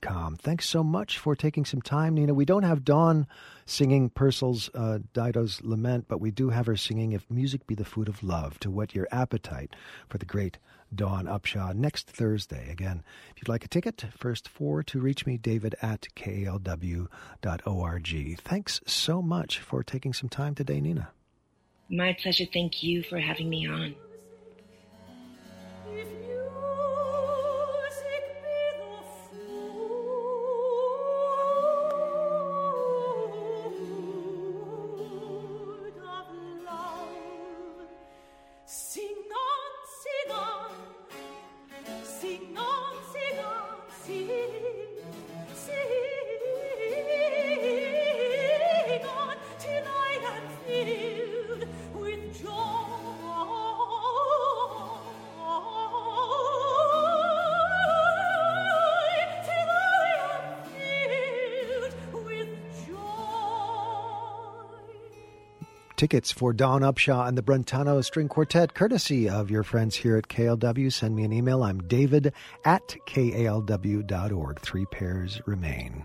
com. 0.00 0.36
Thanks 0.36 0.68
so 0.68 0.82
much 0.82 1.18
for 1.18 1.34
taking 1.34 1.64
some 1.64 1.82
time, 1.82 2.14
Nina. 2.14 2.34
We 2.34 2.44
don't 2.44 2.62
have 2.62 2.84
Dawn 2.84 3.26
singing 3.64 4.10
Purcell's 4.10 4.70
uh, 4.74 4.98
Dido's 5.12 5.60
Lament, 5.62 6.06
but 6.08 6.20
we 6.20 6.30
do 6.30 6.50
have 6.50 6.66
her 6.66 6.76
singing 6.76 7.12
If 7.12 7.30
Music 7.30 7.66
Be 7.66 7.74
the 7.74 7.84
Food 7.84 8.08
of 8.08 8.22
Love 8.22 8.58
to 8.60 8.70
whet 8.70 8.94
your 8.94 9.08
appetite 9.10 9.74
for 10.08 10.18
the 10.18 10.26
great 10.26 10.58
Dawn 10.94 11.26
Upshaw 11.26 11.74
next 11.74 12.08
Thursday. 12.10 12.70
Again, 12.70 13.02
if 13.30 13.38
you'd 13.38 13.48
like 13.48 13.64
a 13.64 13.68
ticket, 13.68 14.04
first 14.16 14.48
four 14.48 14.82
to 14.84 15.00
reach 15.00 15.26
me, 15.26 15.38
david 15.38 15.74
at 15.80 16.08
kalw.org. 16.14 17.08
Thanks 18.40 18.80
so 18.86 19.22
much 19.22 19.58
for 19.58 19.82
taking 19.82 20.12
some 20.12 20.28
time 20.28 20.54
today, 20.54 20.80
Nina. 20.80 21.10
My 21.88 22.16
pleasure. 22.20 22.44
Thank 22.52 22.82
you 22.82 23.02
for 23.02 23.18
having 23.18 23.48
me 23.48 23.66
on. 23.66 23.94
Tickets 66.12 66.30
for 66.30 66.52
Dawn 66.52 66.82
Upshaw 66.82 67.26
and 67.26 67.38
the 67.38 67.42
Brentano 67.42 68.04
String 68.04 68.28
Quartet, 68.28 68.74
courtesy 68.74 69.30
of 69.30 69.50
your 69.50 69.62
friends 69.62 69.96
here 69.96 70.18
at 70.18 70.28
KALW. 70.28 70.92
Send 70.92 71.16
me 71.16 71.24
an 71.24 71.32
email. 71.32 71.62
I'm 71.62 71.88
david 71.88 72.34
at 72.66 72.96
kalw.org. 73.06 74.60
Three 74.60 74.84
pairs 74.84 75.40
remain. 75.46 76.04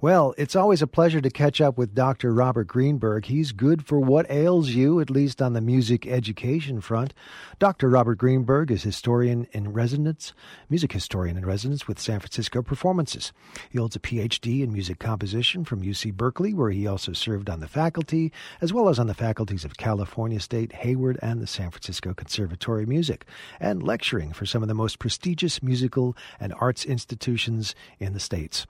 Well, 0.00 0.32
it's 0.38 0.54
always 0.54 0.80
a 0.80 0.86
pleasure 0.86 1.20
to 1.20 1.28
catch 1.28 1.60
up 1.60 1.76
with 1.76 1.92
Dr. 1.92 2.32
Robert 2.32 2.68
Greenberg. 2.68 3.24
He's 3.24 3.50
good 3.50 3.84
for 3.84 3.98
what 3.98 4.30
ails 4.30 4.68
you, 4.68 5.00
at 5.00 5.10
least 5.10 5.42
on 5.42 5.54
the 5.54 5.60
music 5.60 6.06
education 6.06 6.80
front. 6.80 7.12
Dr. 7.58 7.88
Robert 7.88 8.16
Greenberg 8.16 8.70
is 8.70 8.84
historian 8.84 9.48
in 9.50 9.72
residence, 9.72 10.34
music 10.70 10.92
historian 10.92 11.36
in 11.36 11.44
residence 11.44 11.88
with 11.88 11.98
San 11.98 12.20
Francisco 12.20 12.62
Performances. 12.62 13.32
He 13.70 13.78
holds 13.78 13.96
a 13.96 13.98
PhD 13.98 14.62
in 14.62 14.72
music 14.72 15.00
composition 15.00 15.64
from 15.64 15.82
UC 15.82 16.14
Berkeley, 16.14 16.54
where 16.54 16.70
he 16.70 16.86
also 16.86 17.12
served 17.12 17.50
on 17.50 17.58
the 17.58 17.66
faculty, 17.66 18.32
as 18.60 18.72
well 18.72 18.88
as 18.88 19.00
on 19.00 19.08
the 19.08 19.14
faculties 19.14 19.64
of 19.64 19.78
California 19.78 20.38
State, 20.38 20.74
Hayward, 20.74 21.18
and 21.22 21.42
the 21.42 21.48
San 21.48 21.72
Francisco 21.72 22.14
Conservatory 22.14 22.84
of 22.84 22.88
Music, 22.88 23.26
and 23.58 23.82
lecturing 23.82 24.32
for 24.32 24.46
some 24.46 24.62
of 24.62 24.68
the 24.68 24.74
most 24.74 25.00
prestigious 25.00 25.60
musical 25.60 26.16
and 26.38 26.54
arts 26.60 26.84
institutions 26.84 27.74
in 27.98 28.12
the 28.12 28.20
States. 28.20 28.64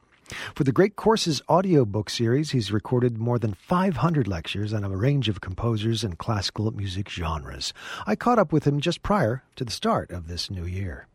For 0.55 0.65
the 0.65 0.73
Great 0.73 0.97
Courses 0.97 1.41
audiobook 1.49 2.11
series, 2.11 2.51
he's 2.51 2.71
recorded 2.71 3.19
more 3.19 3.39
than 3.39 3.55
500 3.55 4.29
lectures 4.29 4.75
on 4.75 4.85
a 4.85 4.97
range 4.97 5.29
of 5.29 5.41
composers 5.41 6.05
and 6.05 6.19
classical 6.19 6.71
music 6.71 7.09
genres. 7.09 7.73
I 8.07 8.15
caught 8.15 8.39
up 8.39 8.53
with 8.53 8.67
him 8.67 8.81
just 8.81 9.03
prior 9.03 9.43
to 9.57 9.65
the 9.65 9.71
start 9.71 10.11
of 10.11 10.29
this 10.29 10.51
new 10.51 10.65
year. 10.65 11.07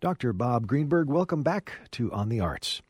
Dr. 0.00 0.32
Bob 0.32 0.66
Greenberg, 0.66 1.08
welcome 1.08 1.42
back 1.42 1.72
to 1.92 2.12
On 2.12 2.28
the 2.28 2.40
Arts. 2.40 2.82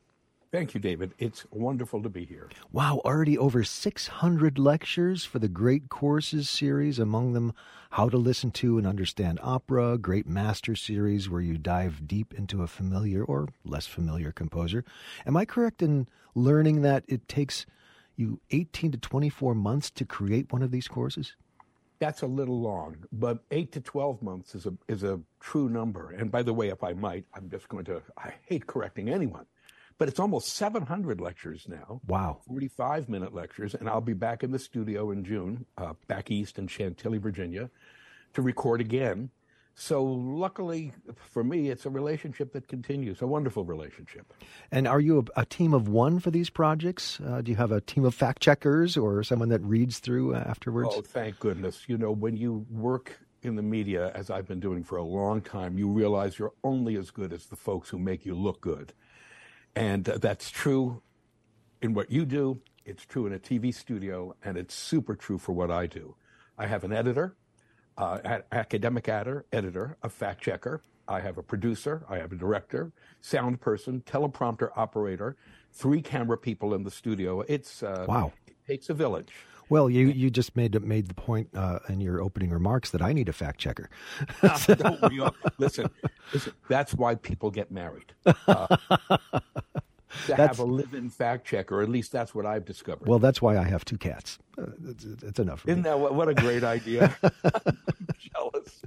Thank 0.54 0.72
you, 0.72 0.78
David. 0.78 1.14
It's 1.18 1.44
wonderful 1.50 2.00
to 2.04 2.08
be 2.08 2.24
here. 2.24 2.48
Wow, 2.70 3.00
already 3.04 3.36
over 3.36 3.64
600 3.64 4.56
lectures 4.56 5.24
for 5.24 5.40
the 5.40 5.48
Great 5.48 5.88
Courses 5.88 6.48
series, 6.48 7.00
among 7.00 7.32
them 7.32 7.52
How 7.90 8.08
to 8.08 8.16
Listen 8.16 8.52
to 8.52 8.78
and 8.78 8.86
Understand 8.86 9.40
Opera, 9.42 9.98
Great 9.98 10.28
Master 10.28 10.76
series, 10.76 11.28
where 11.28 11.40
you 11.40 11.58
dive 11.58 12.06
deep 12.06 12.32
into 12.32 12.62
a 12.62 12.68
familiar 12.68 13.24
or 13.24 13.48
less 13.64 13.88
familiar 13.88 14.30
composer. 14.30 14.84
Am 15.26 15.36
I 15.36 15.44
correct 15.44 15.82
in 15.82 16.06
learning 16.36 16.82
that 16.82 17.02
it 17.08 17.26
takes 17.26 17.66
you 18.14 18.38
18 18.52 18.92
to 18.92 18.98
24 18.98 19.56
months 19.56 19.90
to 19.90 20.04
create 20.04 20.52
one 20.52 20.62
of 20.62 20.70
these 20.70 20.86
courses? 20.86 21.34
That's 21.98 22.22
a 22.22 22.28
little 22.28 22.60
long, 22.60 22.98
but 23.10 23.42
eight 23.50 23.72
to 23.72 23.80
12 23.80 24.22
months 24.22 24.54
is 24.54 24.66
a, 24.66 24.74
is 24.86 25.02
a 25.02 25.18
true 25.40 25.68
number. 25.68 26.12
And 26.12 26.30
by 26.30 26.44
the 26.44 26.54
way, 26.54 26.68
if 26.68 26.84
I 26.84 26.92
might, 26.92 27.24
I'm 27.34 27.50
just 27.50 27.68
going 27.68 27.86
to, 27.86 28.02
I 28.16 28.34
hate 28.46 28.68
correcting 28.68 29.10
anyone 29.10 29.46
but 29.98 30.08
it's 30.08 30.20
almost 30.20 30.54
700 30.54 31.20
lectures 31.20 31.66
now. 31.68 32.00
Wow. 32.06 32.40
45 32.46 33.08
minute 33.08 33.34
lectures. 33.34 33.74
And 33.74 33.88
I'll 33.88 34.00
be 34.00 34.12
back 34.12 34.42
in 34.42 34.50
the 34.50 34.58
studio 34.58 35.10
in 35.10 35.24
June, 35.24 35.66
uh, 35.78 35.94
back 36.08 36.30
east 36.30 36.58
in 36.58 36.66
Chantilly, 36.66 37.18
Virginia, 37.18 37.70
to 38.34 38.42
record 38.42 38.80
again. 38.80 39.30
So, 39.76 40.04
luckily 40.04 40.92
for 41.16 41.42
me, 41.42 41.68
it's 41.68 41.84
a 41.84 41.90
relationship 41.90 42.52
that 42.52 42.68
continues, 42.68 43.20
a 43.20 43.26
wonderful 43.26 43.64
relationship. 43.64 44.32
And 44.70 44.86
are 44.86 45.00
you 45.00 45.24
a, 45.36 45.40
a 45.40 45.44
team 45.44 45.74
of 45.74 45.88
one 45.88 46.20
for 46.20 46.30
these 46.30 46.48
projects? 46.48 47.20
Uh, 47.20 47.40
do 47.42 47.50
you 47.50 47.56
have 47.56 47.72
a 47.72 47.80
team 47.80 48.04
of 48.04 48.14
fact 48.14 48.40
checkers 48.40 48.96
or 48.96 49.24
someone 49.24 49.48
that 49.48 49.62
reads 49.62 49.98
through 49.98 50.36
afterwards? 50.36 50.90
Oh, 50.92 51.02
thank 51.02 51.40
goodness. 51.40 51.84
You 51.88 51.98
know, 51.98 52.12
when 52.12 52.36
you 52.36 52.64
work 52.70 53.18
in 53.42 53.56
the 53.56 53.62
media, 53.62 54.12
as 54.14 54.30
I've 54.30 54.46
been 54.46 54.60
doing 54.60 54.84
for 54.84 54.96
a 54.96 55.02
long 55.02 55.40
time, 55.40 55.76
you 55.76 55.88
realize 55.88 56.38
you're 56.38 56.54
only 56.62 56.96
as 56.96 57.10
good 57.10 57.32
as 57.32 57.46
the 57.46 57.56
folks 57.56 57.88
who 57.90 57.98
make 57.98 58.24
you 58.24 58.34
look 58.34 58.60
good. 58.60 58.92
And 59.76 60.08
uh, 60.08 60.18
that's 60.18 60.50
true 60.50 61.02
in 61.82 61.94
what 61.94 62.10
you 62.10 62.24
do. 62.24 62.60
It's 62.84 63.04
true 63.04 63.26
in 63.26 63.32
a 63.32 63.38
TV 63.38 63.72
studio, 63.74 64.34
and 64.44 64.56
it's 64.56 64.74
super 64.74 65.14
true 65.14 65.38
for 65.38 65.52
what 65.52 65.70
I 65.70 65.86
do. 65.86 66.14
I 66.58 66.66
have 66.66 66.84
an 66.84 66.92
editor, 66.92 67.34
uh, 67.96 68.18
academic 68.52 69.08
editor, 69.08 69.46
editor, 69.52 69.96
a 70.02 70.08
fact 70.08 70.42
checker. 70.42 70.82
I 71.08 71.20
have 71.20 71.38
a 71.38 71.42
producer. 71.42 72.04
I 72.08 72.18
have 72.18 72.32
a 72.32 72.36
director, 72.36 72.92
sound 73.20 73.60
person, 73.60 74.02
teleprompter 74.06 74.70
operator, 74.76 75.36
three 75.72 76.00
camera 76.00 76.38
people 76.38 76.74
in 76.74 76.84
the 76.84 76.90
studio. 76.90 77.40
It's 77.42 77.82
uh, 77.82 78.06
wow. 78.08 78.32
It 78.46 78.56
takes 78.66 78.88
a 78.90 78.94
village. 78.94 79.32
Well, 79.68 79.88
you, 79.88 80.08
you 80.08 80.30
just 80.30 80.56
made 80.56 80.80
made 80.82 81.08
the 81.08 81.14
point 81.14 81.48
uh, 81.54 81.80
in 81.88 82.00
your 82.00 82.20
opening 82.20 82.50
remarks 82.50 82.90
that 82.90 83.02
I 83.02 83.12
need 83.12 83.28
a 83.28 83.32
fact 83.32 83.58
checker. 83.58 83.90
listen, 85.58 85.90
listen, 86.32 86.52
that's 86.68 86.94
why 86.94 87.14
people 87.14 87.50
get 87.50 87.70
married. 87.70 88.12
Uh, 88.46 88.76
to 90.26 90.28
that's, 90.28 90.40
have 90.40 90.58
a 90.58 90.64
live-in 90.64 91.10
fact 91.10 91.46
checker. 91.46 91.82
At 91.82 91.88
least 91.88 92.12
that's 92.12 92.34
what 92.34 92.46
I've 92.46 92.64
discovered. 92.64 93.08
Well, 93.08 93.18
that's 93.18 93.42
why 93.42 93.58
I 93.58 93.64
have 93.64 93.84
two 93.84 93.98
cats. 93.98 94.38
Uh, 94.56 94.66
it's, 94.88 95.04
it's, 95.04 95.38
enough. 95.38 95.64
Isn't 95.66 95.80
me. 95.80 95.90
that 95.90 95.98
what, 95.98 96.14
what, 96.14 96.28
a 96.28 96.34
great 96.34 96.64
idea? 96.64 97.16
jealous. 98.18 98.82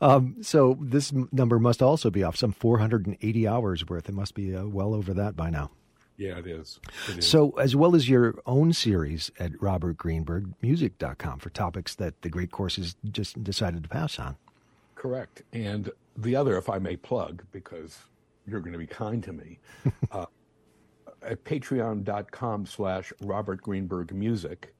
Um, 0.00 0.36
so 0.42 0.78
this 0.80 1.12
number 1.32 1.58
must 1.58 1.82
also 1.82 2.10
be 2.10 2.22
off 2.22 2.36
some 2.36 2.52
480 2.52 3.48
hours 3.48 3.86
worth. 3.88 4.08
It 4.08 4.14
must 4.14 4.34
be 4.34 4.54
uh, 4.54 4.66
well 4.66 4.94
over 4.94 5.14
that 5.14 5.36
by 5.36 5.50
now. 5.50 5.70
Yeah, 6.16 6.38
it 6.38 6.46
is. 6.46 6.80
it 7.08 7.18
is. 7.18 7.28
So, 7.28 7.50
as 7.58 7.76
well 7.76 7.94
as 7.94 8.08
your 8.08 8.36
own 8.46 8.72
series 8.72 9.30
at 9.38 9.52
robertgreenbergmusic.com 9.52 11.38
for 11.38 11.50
topics 11.50 11.94
that 11.96 12.22
the 12.22 12.30
Great 12.30 12.50
Courses 12.50 12.96
just 13.10 13.42
decided 13.44 13.82
to 13.82 13.88
pass 13.88 14.18
on. 14.18 14.36
Correct. 14.94 15.42
And 15.52 15.90
the 16.16 16.34
other, 16.34 16.56
if 16.56 16.70
I 16.70 16.78
may 16.78 16.96
plug, 16.96 17.44
because 17.52 17.98
you're 18.46 18.60
going 18.60 18.72
to 18.72 18.78
be 18.78 18.86
kind 18.86 19.22
to 19.24 19.32
me, 19.32 19.58
uh, 20.10 20.26
at 21.22 21.44
patreon.com 21.44 22.66
slash 22.66 23.12
Robert 23.20 23.60
Greenberg 23.60 24.12
Music, 24.14 24.74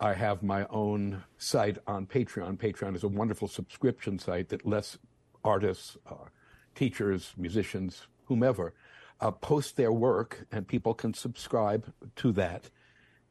I 0.00 0.12
have 0.14 0.42
my 0.42 0.66
own 0.66 1.24
site 1.38 1.78
on 1.86 2.06
Patreon. 2.06 2.56
Patreon 2.58 2.94
is 2.94 3.04
a 3.04 3.08
wonderful 3.08 3.48
subscription 3.48 4.18
site 4.18 4.48
that 4.50 4.66
lets 4.66 4.98
artists, 5.44 5.96
uh, 6.08 6.28
teachers, 6.74 7.32
musicians, 7.36 8.06
whomever, 8.26 8.74
uh, 9.20 9.30
post 9.30 9.76
their 9.76 9.92
work, 9.92 10.46
and 10.52 10.66
people 10.66 10.94
can 10.94 11.14
subscribe 11.14 11.92
to 12.16 12.32
that. 12.32 12.70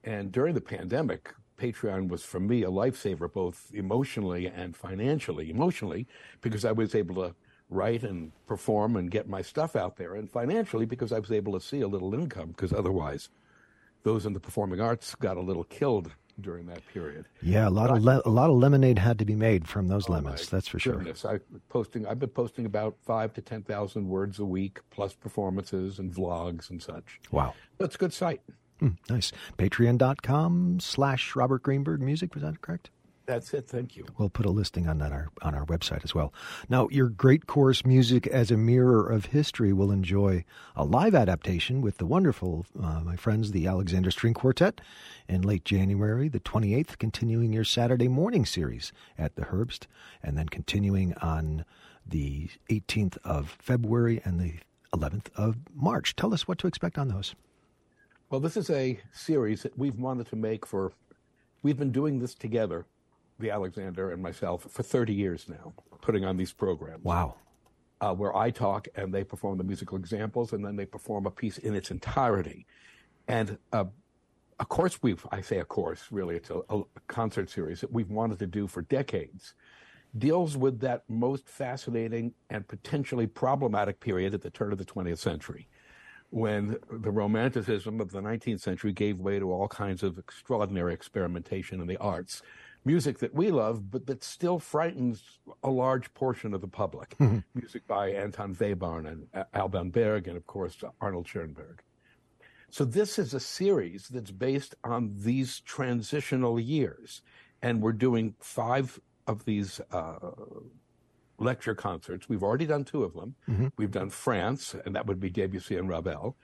And 0.04 0.32
during 0.32 0.54
the 0.54 0.62
pandemic, 0.62 1.34
Patreon 1.58 2.08
was 2.10 2.24
for 2.24 2.40
me 2.40 2.64
a 2.64 2.70
lifesaver, 2.70 3.32
both 3.32 3.72
emotionally 3.74 4.48
and 4.48 4.76
financially. 4.76 5.50
Emotionally, 5.50 6.08
because 6.42 6.66
I 6.66 6.72
was 6.72 6.94
able 6.94 7.16
to 7.16 7.36
write 7.70 8.04
and 8.04 8.32
perform 8.46 8.96
and 8.96 9.12
get 9.12 9.28
my 9.28 9.42
stuff 9.42 9.76
out 9.76 9.98
there, 9.98 10.16
and 10.16 10.30
financially, 10.30 10.86
because 10.86 11.12
I 11.12 11.20
was 11.20 11.32
able 11.32 11.54
to 11.54 11.66
see 11.66 11.82
a 11.82 11.88
little 11.88 12.14
income, 12.14 12.50
because 12.50 12.72
otherwise, 12.72 13.30
those 14.04 14.26
in 14.26 14.34
the 14.34 14.40
performing 14.40 14.80
arts 14.80 15.16
got 15.16 15.38
a 15.38 15.42
little 15.42 15.66
killed 15.66 16.12
during 16.42 16.66
that 16.68 16.86
period. 16.88 17.26
Yeah, 17.42 17.68
a 17.68 17.70
lot 17.70 17.90
of 17.90 18.04
le- 18.04 18.22
a 18.26 18.30
lot 18.30 18.50
of 18.50 18.58
lemonade 18.58 19.00
had 19.00 19.20
to 19.20 19.26
be 19.26 19.36
made 19.36 19.68
from 19.68 19.88
those 19.88 20.10
oh 20.10 20.14
lemons. 20.14 20.50
That's 20.50 20.68
for 20.68 20.80
goodness. 20.80 21.22
sure. 21.22 21.36
I 21.36 21.40
posting. 21.70 22.06
I've 22.06 22.20
been 22.20 22.30
posting 22.30 22.66
about 22.66 22.96
five 23.06 23.34
to 23.34 23.42
ten 23.42 23.64
thousand 23.64 24.08
words 24.08 24.40
a 24.40 24.46
week, 24.46 24.80
plus 24.90 25.14
performances 25.14 26.00
and 26.00 26.14
vlogs 26.14 26.70
and 26.70 26.82
such. 26.82 27.20
Wow, 27.32 27.54
that's 27.78 27.96
a 27.96 27.98
good 27.98 28.14
site. 28.14 28.42
Mm, 28.82 28.98
nice. 29.10 29.32
Patreon.com 29.58 30.80
slash 30.80 31.36
Robert 31.36 31.64
Greenberg 31.64 32.02
Music. 32.02 32.34
Was 32.36 32.44
that 32.44 32.62
correct? 32.62 32.92
That's 33.28 33.54
it. 33.54 33.68
Thank 33.68 33.98
you. 33.98 34.06
We'll 34.18 34.30
put 34.30 34.46
a 34.46 34.50
listing 34.50 34.88
on 34.88 35.00
that 35.00 35.12
our, 35.12 35.28
on 35.42 35.54
our 35.54 35.66
website 35.66 36.06
as 36.06 36.16
well. 36.16 36.34
Now, 36.70 36.88
your 36.90 37.10
great 37.10 37.46
course, 37.46 37.86
Music 37.86 38.26
as 38.26 38.52
a 38.52 38.58
Mirror 38.58 39.10
of 39.10 39.26
History, 39.26 39.74
will 39.74 39.92
enjoy 39.92 40.46
a 40.78 40.86
live 40.86 41.14
adaptation 41.14 41.82
with 41.82 41.98
the 41.98 42.06
wonderful, 42.06 42.66
uh, 42.82 43.02
my 43.02 43.18
friends, 43.18 43.52
the 43.52 43.68
Alexander 43.68 44.12
String 44.12 44.34
Quartet 44.34 44.80
in 45.28 45.42
late 45.42 45.66
January, 45.66 46.30
the 46.30 46.40
28th, 46.40 46.98
continuing 47.00 47.52
your 47.52 47.66
Saturday 47.66 48.08
morning 48.08 48.46
series 48.46 48.94
at 49.18 49.36
the 49.36 49.42
Herbst, 49.42 49.88
and 50.24 50.38
then 50.38 50.48
continuing 50.48 51.14
on 51.16 51.66
the 52.06 52.50
18th 52.70 53.18
of 53.26 53.58
February 53.60 54.22
and 54.24 54.40
the 54.40 54.54
11th 54.96 55.28
of 55.36 55.58
March. 55.76 56.16
Tell 56.16 56.34
us 56.34 56.48
what 56.48 56.60
to 56.60 56.68
expect 56.68 56.98
on 56.98 57.10
those. 57.10 57.36
Well, 58.30 58.40
this 58.40 58.56
is 58.56 58.70
a 58.70 59.02
series 59.12 59.64
that 59.64 59.78
we've 59.78 60.00
wanted 60.00 60.28
to 60.28 60.38
make 60.38 60.66
for, 60.66 60.94
we've 61.62 61.78
been 61.78 61.92
doing 61.92 62.20
this 62.20 62.34
together 62.34 62.86
the 63.40 63.52
Alexander 63.52 64.12
and 64.12 64.22
myself 64.22 64.68
for 64.70 64.84
30 64.84 65.14
years 65.14 65.48
now, 65.48 65.74
putting 66.02 66.26
on 66.26 66.38
these 66.38 66.54
programs. 66.54 67.04
Wow. 67.04 67.36
Uh, 68.00 68.14
where 68.14 68.36
I 68.36 68.52
talk 68.52 68.88
and 68.96 69.12
they 69.12 69.24
perform 69.24 69.58
the 69.58 69.64
musical 69.64 69.98
examples, 69.98 70.54
and 70.54 70.64
then 70.64 70.76
they 70.76 70.86
perform 70.86 71.26
a 71.26 71.32
piece 71.32 71.58
in 71.58 71.74
its 71.74 71.90
entirety. 71.90 72.68
And 73.28 73.58
uh, 73.74 73.86
a 74.60 74.66
course 74.66 75.02
we've, 75.02 75.26
I 75.32 75.42
say 75.42 75.60
a 75.60 75.66
course, 75.66 76.04
really, 76.12 76.36
it's 76.36 76.52
a, 76.52 76.62
a 76.70 76.84
concert 77.08 77.50
series 77.50 77.82
that 77.82 77.92
we've 77.92 78.10
wanted 78.10 78.38
to 78.40 78.48
do 78.48 78.68
for 78.68 78.84
decades, 78.84 79.56
deals 80.18 80.56
with 80.56 80.80
that 80.82 81.04
most 81.10 81.50
fascinating 81.50 82.34
and 82.52 82.68
potentially 82.68 83.26
problematic 83.26 84.00
period 84.00 84.34
at 84.34 84.42
the 84.42 84.50
turn 84.52 84.72
of 84.72 84.78
the 84.78 84.86
20th 84.86 85.18
century 85.18 85.68
when 86.30 86.78
the 86.92 87.12
romanticism 87.12 88.02
of 88.02 88.12
the 88.12 88.22
19th 88.22 88.60
century 88.60 88.92
gave 88.92 89.20
way 89.20 89.40
to 89.40 89.52
all 89.52 89.68
kinds 89.68 90.04
of 90.04 90.18
extraordinary 90.18 90.94
experimentation 90.94 91.80
in 91.80 91.88
the 91.88 91.98
arts 91.98 92.42
music 92.88 93.20
that 93.20 93.36
we 93.36 93.52
love, 93.52 93.92
but 93.92 94.08
that 94.08 94.24
still 94.24 94.58
frightens 94.58 95.40
a 95.62 95.70
large 95.70 96.12
portion 96.14 96.54
of 96.54 96.62
the 96.62 96.68
public. 96.68 97.16
Mm-hmm. 97.28 97.40
Music 97.56 97.86
by 97.88 98.12
Anton 98.12 98.56
Webern 98.56 99.06
and 99.12 99.46
Alban 99.54 99.90
Berg, 99.90 100.28
and 100.28 100.38
of 100.38 100.46
course 100.48 100.78
Arnold 101.02 101.28
Schoenberg. 101.28 101.82
So 102.70 102.86
this 102.86 103.20
is 103.20 103.34
a 103.34 103.40
series 103.40 104.08
that's 104.08 104.32
based 104.32 104.76
on 104.84 105.14
these 105.18 105.60
transitional 105.62 106.60
years, 106.60 107.22
and 107.62 107.82
we're 107.82 107.92
doing 108.08 108.36
five 108.40 109.00
of 109.26 109.44
these 109.46 109.82
uh, 109.92 110.32
lecture 111.38 111.76
concerts. 111.76 112.30
We've 112.30 112.44
already 112.44 112.66
done 112.66 112.86
two 112.86 113.04
of 113.04 113.14
them. 113.14 113.36
Mm-hmm. 113.50 113.68
We've 113.78 113.92
done 113.92 114.10
France, 114.10 114.76
and 114.86 114.96
that 114.96 115.06
would 115.08 115.20
be 115.20 115.30
Debussy 115.30 115.76
and 115.76 115.90
Ravel. 115.90 116.38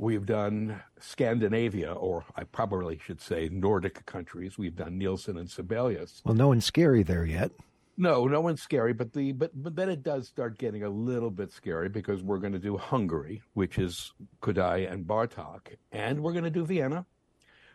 We've 0.00 0.24
done 0.24 0.80
Scandinavia, 0.98 1.92
or 1.92 2.24
I 2.34 2.44
probably 2.44 2.98
should 3.04 3.20
say 3.20 3.50
Nordic 3.52 4.06
countries. 4.06 4.56
We've 4.56 4.74
done 4.74 4.96
Nielsen 4.96 5.36
and 5.36 5.50
Sibelius. 5.50 6.22
Well, 6.24 6.34
no 6.34 6.48
one's 6.48 6.64
scary 6.64 7.02
there 7.02 7.26
yet. 7.26 7.50
No, 7.98 8.26
no 8.26 8.40
one's 8.40 8.62
scary, 8.62 8.94
but 8.94 9.12
the 9.12 9.32
but 9.32 9.50
but 9.62 9.76
then 9.76 9.90
it 9.90 10.02
does 10.02 10.26
start 10.26 10.56
getting 10.56 10.84
a 10.84 10.88
little 10.88 11.30
bit 11.30 11.52
scary 11.52 11.90
because 11.90 12.22
we're 12.22 12.38
going 12.38 12.54
to 12.54 12.58
do 12.58 12.78
Hungary, 12.78 13.42
which 13.52 13.78
is 13.78 14.14
Kodály 14.40 14.90
and 14.90 15.06
Bartok, 15.06 15.76
and 15.92 16.22
we're 16.22 16.32
going 16.32 16.44
to 16.44 16.50
do 16.50 16.64
Vienna, 16.64 17.04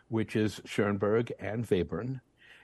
which 0.08 0.34
is 0.34 0.60
Schoenberg 0.64 1.32
and 1.38 1.64
Webern, 1.68 2.22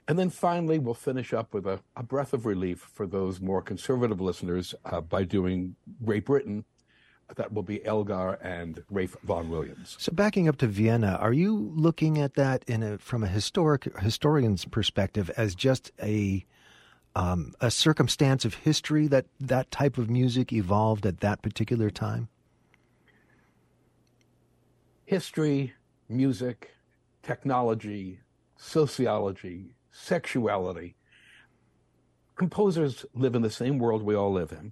and 0.09 0.19
then 0.19 0.29
finally 0.29 0.77
we'll 0.77 0.93
finish 0.93 1.31
up 1.33 1.53
with 1.53 1.65
a, 1.65 1.79
a 1.95 2.03
breath 2.03 2.33
of 2.33 2.45
relief 2.45 2.79
for 2.93 3.07
those 3.07 3.39
more 3.39 3.61
conservative 3.61 4.19
listeners 4.19 4.75
uh, 4.83 4.99
by 4.99 5.23
doing 5.23 5.77
Great 6.03 6.25
Britain, 6.25 6.65
that 7.35 7.53
will 7.53 7.63
be 7.63 7.83
Elgar 7.85 8.33
and 8.41 8.83
Ralph 8.89 9.17
Vaughan 9.23 9.49
Williams. 9.49 9.95
So 9.99 10.11
backing 10.11 10.47
up 10.47 10.57
to 10.57 10.67
Vienna, 10.67 11.17
are 11.19 11.33
you 11.33 11.71
looking 11.75 12.19
at 12.19 12.35
that 12.35 12.63
in 12.67 12.83
a, 12.83 12.97
from 12.97 13.23
a 13.23 13.27
historic 13.27 13.97
historian's 13.99 14.65
perspective 14.65 15.31
as 15.37 15.55
just 15.55 15.91
a 16.01 16.45
um, 17.15 17.53
a 17.61 17.69
circumstance 17.69 18.43
of 18.43 18.55
history 18.55 19.07
that 19.07 19.27
that 19.39 19.69
type 19.69 19.99
of 19.99 20.09
music 20.09 20.51
evolved 20.51 21.05
at 21.05 21.19
that 21.19 21.41
particular 21.43 21.89
time? 21.89 22.27
History, 25.05 25.73
music, 26.09 26.71
technology, 27.21 28.19
sociology, 28.57 29.75
sexuality. 29.91 30.95
Composers 32.35 33.05
live 33.13 33.35
in 33.35 33.43
the 33.43 33.51
same 33.51 33.77
world 33.77 34.01
we 34.01 34.15
all 34.15 34.33
live 34.33 34.51
in 34.51 34.71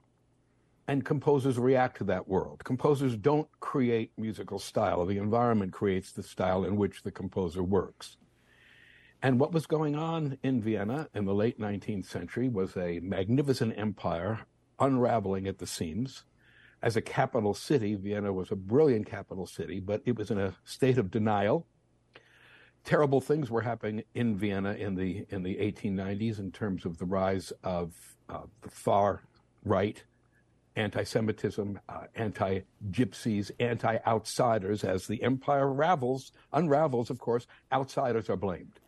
and 0.92 1.06
composers 1.06 1.58
react 1.58 1.96
to 1.96 2.04
that 2.04 2.28
world. 2.28 2.62
Composers 2.66 3.16
don't 3.16 3.48
create 3.62 4.12
musical 4.18 4.60
style. 4.60 5.06
The 5.06 5.20
environment 5.20 5.72
creates 5.72 6.12
the 6.12 6.22
style 6.22 6.66
in 6.66 6.76
which 6.76 7.04
the 7.04 7.12
composer 7.12 7.64
works. 7.64 8.18
And 9.24 9.40
what 9.40 9.54
was 9.54 9.66
going 9.66 9.96
on 9.96 10.38
in 10.44 10.62
Vienna 10.62 11.08
in 11.14 11.24
the 11.24 11.34
late 11.34 11.58
19th 11.58 12.08
century 12.08 12.50
was 12.50 12.76
a 12.76 13.00
magnificent 13.00 13.78
empire 13.78 14.42
unraveling 14.82 15.48
at 15.48 15.60
the 15.60 15.66
seams. 15.66 16.26
As 16.82 16.98
a 16.98 17.02
capital 17.02 17.54
city, 17.54 17.96
Vienna 17.96 18.34
was 18.34 18.52
a 18.52 18.58
brilliant 18.58 19.06
capital 19.06 19.46
city, 19.46 19.80
but 19.80 20.02
it 20.04 20.18
was 20.18 20.30
in 20.30 20.40
a 20.40 20.56
state 20.66 20.98
of 20.98 21.10
denial. 21.10 21.68
Terrible 22.84 23.22
things 23.22 23.50
were 23.50 23.62
happening 23.62 24.04
in 24.14 24.36
Vienna 24.36 24.74
in 24.74 24.96
the 24.96 25.26
in 25.30 25.42
the 25.42 25.56
1890s 25.56 26.38
in 26.38 26.52
terms 26.52 26.84
of 26.84 26.98
the 26.98 27.06
rise 27.06 27.54
of 27.64 27.94
uh, 28.28 28.42
the 28.62 28.70
far 28.70 29.22
right 29.64 30.04
anti 30.76 31.04
Semitism, 31.04 31.80
uh, 31.90 32.04
anti 32.16 32.62
gypsies, 32.92 33.52
anti 33.60 33.98
outsiders. 34.08 34.84
As 34.84 35.08
the 35.08 35.22
empire 35.24 35.72
ravels, 35.72 36.32
unravels, 36.54 37.10
of 37.10 37.20
course, 37.20 37.48
outsiders 37.72 38.30
are 38.30 38.38
blamed. 38.38 38.80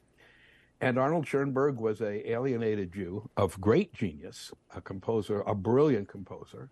And 0.81 0.97
Arnold 0.97 1.27
Schoenberg 1.27 1.77
was 1.79 2.01
a 2.01 2.29
alienated 2.29 2.93
Jew 2.93 3.29
of 3.37 3.59
great 3.61 3.93
genius, 3.93 4.51
a 4.75 4.81
composer, 4.81 5.41
a 5.41 5.55
brilliant 5.55 6.09
composer, 6.09 6.69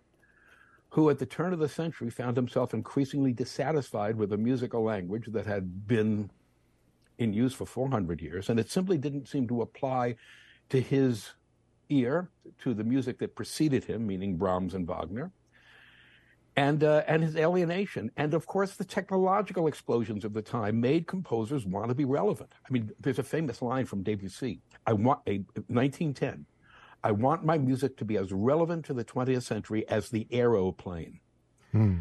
who 0.90 1.08
at 1.08 1.18
the 1.18 1.26
turn 1.26 1.54
of 1.54 1.58
the 1.58 1.68
century 1.68 2.10
found 2.10 2.36
himself 2.36 2.74
increasingly 2.74 3.32
dissatisfied 3.32 4.16
with 4.16 4.32
a 4.32 4.36
musical 4.36 4.82
language 4.82 5.28
that 5.28 5.46
had 5.46 5.86
been 5.86 6.30
in 7.18 7.32
use 7.32 7.54
for 7.54 7.64
400 7.64 8.20
years, 8.20 8.50
and 8.50 8.60
it 8.60 8.70
simply 8.70 8.98
didn't 8.98 9.28
seem 9.28 9.48
to 9.48 9.62
apply 9.62 10.16
to 10.68 10.80
his 10.80 11.30
ear 11.92 12.30
to 12.60 12.74
the 12.74 12.84
music 12.84 13.18
that 13.18 13.34
preceded 13.34 13.84
him, 13.84 14.06
meaning 14.06 14.36
Brahms 14.36 14.74
and 14.74 14.86
Wagner, 14.86 15.32
and 16.56 16.84
uh, 16.84 17.02
and 17.06 17.22
his 17.22 17.36
alienation, 17.36 18.10
and 18.16 18.34
of 18.34 18.46
course 18.46 18.74
the 18.74 18.84
technological 18.84 19.66
explosions 19.66 20.24
of 20.24 20.34
the 20.34 20.42
time 20.42 20.80
made 20.80 21.06
composers 21.06 21.64
want 21.64 21.88
to 21.88 21.94
be 21.94 22.04
relevant. 22.04 22.52
I 22.68 22.72
mean, 22.72 22.90
there's 23.00 23.18
a 23.18 23.24
famous 23.24 23.62
line 23.62 23.86
from 23.86 24.02
Debussy: 24.02 24.60
"I 24.86 24.92
want 24.92 25.20
a 25.26 25.38
1910. 25.68 26.46
I 27.04 27.12
want 27.12 27.44
my 27.44 27.58
music 27.58 27.96
to 27.96 28.04
be 28.04 28.16
as 28.16 28.32
relevant 28.32 28.84
to 28.86 28.94
the 28.94 29.04
20th 29.04 29.42
century 29.42 29.88
as 29.88 30.10
the 30.10 30.26
aeroplane." 30.30 31.20
Hmm. 31.72 32.00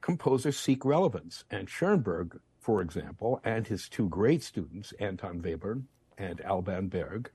Composers 0.00 0.58
seek 0.58 0.84
relevance, 0.84 1.44
and 1.50 1.68
Schoenberg, 1.68 2.38
for 2.60 2.80
example, 2.80 3.40
and 3.44 3.66
his 3.66 3.88
two 3.88 4.08
great 4.08 4.42
students, 4.42 4.92
Anton 5.00 5.42
Webern 5.42 5.84
and 6.16 6.40
Alban 6.42 6.88
Berg, 6.88 7.30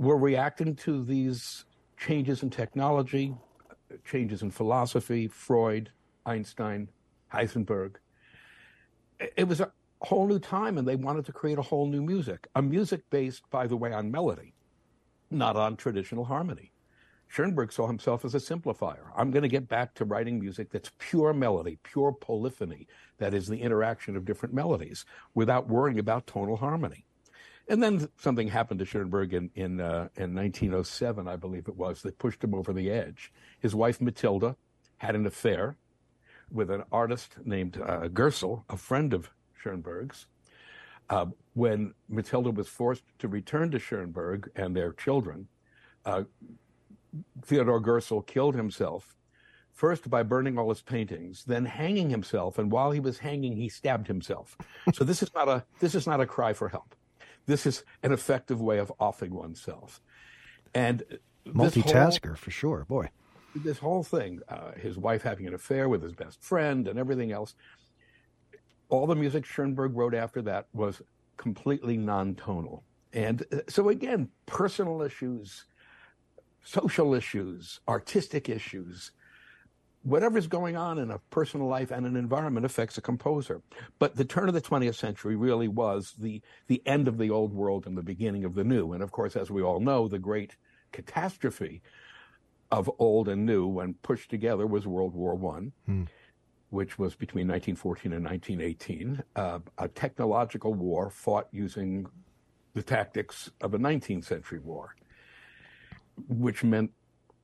we're 0.00 0.16
reacting 0.16 0.74
to 0.74 1.04
these 1.04 1.66
changes 1.98 2.42
in 2.42 2.48
technology, 2.48 3.34
changes 4.02 4.40
in 4.40 4.50
philosophy, 4.50 5.28
Freud, 5.28 5.90
Einstein, 6.24 6.88
Heisenberg. 7.30 7.96
It 9.36 9.46
was 9.46 9.60
a 9.60 9.70
whole 10.00 10.26
new 10.26 10.38
time, 10.38 10.78
and 10.78 10.88
they 10.88 10.96
wanted 10.96 11.26
to 11.26 11.32
create 11.32 11.58
a 11.58 11.62
whole 11.62 11.86
new 11.86 12.00
music, 12.00 12.48
a 12.54 12.62
music 12.62 13.02
based, 13.10 13.42
by 13.50 13.66
the 13.66 13.76
way, 13.76 13.92
on 13.92 14.10
melody, 14.10 14.54
not 15.30 15.54
on 15.54 15.76
traditional 15.76 16.24
harmony. 16.24 16.72
Schoenberg 17.28 17.70
saw 17.70 17.86
himself 17.86 18.24
as 18.24 18.34
a 18.34 18.38
simplifier. 18.38 19.10
I'm 19.14 19.30
going 19.30 19.42
to 19.42 19.48
get 19.48 19.68
back 19.68 19.92
to 19.96 20.06
writing 20.06 20.40
music 20.40 20.70
that's 20.70 20.90
pure 20.98 21.34
melody, 21.34 21.78
pure 21.82 22.12
polyphony, 22.12 22.86
that 23.18 23.34
is 23.34 23.48
the 23.48 23.60
interaction 23.60 24.16
of 24.16 24.24
different 24.24 24.54
melodies, 24.54 25.04
without 25.34 25.68
worrying 25.68 25.98
about 25.98 26.26
tonal 26.26 26.56
harmony 26.56 27.04
And 27.70 27.80
then 27.80 28.08
something 28.18 28.48
happened 28.48 28.80
to 28.80 28.84
Schoenberg 28.84 29.32
in 29.32 29.48
in, 29.54 29.80
uh, 29.80 30.08
in 30.16 30.34
1907, 30.34 31.28
I 31.28 31.36
believe 31.36 31.68
it 31.68 31.76
was, 31.76 32.02
that 32.02 32.18
pushed 32.18 32.42
him 32.42 32.52
over 32.52 32.72
the 32.72 32.90
edge. 32.90 33.32
His 33.60 33.76
wife 33.76 34.00
Matilda 34.00 34.56
had 34.98 35.14
an 35.14 35.24
affair 35.24 35.76
with 36.50 36.68
an 36.68 36.82
artist 36.90 37.36
named 37.44 37.80
uh, 37.80 38.08
Gerstl, 38.08 38.64
a 38.68 38.76
friend 38.76 39.14
of 39.14 39.30
Schoenberg's. 39.54 40.26
Uh, 41.08 41.26
when 41.54 41.94
Matilda 42.08 42.50
was 42.50 42.66
forced 42.66 43.04
to 43.20 43.28
return 43.28 43.70
to 43.70 43.78
Schoenberg 43.78 44.50
and 44.56 44.74
their 44.74 44.92
children, 44.92 45.46
uh, 46.04 46.24
Theodore 47.42 47.80
Gerstl 47.80 48.26
killed 48.26 48.56
himself 48.56 49.16
first 49.72 50.10
by 50.10 50.24
burning 50.24 50.58
all 50.58 50.70
his 50.70 50.82
paintings, 50.82 51.44
then 51.44 51.66
hanging 51.66 52.10
himself, 52.10 52.58
and 52.58 52.72
while 52.72 52.90
he 52.90 53.00
was 53.00 53.18
hanging, 53.18 53.56
he 53.56 53.68
stabbed 53.68 54.08
himself. 54.08 54.56
so 54.92 55.04
this 55.04 55.22
is 55.22 55.32
not 55.34 55.48
a 55.48 55.64
this 55.78 55.94
is 55.94 56.08
not 56.08 56.20
a 56.20 56.26
cry 56.26 56.52
for 56.52 56.68
help. 56.68 56.96
This 57.50 57.66
is 57.66 57.84
an 58.04 58.12
effective 58.12 58.60
way 58.60 58.78
of 58.78 58.92
offing 59.00 59.34
oneself. 59.34 60.00
And 60.72 61.02
multitasker 61.44 62.26
whole, 62.28 62.36
for 62.36 62.50
sure, 62.52 62.84
boy. 62.88 63.10
This 63.56 63.78
whole 63.78 64.04
thing, 64.04 64.40
uh, 64.48 64.72
his 64.76 64.96
wife 64.96 65.22
having 65.22 65.48
an 65.48 65.54
affair 65.54 65.88
with 65.88 66.00
his 66.00 66.12
best 66.12 66.40
friend, 66.40 66.86
and 66.86 66.96
everything 66.96 67.32
else. 67.32 67.56
All 68.88 69.08
the 69.08 69.16
music 69.16 69.44
Schoenberg 69.44 69.96
wrote 69.96 70.14
after 70.14 70.40
that 70.42 70.68
was 70.72 71.02
completely 71.36 71.96
non-tonal. 71.96 72.84
And 73.12 73.44
uh, 73.52 73.58
so 73.68 73.88
again, 73.88 74.28
personal 74.46 75.02
issues, 75.02 75.64
social 76.62 77.14
issues, 77.14 77.80
artistic 77.88 78.48
issues, 78.48 79.10
whatever's 80.02 80.46
going 80.46 80.76
on 80.76 80.98
in 80.98 81.10
a 81.10 81.18
personal 81.30 81.66
life 81.66 81.90
and 81.90 82.06
an 82.06 82.16
environment 82.16 82.64
affects 82.64 82.96
a 82.96 83.02
composer. 83.02 83.60
But 83.98 84.16
the 84.16 84.24
turn 84.24 84.48
of 84.48 84.54
the 84.54 84.60
20th 84.60 84.94
century 84.94 85.36
really 85.36 85.68
was 85.68 86.14
the, 86.18 86.40
the 86.68 86.82
end 86.86 87.08
of 87.08 87.18
the 87.18 87.30
old 87.30 87.52
world 87.52 87.86
and 87.86 87.96
the 87.96 88.02
beginning 88.02 88.44
of 88.44 88.54
the 88.54 88.64
new. 88.64 88.92
And 88.92 89.02
of 89.02 89.12
course, 89.12 89.36
as 89.36 89.50
we 89.50 89.62
all 89.62 89.80
know, 89.80 90.08
the 90.08 90.18
great 90.18 90.56
catastrophe 90.92 91.82
of 92.70 92.90
old 92.98 93.28
and 93.28 93.44
new 93.44 93.66
when 93.66 93.94
pushed 93.94 94.30
together 94.30 94.66
was 94.66 94.86
World 94.86 95.14
War 95.14 95.34
One. 95.34 95.72
Hmm. 95.86 96.04
Which 96.70 97.00
was 97.00 97.16
between 97.16 97.48
1914 97.48 98.12
and 98.12 98.24
1918, 98.24 99.24
uh, 99.34 99.58
a 99.76 99.88
technological 99.88 100.72
war 100.72 101.10
fought 101.10 101.48
using 101.50 102.06
the 102.74 102.82
tactics 102.84 103.50
of 103.60 103.74
a 103.74 103.78
19th 103.78 104.24
century 104.24 104.60
war, 104.60 104.94
which 106.28 106.62
meant 106.62 106.92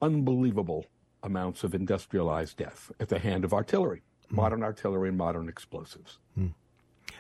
unbelievable 0.00 0.86
amounts 1.26 1.64
of 1.64 1.74
industrialized 1.74 2.56
death 2.56 2.90
at 3.00 3.08
the 3.08 3.18
hand 3.18 3.44
of 3.44 3.52
artillery, 3.52 4.02
mm. 4.30 4.36
modern 4.36 4.62
artillery 4.62 5.08
and 5.10 5.18
modern 5.18 5.48
explosives. 5.48 6.18
Mm. 6.38 6.54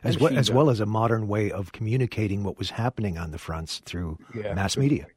As, 0.04 0.18
well, 0.18 0.36
as 0.36 0.50
well 0.50 0.70
as 0.70 0.80
a 0.80 0.86
modern 0.86 1.26
way 1.26 1.50
of 1.50 1.72
communicating 1.72 2.44
what 2.44 2.58
was 2.58 2.70
happening 2.70 3.18
on 3.18 3.30
the 3.30 3.38
fronts 3.38 3.82
through 3.84 4.18
yeah, 4.34 4.54
mass 4.54 4.74
good 4.74 4.80
media. 4.80 5.02
Point. 5.02 5.12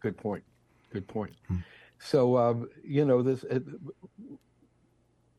Good 0.00 0.16
point. 0.16 0.44
Good 0.90 1.08
point. 1.08 1.34
Mm. 1.50 1.64
So, 1.98 2.36
um, 2.36 2.68
you 2.84 3.04
know, 3.04 3.22
this. 3.22 3.44
Uh, 3.44 3.60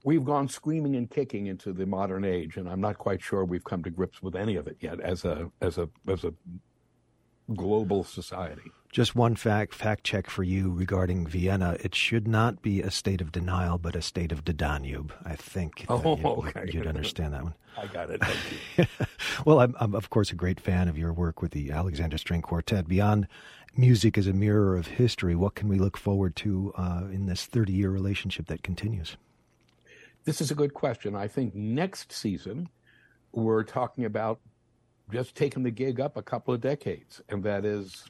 we've 0.03 0.23
gone 0.23 0.47
screaming 0.47 0.95
and 0.95 1.09
kicking 1.09 1.47
into 1.47 1.73
the 1.73 1.85
modern 1.85 2.23
age, 2.23 2.57
and 2.57 2.69
I'm 2.69 2.81
not 2.81 2.97
quite 2.97 3.21
sure 3.21 3.45
we've 3.45 3.63
come 3.63 3.83
to 3.83 3.89
grips 3.89 4.21
with 4.21 4.35
any 4.35 4.55
of 4.55 4.67
it 4.67 4.77
yet 4.79 4.99
as 4.99 5.25
a 5.25 5.49
as 5.61 5.77
a 5.77 5.89
as 6.07 6.23
a 6.23 6.33
global 7.55 8.03
society. 8.03 8.71
Just 8.93 9.15
one 9.15 9.35
fact 9.35 9.73
fact 9.73 10.03
check 10.03 10.29
for 10.29 10.43
you 10.43 10.71
regarding 10.71 11.25
Vienna. 11.25 11.75
It 11.79 11.95
should 11.95 12.27
not 12.27 12.61
be 12.61 12.79
a 12.79 12.91
state 12.91 13.21
of 13.21 13.31
denial, 13.31 13.79
but 13.79 13.95
a 13.95 14.03
state 14.03 14.31
of 14.31 14.45
the 14.45 14.53
Danube. 14.53 15.11
I 15.25 15.35
think 15.35 15.83
oh, 15.89 16.15
you, 16.15 16.23
okay. 16.23 16.69
you'd 16.71 16.85
understand 16.85 17.33
that 17.33 17.43
one. 17.43 17.55
I 17.77 17.87
got 17.87 18.11
it. 18.11 18.21
Thank 18.23 18.37
you. 18.77 19.05
well, 19.45 19.61
I'm, 19.61 19.75
I'm, 19.79 19.95
of 19.95 20.11
course 20.11 20.31
a 20.31 20.35
great 20.35 20.59
fan 20.59 20.87
of 20.87 20.95
your 20.95 21.11
work 21.11 21.41
with 21.41 21.53
the 21.53 21.71
Alexander 21.71 22.19
String 22.19 22.43
Quartet. 22.43 22.87
Beyond 22.87 23.27
music 23.75 24.15
as 24.15 24.27
a 24.27 24.33
mirror 24.33 24.77
of 24.77 24.85
history, 24.85 25.33
what 25.33 25.55
can 25.55 25.67
we 25.69 25.79
look 25.79 25.97
forward 25.97 26.35
to 26.35 26.71
uh, 26.77 27.05
in 27.11 27.25
this 27.25 27.47
30 27.47 27.73
year 27.73 27.89
relationship 27.89 28.45
that 28.45 28.61
continues? 28.61 29.17
This 30.25 30.39
is 30.39 30.51
a 30.51 30.55
good 30.55 30.75
question. 30.75 31.15
I 31.15 31.27
think 31.27 31.55
next 31.55 32.11
season 32.11 32.69
we're 33.31 33.63
talking 33.63 34.05
about 34.05 34.39
just 35.11 35.33
taking 35.33 35.63
the 35.63 35.71
gig 35.71 35.99
up 35.99 36.15
a 36.15 36.21
couple 36.21 36.53
of 36.53 36.61
decades, 36.61 37.21
and 37.27 37.43
that 37.43 37.65
is 37.65 38.05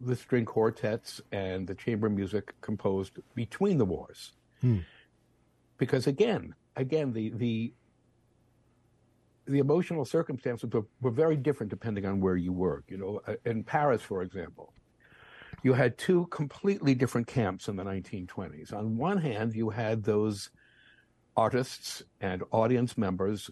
the 0.00 0.16
string 0.16 0.44
quartets 0.44 1.20
and 1.32 1.66
the 1.66 1.74
chamber 1.74 2.08
music 2.08 2.54
composed 2.60 3.18
between 3.34 3.78
the 3.78 3.84
wars. 3.84 4.32
Hmm. 4.60 4.78
Because 5.78 6.06
again, 6.06 6.54
again, 6.76 7.12
the 7.12 7.30
the 7.30 7.72
the 9.46 9.58
emotional 9.58 10.04
circumstances 10.04 10.70
were, 10.72 10.86
were, 11.02 11.10
very 11.10 11.36
different 11.36 11.68
depending 11.68 12.06
on 12.06 12.20
where 12.20 12.36
you 12.36 12.52
were. 12.52 12.82
You 12.88 12.96
know, 12.96 13.20
uh, 13.26 13.34
in 13.44 13.62
Paris, 13.62 14.00
for 14.00 14.22
example, 14.22 14.72
you 15.62 15.74
had 15.74 15.98
two 15.98 16.26
completely 16.28 16.94
different 16.94 17.26
camps 17.26 17.68
in 17.68 17.76
the 17.76 17.84
1920s. 17.84 18.72
On 18.72 18.96
one 18.96 19.18
hand, 19.18 19.54
you 19.54 19.70
had 19.70 20.04
those 20.04 20.50
artists 21.36 22.02
and 22.20 22.42
audience 22.52 22.96
members 22.96 23.50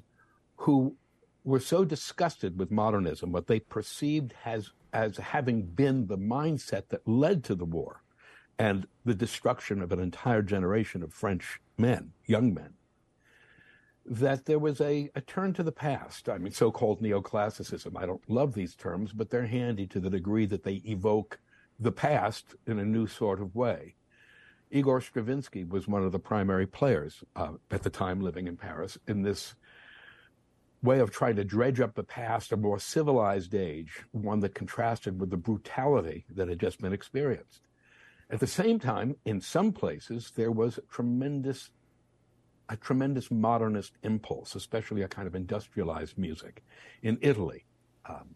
who 0.57 0.97
were 1.45 1.61
so 1.61 1.85
disgusted 1.85 2.59
with 2.59 2.71
modernism, 2.71 3.33
what 3.33 3.47
they 3.47 3.61
perceived 3.61 4.35
as, 4.45 4.71
as 4.93 5.17
having 5.17 5.63
been 5.63 6.07
the 6.07 6.19
mindset 6.19 6.89
that 6.89 7.07
led 7.07 7.45
to 7.45 7.55
the 7.55 7.65
war 7.65 8.03
and 8.59 8.87
the 9.05 9.15
destruction 9.15 9.81
of 9.83 9.93
an 9.93 10.01
entire 10.01 10.43
generation 10.43 11.03
of 11.03 11.13
French 11.13 11.61
men, 11.79 12.13
young 12.27 12.53
men, 12.53 12.75
that 14.05 14.45
there 14.47 14.59
was 14.59 14.81
a, 14.81 15.11
a 15.15 15.21
turn 15.21 15.53
to 15.55 15.63
the 15.63 15.73
past. 15.73 16.29
I 16.29 16.39
mean, 16.39 16.53
so 16.53 16.71
called 16.71 17.01
neoclassicism. 17.01 17.97
I 17.97 18.07
don't 18.07 18.29
love 18.29 18.55
these 18.55 18.75
terms, 18.75 19.13
but 19.13 19.31
they're 19.31 19.47
handy 19.47 19.87
to 19.89 20.01
the 20.01 20.11
degree 20.11 20.47
that 20.47 20.65
they 20.65 20.83
evoke 20.85 21.39
the 21.79 21.93
past 21.93 22.55
in 22.67 22.79
a 22.79 22.85
new 22.85 23.07
sort 23.07 23.41
of 23.41 23.55
way. 23.55 23.95
Igor 24.71 25.01
Stravinsky 25.01 25.65
was 25.65 25.87
one 25.87 26.03
of 26.03 26.13
the 26.13 26.19
primary 26.19 26.67
players 26.67 27.23
uh, 27.37 27.53
at 27.71 27.83
the 27.83 27.91
time 27.91 28.21
living 28.21 28.47
in 28.49 28.57
Paris 28.57 28.99
in 29.07 29.23
this 29.23 29.55
way 30.83 30.99
of 30.99 31.11
trying 31.11 31.37
to 31.37 31.45
dredge 31.45 31.81
up 31.81 31.95
the 31.95 32.03
past, 32.03 32.53
a 32.53 32.57
more 32.57 32.79
civilized 32.79 33.55
age, 33.55 34.05
one 34.11 34.41
that 34.41 34.55
contrasted 34.55 35.21
with 35.21 35.31
the 35.31 35.37
brutality 35.37 36.25
that 36.35 36.49
had 36.49 36.59
just 36.59 36.81
been 36.81 36.93
experienced. 36.93 37.63
At 38.31 38.41
the 38.41 38.47
same 38.47 38.79
time, 38.79 39.17
in 39.25 39.41
some 39.41 39.73
places, 39.73 40.33
there 40.35 40.51
was 40.51 40.81
tremendous, 40.91 41.71
a 42.69 42.77
tremendous 42.77 43.31
modernist 43.31 43.93
impulse, 44.03 44.55
especially 44.55 45.03
a 45.03 45.09
kind 45.09 45.29
of 45.29 45.35
industrialized 45.35 46.19
music 46.19 46.65
in 47.03 47.19
Italy, 47.21 47.65
um, 48.07 48.35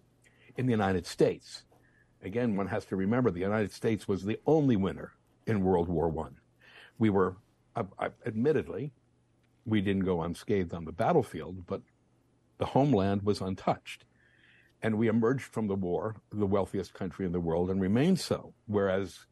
in 0.56 0.66
the 0.66 0.72
United 0.72 1.06
States. 1.06 1.64
Again, 2.22 2.56
one 2.56 2.68
has 2.68 2.84
to 2.86 2.96
remember 2.96 3.30
the 3.30 3.40
United 3.40 3.72
States 3.72 4.06
was 4.06 4.24
the 4.24 4.38
only 4.46 4.76
winner 4.76 5.12
in 5.46 5.62
World 5.62 5.88
War 5.88 6.08
One. 6.08 6.36
We 6.98 7.10
were, 7.10 7.36
uh, 7.74 7.84
admittedly, 8.24 8.92
we 9.64 9.80
didn't 9.80 10.04
go 10.04 10.22
unscathed 10.22 10.74
on 10.74 10.84
the 10.84 10.92
battlefield, 10.92 11.66
but 11.66 11.82
the 12.58 12.66
homeland 12.66 13.22
was 13.22 13.40
untouched. 13.40 14.04
And 14.82 14.98
we 14.98 15.08
emerged 15.08 15.44
from 15.44 15.68
the 15.68 15.74
war, 15.74 16.16
the 16.32 16.46
wealthiest 16.46 16.94
country 16.94 17.26
in 17.26 17.32
the 17.32 17.40
world, 17.40 17.70
and 17.70 17.80
remained 17.80 18.20
so. 18.20 18.52
Whereas 18.66 19.26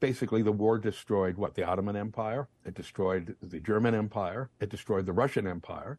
basically 0.00 0.42
the 0.42 0.52
war 0.52 0.78
destroyed 0.78 1.36
what? 1.36 1.54
The 1.54 1.64
Ottoman 1.64 1.96
Empire, 1.96 2.48
it 2.64 2.74
destroyed 2.74 3.36
the 3.40 3.60
German 3.60 3.94
Empire, 3.94 4.50
it 4.60 4.68
destroyed 4.68 5.06
the 5.06 5.12
Russian 5.12 5.46
Empire, 5.46 5.98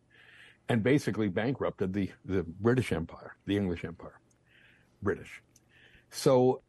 and 0.69 0.83
basically 0.83 1.27
bankrupted 1.27 1.93
the, 1.93 2.11
the 2.25 2.43
British 2.43 2.91
Empire, 2.91 3.35
the 3.45 3.57
English 3.57 3.83
Empire. 3.83 4.19
British. 5.01 5.41
So 6.09 6.61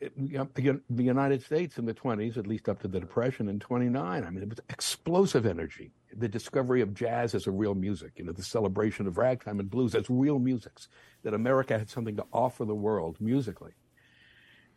the 0.00 0.80
United 0.96 1.42
States 1.42 1.78
in 1.78 1.84
the 1.84 1.94
20s, 1.94 2.36
at 2.38 2.46
least 2.46 2.68
up 2.68 2.80
to 2.80 2.88
the 2.88 3.00
Depression 3.00 3.48
in 3.48 3.60
29, 3.60 4.24
I 4.24 4.30
mean, 4.30 4.42
it 4.42 4.48
was 4.48 4.60
explosive 4.70 5.44
energy. 5.44 5.92
The 6.16 6.28
discovery 6.28 6.80
of 6.80 6.94
jazz 6.94 7.34
as 7.34 7.46
a 7.46 7.50
real 7.50 7.74
music, 7.74 8.12
you 8.16 8.24
know, 8.24 8.32
the 8.32 8.42
celebration 8.42 9.06
of 9.06 9.18
ragtime 9.18 9.60
and 9.60 9.70
blues 9.70 9.94
as 9.94 10.08
real 10.08 10.38
musics, 10.38 10.88
that 11.22 11.34
America 11.34 11.78
had 11.78 11.90
something 11.90 12.16
to 12.16 12.24
offer 12.32 12.64
the 12.64 12.74
world 12.74 13.16
musically. 13.20 13.72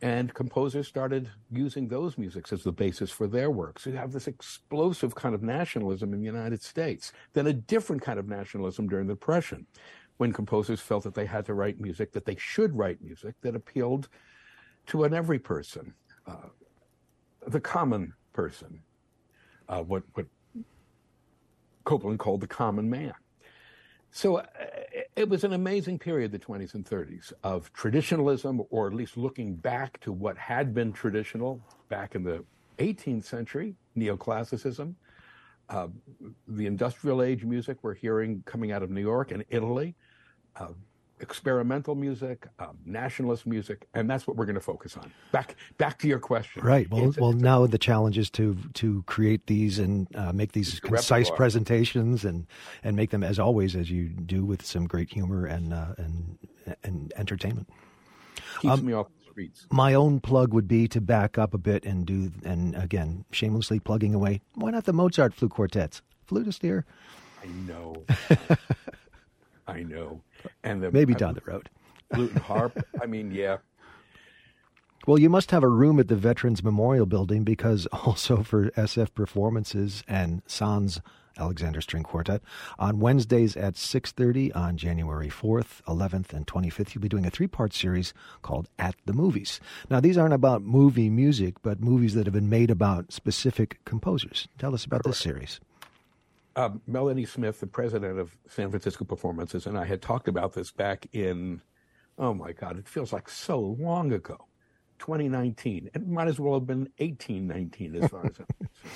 And 0.01 0.33
composers 0.33 0.89
started 0.89 1.29
using 1.49 1.87
those 1.87 2.17
musics 2.17 2.51
as 2.51 2.63
the 2.63 2.73
basis 2.73 3.09
for 3.09 3.25
their 3.25 3.49
work. 3.49 3.79
So 3.79 3.89
you 3.89 3.95
have 3.95 4.11
this 4.11 4.27
explosive 4.27 5.15
kind 5.15 5.33
of 5.33 5.41
nationalism 5.41 6.13
in 6.13 6.19
the 6.19 6.25
United 6.25 6.61
States. 6.61 7.13
Then 7.31 7.47
a 7.47 7.53
different 7.53 8.01
kind 8.01 8.19
of 8.19 8.27
nationalism 8.27 8.89
during 8.89 9.07
the 9.07 9.13
Depression, 9.13 9.65
when 10.17 10.33
composers 10.33 10.81
felt 10.81 11.05
that 11.05 11.15
they 11.15 11.25
had 11.25 11.45
to 11.45 11.53
write 11.53 11.79
music, 11.79 12.11
that 12.11 12.25
they 12.25 12.35
should 12.35 12.77
write 12.77 13.01
music 13.01 13.35
that 13.41 13.55
appealed 13.55 14.09
to 14.87 15.03
an 15.03 15.13
every 15.13 15.39
person, 15.39 15.93
uh, 16.27 16.49
the 17.47 17.59
common 17.59 18.13
person, 18.33 18.81
uh, 19.69 19.81
what, 19.81 20.03
what 20.13 20.25
Copland 21.83 22.19
called 22.19 22.41
the 22.41 22.47
common 22.47 22.89
man. 22.89 23.13
So 24.11 24.37
uh, 24.37 24.45
it 25.15 25.27
was 25.27 25.43
an 25.43 25.53
amazing 25.53 25.97
period, 25.97 26.31
the 26.31 26.39
20s 26.39 26.75
and 26.75 26.85
30s, 26.85 27.33
of 27.43 27.73
traditionalism, 27.73 28.61
or 28.69 28.87
at 28.87 28.93
least 28.93 29.17
looking 29.17 29.55
back 29.55 29.99
to 30.01 30.11
what 30.11 30.37
had 30.37 30.73
been 30.73 30.93
traditional 30.93 31.59
back 31.89 32.15
in 32.15 32.23
the 32.23 32.43
18th 32.77 33.23
century, 33.23 33.75
neoclassicism, 33.97 34.93
uh, 35.69 35.87
the 36.47 36.65
industrial 36.67 37.23
age 37.23 37.43
music 37.43 37.77
we're 37.81 37.93
hearing 37.93 38.43
coming 38.45 38.71
out 38.71 38.83
of 38.83 38.91
New 38.91 39.01
York 39.01 39.31
and 39.31 39.43
Italy, 39.49 39.95
uh, 40.57 40.67
experimental 41.19 41.95
music, 41.95 42.47
um, 42.59 42.77
nationalist 42.85 43.45
music, 43.45 43.87
and 43.93 44.09
that's 44.09 44.27
what 44.27 44.35
we're 44.35 44.45
going 44.45 44.55
to 44.55 44.61
focus 44.61 44.97
on. 44.97 45.11
Back 45.31 45.55
back 45.77 45.97
to 45.99 46.07
your 46.07 46.19
question. 46.19 46.63
Right. 46.63 46.89
Well, 46.89 47.01
It's- 47.09 47.17
well, 47.17 47.31
now 47.33 47.65
the 47.65 47.77
challenge 47.77 48.17
is 48.17 48.29
to 48.31 48.55
to 48.75 49.03
create 49.07 49.47
these 49.47 49.79
and 49.79 50.07
uh, 50.15 50.33
make 50.33 50.51
these 50.51 50.79
concise 50.79 51.11
repertoire. 51.27 51.37
presentations 51.37 52.25
and 52.25 52.45
and 52.83 52.95
make 52.95 53.11
them 53.11 53.23
as 53.23 53.39
always 53.39 53.75
as 53.75 53.89
you 53.89 54.09
do 54.09 54.43
with 54.45 54.65
some 54.65 54.85
great 54.85 55.11
humor 55.11 55.45
and 55.45 55.73
uh, 55.73 55.93
and 55.97 56.37
and 56.83 57.13
entertainment. 57.15 57.69
keeps 58.59 58.73
Um, 58.73 58.85
me 58.85 58.93
off 58.93 59.07
the 59.07 59.31
streets. 59.31 59.65
My 59.71 59.93
own 59.93 60.19
plug 60.19 60.53
would 60.53 60.67
be 60.67 60.87
to 60.89 61.01
back 61.01 61.37
up 61.37 61.53
a 61.53 61.57
bit 61.57 61.85
and 61.85 62.05
do 62.05 62.31
and 62.43 62.75
again 62.75 63.25
shamelessly 63.31 63.79
plugging 63.79 64.13
away. 64.13 64.41
Why 64.55 64.71
not 64.71 64.83
the 64.85 64.93
Mozart 64.93 65.33
flute 65.33 65.51
quartets? 65.51 66.01
Flutist 66.27 66.61
here. 66.61 66.85
I 67.43 67.47
know. 67.67 68.05
And 70.63 70.81
the 70.81 70.91
Maybe 70.91 71.13
down 71.13 71.35
the 71.35 71.41
road. 71.45 71.69
Flute 72.13 72.31
and 72.31 72.41
harp. 72.43 72.85
I 73.01 73.05
mean, 73.05 73.31
yeah. 73.31 73.57
Well, 75.05 75.19
you 75.19 75.29
must 75.29 75.51
have 75.51 75.63
a 75.63 75.69
room 75.69 75.99
at 75.99 76.07
the 76.07 76.15
Veterans 76.15 76.63
Memorial 76.63 77.05
Building 77.05 77.43
because 77.43 77.85
also 77.91 78.43
for 78.43 78.69
SF 78.71 79.13
performances 79.13 80.03
and 80.07 80.41
Sans 80.47 81.01
Alexander 81.37 81.81
String 81.81 82.03
Quartet 82.03 82.41
on 82.77 82.99
Wednesdays 82.99 83.57
at 83.57 83.73
6:30 83.73 84.55
on 84.55 84.77
January 84.77 85.29
4th, 85.29 85.81
11th, 85.87 86.31
and 86.31 86.45
25th. 86.45 86.93
You'll 86.93 87.01
be 87.01 87.09
doing 87.09 87.25
a 87.25 87.31
three-part 87.31 87.73
series 87.73 88.13
called 88.41 88.69
At 88.77 88.95
the 89.05 89.13
Movies. 89.13 89.59
Now, 89.89 89.99
these 89.99 90.17
aren't 90.17 90.33
about 90.33 90.61
movie 90.61 91.09
music, 91.09 91.55
but 91.61 91.81
movies 91.81 92.13
that 92.13 92.27
have 92.27 92.33
been 92.33 92.49
made 92.49 92.69
about 92.69 93.11
specific 93.11 93.79
composers. 93.85 94.47
Tell 94.57 94.73
us 94.73 94.85
about 94.85 95.03
this 95.03 95.17
series. 95.17 95.59
Um, 96.55 96.81
Melanie 96.87 97.25
Smith, 97.25 97.59
the 97.59 97.67
president 97.67 98.19
of 98.19 98.37
San 98.47 98.69
Francisco 98.69 99.05
Performances, 99.05 99.65
and 99.65 99.77
I 99.77 99.85
had 99.85 100.01
talked 100.01 100.27
about 100.27 100.53
this 100.53 100.71
back 100.71 101.07
in, 101.13 101.61
oh 102.17 102.33
my 102.33 102.51
God, 102.51 102.77
it 102.77 102.87
feels 102.87 103.11
like 103.11 103.29
so 103.29 103.59
long 103.59 104.11
ago, 104.11 104.47
2019. 104.99 105.89
It 105.93 106.07
might 106.07 106.27
as 106.27 106.39
well 106.39 106.53
have 106.53 106.67
been 106.67 106.89
1819 106.97 107.95
as 107.95 108.09
far 108.09 108.25
as 108.25 108.39
I'm 108.39 108.45
concerned. 108.45 108.69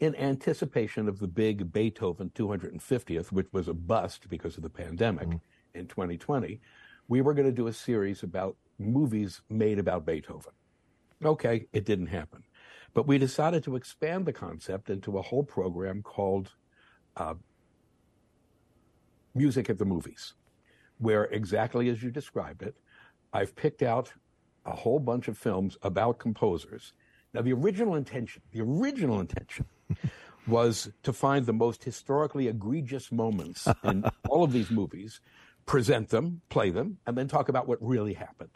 In 0.00 0.14
anticipation 0.14 1.08
of 1.08 1.18
the 1.18 1.26
big 1.26 1.72
Beethoven 1.72 2.30
250th, 2.32 3.32
which 3.32 3.48
was 3.52 3.66
a 3.66 3.74
bust 3.74 4.28
because 4.28 4.56
of 4.56 4.62
the 4.62 4.70
pandemic 4.70 5.28
in 5.74 5.88
2020, 5.88 6.60
we 7.08 7.20
were 7.20 7.34
going 7.34 7.48
to 7.48 7.52
do 7.52 7.66
a 7.66 7.72
series 7.72 8.22
about 8.22 8.56
movies 8.78 9.40
made 9.50 9.80
about 9.80 10.06
Beethoven. 10.06 10.52
Okay, 11.24 11.66
it 11.72 11.84
didn't 11.84 12.06
happen. 12.06 12.44
But 12.94 13.08
we 13.08 13.18
decided 13.18 13.64
to 13.64 13.74
expand 13.74 14.24
the 14.24 14.32
concept 14.32 14.88
into 14.88 15.18
a 15.18 15.22
whole 15.22 15.42
program 15.42 16.02
called 16.02 16.52
uh, 17.16 17.34
Music 19.34 19.70
at 19.70 19.78
the 19.78 19.84
Movies, 19.84 20.34
where 20.98 21.24
exactly 21.24 21.88
as 21.88 22.02
you 22.02 22.10
described 22.10 22.62
it, 22.62 22.74
I've 23.32 23.54
picked 23.54 23.82
out 23.82 24.12
a 24.64 24.74
whole 24.74 24.98
bunch 24.98 25.28
of 25.28 25.38
films 25.38 25.76
about 25.82 26.18
composers. 26.18 26.92
Now, 27.34 27.42
the 27.42 27.52
original 27.52 27.94
intention, 27.94 28.42
the 28.52 28.60
original 28.60 29.20
intention 29.20 29.66
was 30.46 30.90
to 31.02 31.12
find 31.12 31.46
the 31.46 31.52
most 31.52 31.84
historically 31.84 32.48
egregious 32.48 33.12
moments 33.12 33.68
in 33.84 34.04
all 34.28 34.44
of 34.44 34.52
these 34.52 34.70
movies, 34.70 35.20
present 35.66 36.08
them, 36.08 36.40
play 36.48 36.70
them, 36.70 36.98
and 37.06 37.16
then 37.16 37.28
talk 37.28 37.48
about 37.48 37.68
what 37.68 37.78
really 37.80 38.14
happened. 38.14 38.50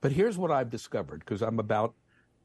But 0.00 0.12
here's 0.12 0.36
what 0.36 0.50
I've 0.50 0.70
discovered 0.70 1.20
because 1.20 1.42
I'm 1.42 1.58
about, 1.58 1.94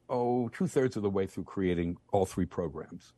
oh, 0.10 0.50
two 0.50 0.68
thirds 0.68 0.96
of 0.96 1.04
the 1.04 1.10
way 1.10 1.26
through 1.26 1.46
creating 1.46 1.98
all 2.12 2.26
three 2.26 2.46
programs. 2.46 3.14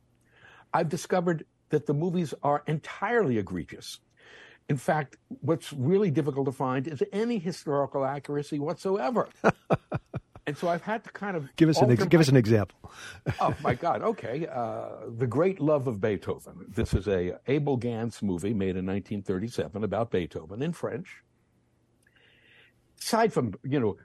I've 0.72 0.88
discovered 0.88 1.44
that 1.70 1.86
the 1.86 1.94
movies 1.94 2.34
are 2.42 2.62
entirely 2.66 3.38
egregious. 3.38 4.00
In 4.68 4.76
fact, 4.76 5.16
what's 5.40 5.72
really 5.72 6.10
difficult 6.10 6.46
to 6.46 6.52
find 6.52 6.88
is 6.88 7.02
any 7.12 7.38
historical 7.38 8.04
accuracy 8.04 8.58
whatsoever. 8.58 9.28
and 10.46 10.56
so 10.56 10.68
I've 10.68 10.82
had 10.82 11.04
to 11.04 11.10
kind 11.10 11.36
of 11.36 11.54
Give 11.56 11.68
us 11.68 11.78
an 11.78 11.90
ex- 11.90 12.00
alter 12.00 12.10
give 12.10 12.20
us 12.20 12.28
an 12.28 12.36
example. 12.36 12.90
oh 13.40 13.54
my 13.62 13.74
God! 13.74 14.02
Okay, 14.02 14.46
uh, 14.52 15.08
the 15.16 15.26
Great 15.26 15.60
Love 15.60 15.86
of 15.86 16.00
Beethoven. 16.00 16.66
This 16.68 16.94
is 16.94 17.06
a 17.06 17.38
Abel 17.46 17.76
Gance 17.76 18.22
movie 18.22 18.54
made 18.54 18.76
in 18.76 18.86
1937 18.86 19.84
about 19.84 20.10
Beethoven 20.10 20.62
in 20.62 20.72
French. 20.72 21.22
Aside 23.00 23.32
from 23.32 23.54
you 23.62 23.78
know 23.78 23.96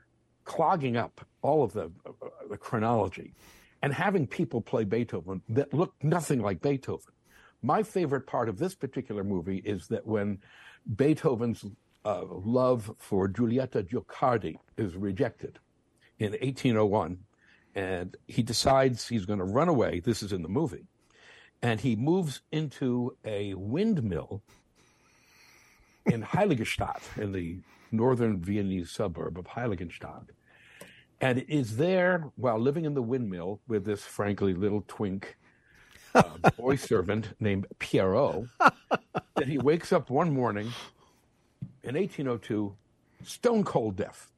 clogging 0.43 0.97
up 0.97 1.21
all 1.41 1.63
of 1.63 1.73
the, 1.73 1.85
uh, 2.05 2.27
the 2.49 2.57
chronology 2.57 3.33
and 3.81 3.93
having 3.93 4.27
people 4.27 4.61
play 4.61 4.83
Beethoven 4.83 5.41
that 5.49 5.73
look 5.73 5.93
nothing 6.03 6.41
like 6.41 6.61
Beethoven, 6.61 7.13
my 7.61 7.83
favorite 7.83 8.27
part 8.27 8.49
of 8.49 8.57
this 8.57 8.75
particular 8.75 9.23
movie 9.23 9.57
is 9.57 9.87
that 9.87 10.05
when 10.05 10.39
Beethoven's 10.95 11.65
uh, 12.03 12.23
love 12.25 12.91
for 12.97 13.27
Giulietta 13.27 13.83
Guicciardi 13.83 14.57
is 14.77 14.95
rejected 14.95 15.59
in 16.19 16.31
1801, 16.31 17.17
and 17.75 18.17
he 18.27 18.43
decides 18.43 19.07
he's 19.07 19.25
going 19.25 19.39
to 19.39 19.45
run 19.45 19.69
away. 19.69 19.99
This 19.99 20.23
is 20.23 20.33
in 20.33 20.41
the 20.41 20.49
movie. 20.49 20.85
And 21.61 21.79
he 21.79 21.95
moves 21.95 22.41
into 22.51 23.15
a 23.23 23.53
windmill 23.53 24.41
in 26.07 26.23
Heiligenstadt, 26.23 27.01
in 27.17 27.31
the 27.31 27.59
northern 27.91 28.41
Viennese 28.41 28.89
suburb 28.89 29.37
of 29.37 29.45
Heiligenstadt. 29.45 30.29
And 31.21 31.45
is 31.47 31.77
there 31.77 32.31
while 32.35 32.59
living 32.59 32.85
in 32.85 32.95
the 32.95 33.01
windmill 33.01 33.61
with 33.67 33.85
this 33.85 34.01
frankly 34.01 34.55
little 34.55 34.83
twink 34.87 35.37
uh, 36.15 36.49
boy 36.57 36.75
servant 36.75 37.29
named 37.39 37.67
Pierrot 37.79 38.47
that 38.59 39.47
he 39.47 39.57
wakes 39.57 39.91
up 39.91 40.09
one 40.09 40.33
morning 40.33 40.71
in 41.83 41.95
1802, 41.95 42.75
stone 43.23 43.63
cold 43.63 43.95
deaf. 43.95 44.31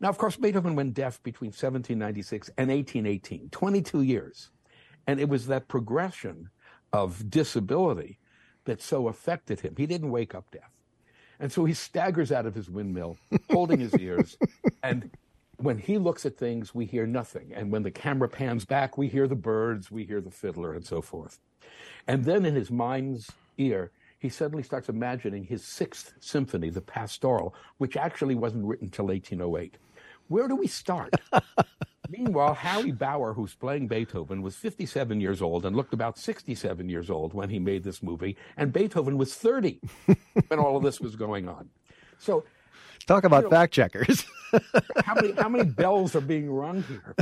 Now, 0.00 0.08
of 0.08 0.18
course, 0.18 0.36
Beethoven 0.36 0.76
went 0.76 0.94
deaf 0.94 1.22
between 1.22 1.48
1796 1.48 2.50
and 2.56 2.70
1818, 2.70 3.48
22 3.50 4.02
years. 4.02 4.50
And 5.06 5.18
it 5.18 5.28
was 5.28 5.46
that 5.46 5.68
progression 5.68 6.50
of 6.92 7.28
disability 7.30 8.18
that 8.64 8.80
so 8.80 9.08
affected 9.08 9.60
him. 9.60 9.74
He 9.76 9.86
didn't 9.86 10.10
wake 10.10 10.34
up 10.34 10.50
deaf. 10.50 10.70
And 11.40 11.50
so 11.50 11.64
he 11.64 11.74
staggers 11.74 12.30
out 12.30 12.46
of 12.46 12.54
his 12.54 12.68
windmill, 12.68 13.16
holding 13.50 13.80
his 13.80 13.94
ears. 13.94 14.36
And 14.82 15.10
when 15.58 15.78
he 15.78 15.98
looks 15.98 16.24
at 16.24 16.36
things, 16.36 16.74
we 16.74 16.86
hear 16.86 17.06
nothing. 17.06 17.52
And 17.54 17.70
when 17.70 17.82
the 17.82 17.90
camera 17.90 18.28
pans 18.28 18.64
back, 18.64 18.96
we 18.96 19.08
hear 19.08 19.26
the 19.26 19.34
birds, 19.34 19.90
we 19.90 20.04
hear 20.04 20.20
the 20.20 20.30
fiddler, 20.30 20.72
and 20.72 20.86
so 20.86 21.02
forth. 21.02 21.40
And 22.06 22.24
then 22.24 22.46
in 22.46 22.54
his 22.54 22.70
mind's 22.70 23.32
ear, 23.58 23.90
he 24.18 24.28
suddenly 24.28 24.62
starts 24.62 24.88
imagining 24.88 25.44
his 25.44 25.64
sixth 25.64 26.14
symphony, 26.20 26.70
the 26.70 26.80
Pastoral, 26.80 27.54
which 27.78 27.96
actually 27.96 28.34
wasn't 28.34 28.66
written 28.66 28.88
till 28.88 29.06
1808. 29.06 29.76
Where 30.28 30.48
do 30.48 30.56
we 30.56 30.66
start? 30.66 31.14
Meanwhile, 32.08 32.54
Harry 32.54 32.92
Baur, 32.92 33.34
who's 33.34 33.54
playing 33.54 33.88
Beethoven, 33.88 34.42
was 34.42 34.56
57 34.56 35.20
years 35.20 35.42
old 35.42 35.66
and 35.66 35.76
looked 35.76 35.92
about 35.92 36.18
67 36.18 36.88
years 36.88 37.10
old 37.10 37.34
when 37.34 37.50
he 37.50 37.58
made 37.58 37.84
this 37.84 38.02
movie, 38.02 38.36
and 38.56 38.72
Beethoven 38.72 39.18
was 39.18 39.34
30 39.34 39.80
when 40.48 40.58
all 40.58 40.76
of 40.76 40.82
this 40.82 41.00
was 41.00 41.16
going 41.16 41.48
on. 41.48 41.68
So, 42.18 42.44
Talk 43.08 43.24
about 43.24 43.44
know- 43.44 43.50
fact 43.50 43.72
checkers. 43.74 44.24
how 45.04 45.14
many 45.14 45.32
how 45.32 45.48
many 45.48 45.64
bells 45.64 46.14
are 46.14 46.20
being 46.20 46.50
rung 46.50 46.82
here? 46.84 47.16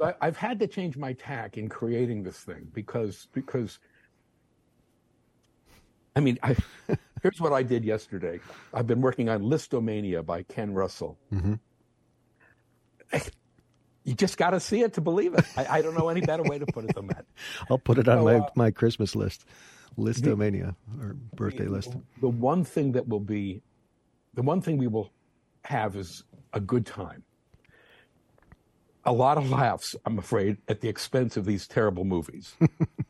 I, 0.00 0.14
I've 0.20 0.36
had 0.36 0.58
to 0.60 0.66
change 0.66 0.96
my 0.96 1.12
tack 1.12 1.58
in 1.58 1.68
creating 1.68 2.22
this 2.22 2.38
thing 2.38 2.68
because 2.72 3.28
because 3.32 3.78
I 6.16 6.20
mean, 6.20 6.38
I, 6.42 6.56
here's 7.22 7.40
what 7.40 7.52
I 7.52 7.62
did 7.62 7.84
yesterday. 7.84 8.40
I've 8.74 8.86
been 8.86 9.00
working 9.00 9.28
on 9.28 9.42
Lisztomania 9.42 10.24
by 10.24 10.42
Ken 10.44 10.72
Russell. 10.72 11.18
Mhm. 11.32 11.58
You 14.04 14.14
just 14.14 14.36
got 14.36 14.50
to 14.50 14.58
see 14.58 14.80
it 14.80 14.94
to 14.94 15.00
believe 15.00 15.32
it. 15.34 15.44
I, 15.56 15.78
I 15.78 15.80
don't 15.80 15.94
know 15.94 16.08
any 16.08 16.22
better 16.22 16.42
way 16.42 16.58
to 16.58 16.66
put 16.66 16.84
it 16.86 16.94
than 16.96 17.06
that. 17.06 17.24
I'll 17.70 17.78
put 17.78 17.98
it 17.98 18.08
on 18.08 18.18
So, 18.18 18.24
my, 18.24 18.34
uh, 18.38 18.48
my 18.56 18.70
Christmas 18.72 19.14
list, 19.14 19.44
Lisztomania 19.96 20.74
or 21.00 21.14
birthday 21.36 21.66
list. 21.68 21.94
The 22.20 22.28
one 22.28 22.64
thing 22.64 22.92
that 22.92 23.06
will 23.06 23.20
be, 23.20 23.62
the 24.34 24.42
one 24.42 24.60
thing 24.60 24.78
we 24.78 24.86
will 24.86 25.10
have 25.64 25.96
is 25.96 26.24
a 26.52 26.60
good 26.60 26.86
time. 26.86 27.22
A 29.04 29.12
lot 29.12 29.36
of 29.36 29.50
laughs, 29.50 29.96
I'm 30.06 30.18
afraid, 30.18 30.58
at 30.68 30.80
the 30.80 30.88
expense 30.88 31.36
of 31.36 31.44
these 31.44 31.66
terrible 31.66 32.04
movies. 32.04 32.54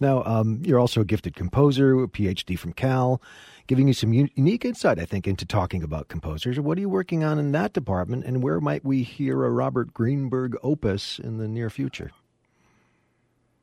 Now, 0.00 0.22
um, 0.24 0.60
you're 0.64 0.78
also 0.78 1.00
a 1.00 1.04
gifted 1.04 1.36
composer, 1.36 2.02
a 2.02 2.08
PhD 2.08 2.58
from 2.58 2.72
Cal, 2.72 3.20
giving 3.66 3.88
you 3.88 3.94
some 3.94 4.12
unique 4.12 4.64
insight, 4.64 4.98
I 4.98 5.04
think, 5.04 5.26
into 5.26 5.44
talking 5.44 5.82
about 5.82 6.08
composers. 6.08 6.60
What 6.60 6.78
are 6.78 6.80
you 6.80 6.88
working 6.88 7.24
on 7.24 7.38
in 7.38 7.52
that 7.52 7.72
department, 7.72 8.24
and 8.24 8.42
where 8.42 8.60
might 8.60 8.84
we 8.84 9.02
hear 9.02 9.44
a 9.44 9.50
Robert 9.50 9.94
Greenberg 9.94 10.56
opus 10.62 11.18
in 11.18 11.38
the 11.38 11.48
near 11.48 11.70
future? 11.70 12.10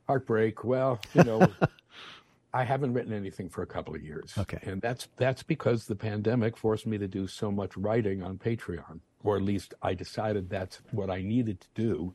Heartbreak. 0.07 0.63
Well, 0.63 0.99
you 1.13 1.23
know, 1.23 1.47
I 2.53 2.63
haven't 2.63 2.93
written 2.93 3.13
anything 3.13 3.49
for 3.49 3.61
a 3.61 3.65
couple 3.65 3.95
of 3.95 4.03
years. 4.03 4.33
Okay. 4.37 4.59
And 4.63 4.81
that's 4.81 5.07
that's 5.17 5.43
because 5.43 5.85
the 5.85 5.95
pandemic 5.95 6.57
forced 6.57 6.85
me 6.85 6.97
to 6.97 7.07
do 7.07 7.27
so 7.27 7.51
much 7.51 7.77
writing 7.77 8.21
on 8.23 8.37
Patreon, 8.37 8.99
or 9.23 9.37
at 9.37 9.43
least 9.43 9.73
I 9.81 9.93
decided 9.93 10.49
that's 10.49 10.79
what 10.91 11.09
I 11.09 11.21
needed 11.21 11.61
to 11.61 11.67
do 11.75 12.13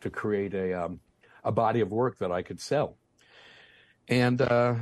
to 0.00 0.10
create 0.10 0.54
a 0.54 0.84
um, 0.84 1.00
a 1.44 1.52
body 1.52 1.80
of 1.80 1.92
work 1.92 2.18
that 2.18 2.32
I 2.32 2.42
could 2.42 2.60
sell. 2.60 2.96
And 4.08 4.40
uh, 4.40 4.76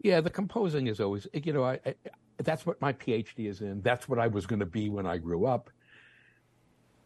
yeah, 0.00 0.20
the 0.20 0.30
composing 0.30 0.86
is 0.86 1.00
always, 1.00 1.26
you 1.32 1.52
know, 1.52 1.64
I, 1.64 1.80
I 1.84 1.94
that's 2.38 2.64
what 2.66 2.80
my 2.80 2.92
PhD 2.92 3.48
is 3.48 3.60
in. 3.60 3.82
That's 3.82 4.08
what 4.08 4.18
I 4.18 4.28
was 4.28 4.46
going 4.46 4.60
to 4.60 4.66
be 4.66 4.88
when 4.88 5.06
I 5.06 5.18
grew 5.18 5.46
up. 5.46 5.70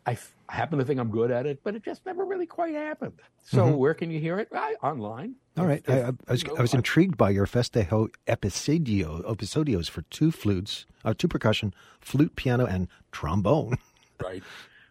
I, 0.07 0.13
f- 0.13 0.35
I 0.49 0.55
happen 0.55 0.79
to 0.79 0.85
think 0.85 1.01
I'm 1.01 1.11
good 1.11 1.31
at 1.33 1.47
it, 1.47 1.61
but 1.65 1.75
it 1.75 1.85
just 1.85 2.07
never 2.07 2.25
really 2.25 2.47
quite 2.47 2.75
happened. 2.75 3.15
So 3.43 3.65
Mhm. 3.67 3.77
where 3.79 3.93
can 3.95 4.11
you 4.11 4.21
hear 4.21 4.39
it? 4.39 4.49
I, 4.55 4.75
online. 4.83 5.35
All 5.59 5.67
right. 5.67 5.83
I, 5.89 5.93
I, 6.03 6.09
I 6.09 6.13
was, 6.33 6.43
you 6.45 6.49
know, 6.51 6.57
I 6.59 6.63
was 6.63 6.75
intrigued 6.75 7.17
by 7.17 7.31
your 7.31 7.47
festejo 7.47 8.09
episodio, 8.29 9.23
episodios 9.29 9.89
for 9.89 10.03
two 10.03 10.31
flutes, 10.31 10.87
uh, 11.05 11.15
two 11.17 11.29
percussion, 11.29 11.75
flute, 12.01 12.37
piano, 12.37 12.65
and 12.67 12.89
trombone. 13.13 13.79
Right. 14.23 14.43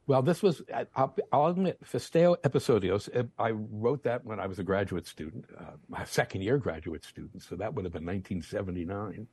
Well, 0.06 0.22
this 0.22 0.44
was, 0.44 0.62
I'll, 0.96 1.16
I'll 1.32 1.48
admit, 1.48 1.80
Festeo 1.84 2.36
Episodios, 2.44 3.10
uh, 3.16 3.24
I 3.40 3.50
wrote 3.50 4.04
that 4.04 4.24
when 4.24 4.40
I 4.40 4.46
was 4.46 4.60
a 4.60 4.64
graduate 4.64 5.08
student, 5.08 5.46
uh, 5.58 5.64
my 5.90 6.04
second 6.06 6.42
year 6.44 6.60
graduate 6.60 7.04
student. 7.04 7.42
So 7.42 7.56
that 7.56 7.74
would 7.74 7.86
have 7.86 7.92
been 7.94 8.06
1979. 8.06 9.26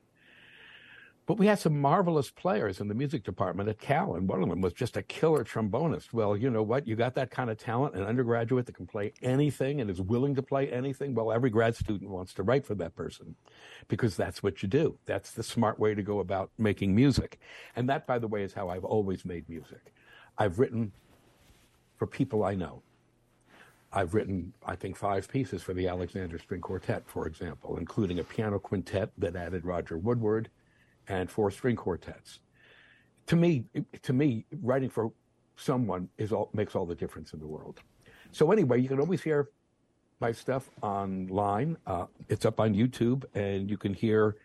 But 1.25 1.39
we 1.39 1.47
had 1.47 1.61
some 1.61 1.81
marvelous 1.81 2.31
players 2.31 2.81
in 2.81 2.89
the 2.89 2.95
music 2.95 3.23
department 3.23 3.69
at 3.69 3.79
Cal, 3.79 4.17
and 4.17 4.29
one 4.29 4.43
of 4.43 4.49
them 4.49 4.61
was 4.61 4.73
just 4.73 4.97
a 4.97 5.03
killer 5.03 5.45
trombonist. 5.45 6.13
Well, 6.13 6.37
you 6.37 6.51
know 6.51 6.65
what? 6.65 6.87
You 6.87 6.97
got 6.97 7.15
that 7.15 7.31
kind 7.31 7.49
of 7.49 7.59
talent, 7.59 7.95
an 7.95 8.03
undergraduate 8.03 8.67
that 8.67 8.75
can 8.75 8.89
play 8.89 9.13
anything 9.23 9.81
and 9.81 9.89
is 9.89 10.01
willing 10.01 10.35
to 10.35 10.43
play 10.43 10.73
anything. 10.73 11.15
Well, 11.15 11.31
every 11.31 11.49
grad 11.49 11.77
student 11.77 12.11
wants 12.11 12.35
to 12.35 12.43
write 12.43 12.67
for 12.67 12.75
that 12.75 12.97
person 12.97 13.37
because 13.87 14.17
that's 14.17 14.43
what 14.43 14.65
you 14.65 14.69
do. 14.69 14.99
That's 15.07 15.31
the 15.31 15.45
smart 15.45 15.79
way 15.79 15.95
to 15.95 16.03
go 16.03 16.19
about 16.19 16.51
making 16.59 16.93
music. 16.93 17.39
And 17.77 17.89
that, 17.89 18.05
by 18.05 18.19
the 18.19 18.29
way, 18.29 18.43
is 18.43 18.53
how 18.53 18.69
I've 18.69 18.85
always 18.85 19.25
made 19.25 19.49
music. 19.49 19.95
I've 20.39 20.59
written 20.59 20.91
for 21.99 22.07
people 22.09 22.43
I 22.43 22.57
know. 22.57 22.83
I've 23.93 24.15
written, 24.15 24.55
I 24.67 24.75
think, 24.75 24.97
five 24.97 25.29
pieces 25.29 25.63
for 25.63 25.73
the 25.73 25.87
Alexander 25.87 26.39
String 26.39 26.63
Quartet, 26.63 27.05
for 27.07 27.29
example, 27.29 27.77
including 27.77 28.19
a 28.19 28.25
piano 28.25 28.59
quintet 28.59 29.11
that 29.19 29.37
added 29.37 29.65
Roger 29.65 29.99
Woodward 29.99 30.49
and 31.09 31.31
four 31.31 31.51
string 31.51 31.77
quartets. 31.77 32.41
To 33.27 33.37
me, 33.37 33.65
to 34.03 34.13
me, 34.13 34.47
writing 34.63 34.91
for 34.91 35.13
someone 35.57 36.09
is 36.19 36.33
all 36.33 36.51
makes 36.53 36.75
all 36.75 36.87
the 36.87 36.95
difference 36.95 37.33
in 37.33 37.41
the 37.41 37.47
world. 37.47 37.81
So 38.33 38.51
anyway, 38.51 38.81
you 38.81 38.89
can 38.89 38.99
always 39.01 39.23
hear 39.23 39.51
my 40.21 40.33
stuff 40.33 40.71
online. 40.83 41.77
Uh, 41.87 42.07
it's 42.29 42.47
up 42.47 42.61
on 42.61 42.75
YouTube, 42.75 43.25
and 43.35 43.71
you 43.71 43.77
can 43.77 43.93
hear 43.95 44.37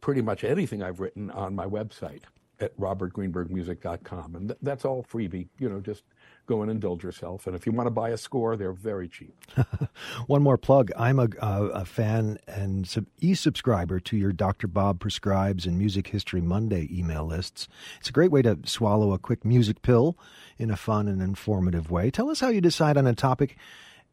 pretty 0.00 0.22
much 0.22 0.44
anything 0.44 0.82
I've 0.82 1.00
written 1.00 1.30
on 1.30 1.54
my 1.54 1.66
website 1.66 2.22
at 2.60 2.76
robertgreenbergmusic.com. 2.78 4.34
And 4.34 4.48
th- 4.48 4.58
that's 4.62 4.84
all 4.84 5.04
freebie. 5.04 5.48
You 5.58 5.68
know, 5.68 5.80
just 5.80 6.04
go 6.48 6.62
and 6.62 6.70
indulge 6.70 7.04
yourself. 7.04 7.46
And 7.46 7.54
if 7.54 7.66
you 7.66 7.72
want 7.72 7.86
to 7.86 7.90
buy 7.90 8.08
a 8.08 8.16
score, 8.16 8.56
they're 8.56 8.72
very 8.72 9.06
cheap. 9.06 9.34
One 10.26 10.42
more 10.42 10.58
plug. 10.58 10.90
I'm 10.96 11.18
a, 11.20 11.28
a, 11.40 11.62
a 11.66 11.84
fan 11.84 12.38
and 12.48 12.88
sub, 12.88 13.06
e-subscriber 13.20 14.00
to 14.00 14.16
your 14.16 14.32
Dr. 14.32 14.66
Bob 14.66 14.98
Prescribes 14.98 15.66
and 15.66 15.78
Music 15.78 16.08
History 16.08 16.40
Monday 16.40 16.88
email 16.90 17.24
lists. 17.24 17.68
It's 18.00 18.08
a 18.08 18.12
great 18.12 18.32
way 18.32 18.42
to 18.42 18.58
swallow 18.64 19.12
a 19.12 19.18
quick 19.18 19.44
music 19.44 19.82
pill 19.82 20.18
in 20.56 20.70
a 20.70 20.76
fun 20.76 21.06
and 21.06 21.22
informative 21.22 21.90
way. 21.90 22.10
Tell 22.10 22.30
us 22.30 22.40
how 22.40 22.48
you 22.48 22.60
decide 22.60 22.96
on 22.96 23.06
a 23.06 23.14
topic 23.14 23.56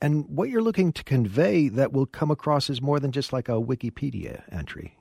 and 0.02 0.28
what 0.28 0.50
you're 0.50 0.62
looking 0.62 0.92
to 0.92 1.04
convey 1.04 1.70
that 1.70 1.94
will 1.94 2.06
come 2.06 2.30
across 2.30 2.70
as 2.70 2.82
more 2.82 3.00
than 3.00 3.12
just 3.14 3.32
like 3.32 3.48
a 3.48 3.54
Wikipedia 3.54 4.44
entry. 4.52 4.98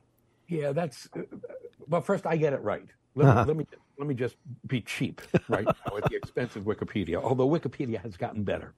Yeah, 0.48 0.72
that's 0.72 1.08
uh, 1.16 1.22
well. 1.88 2.00
First, 2.00 2.26
I 2.26 2.36
get 2.36 2.52
it 2.52 2.60
right. 2.62 2.86
Let, 3.16 3.28
Uh-huh. 3.28 3.44
let 3.48 3.56
me 3.56 3.66
let 3.98 4.08
me 4.08 4.14
just 4.14 4.36
be 4.66 4.80
cheap 4.80 5.22
right 5.48 5.64
now 5.86 5.96
at 5.96 6.10
the 6.10 6.16
expense 6.16 6.56
of 6.56 6.64
Wikipedia. 6.64 7.22
Although 7.22 7.48
Wikipedia 7.48 8.00
has 8.02 8.16
gotten 8.16 8.42
better. 8.42 8.74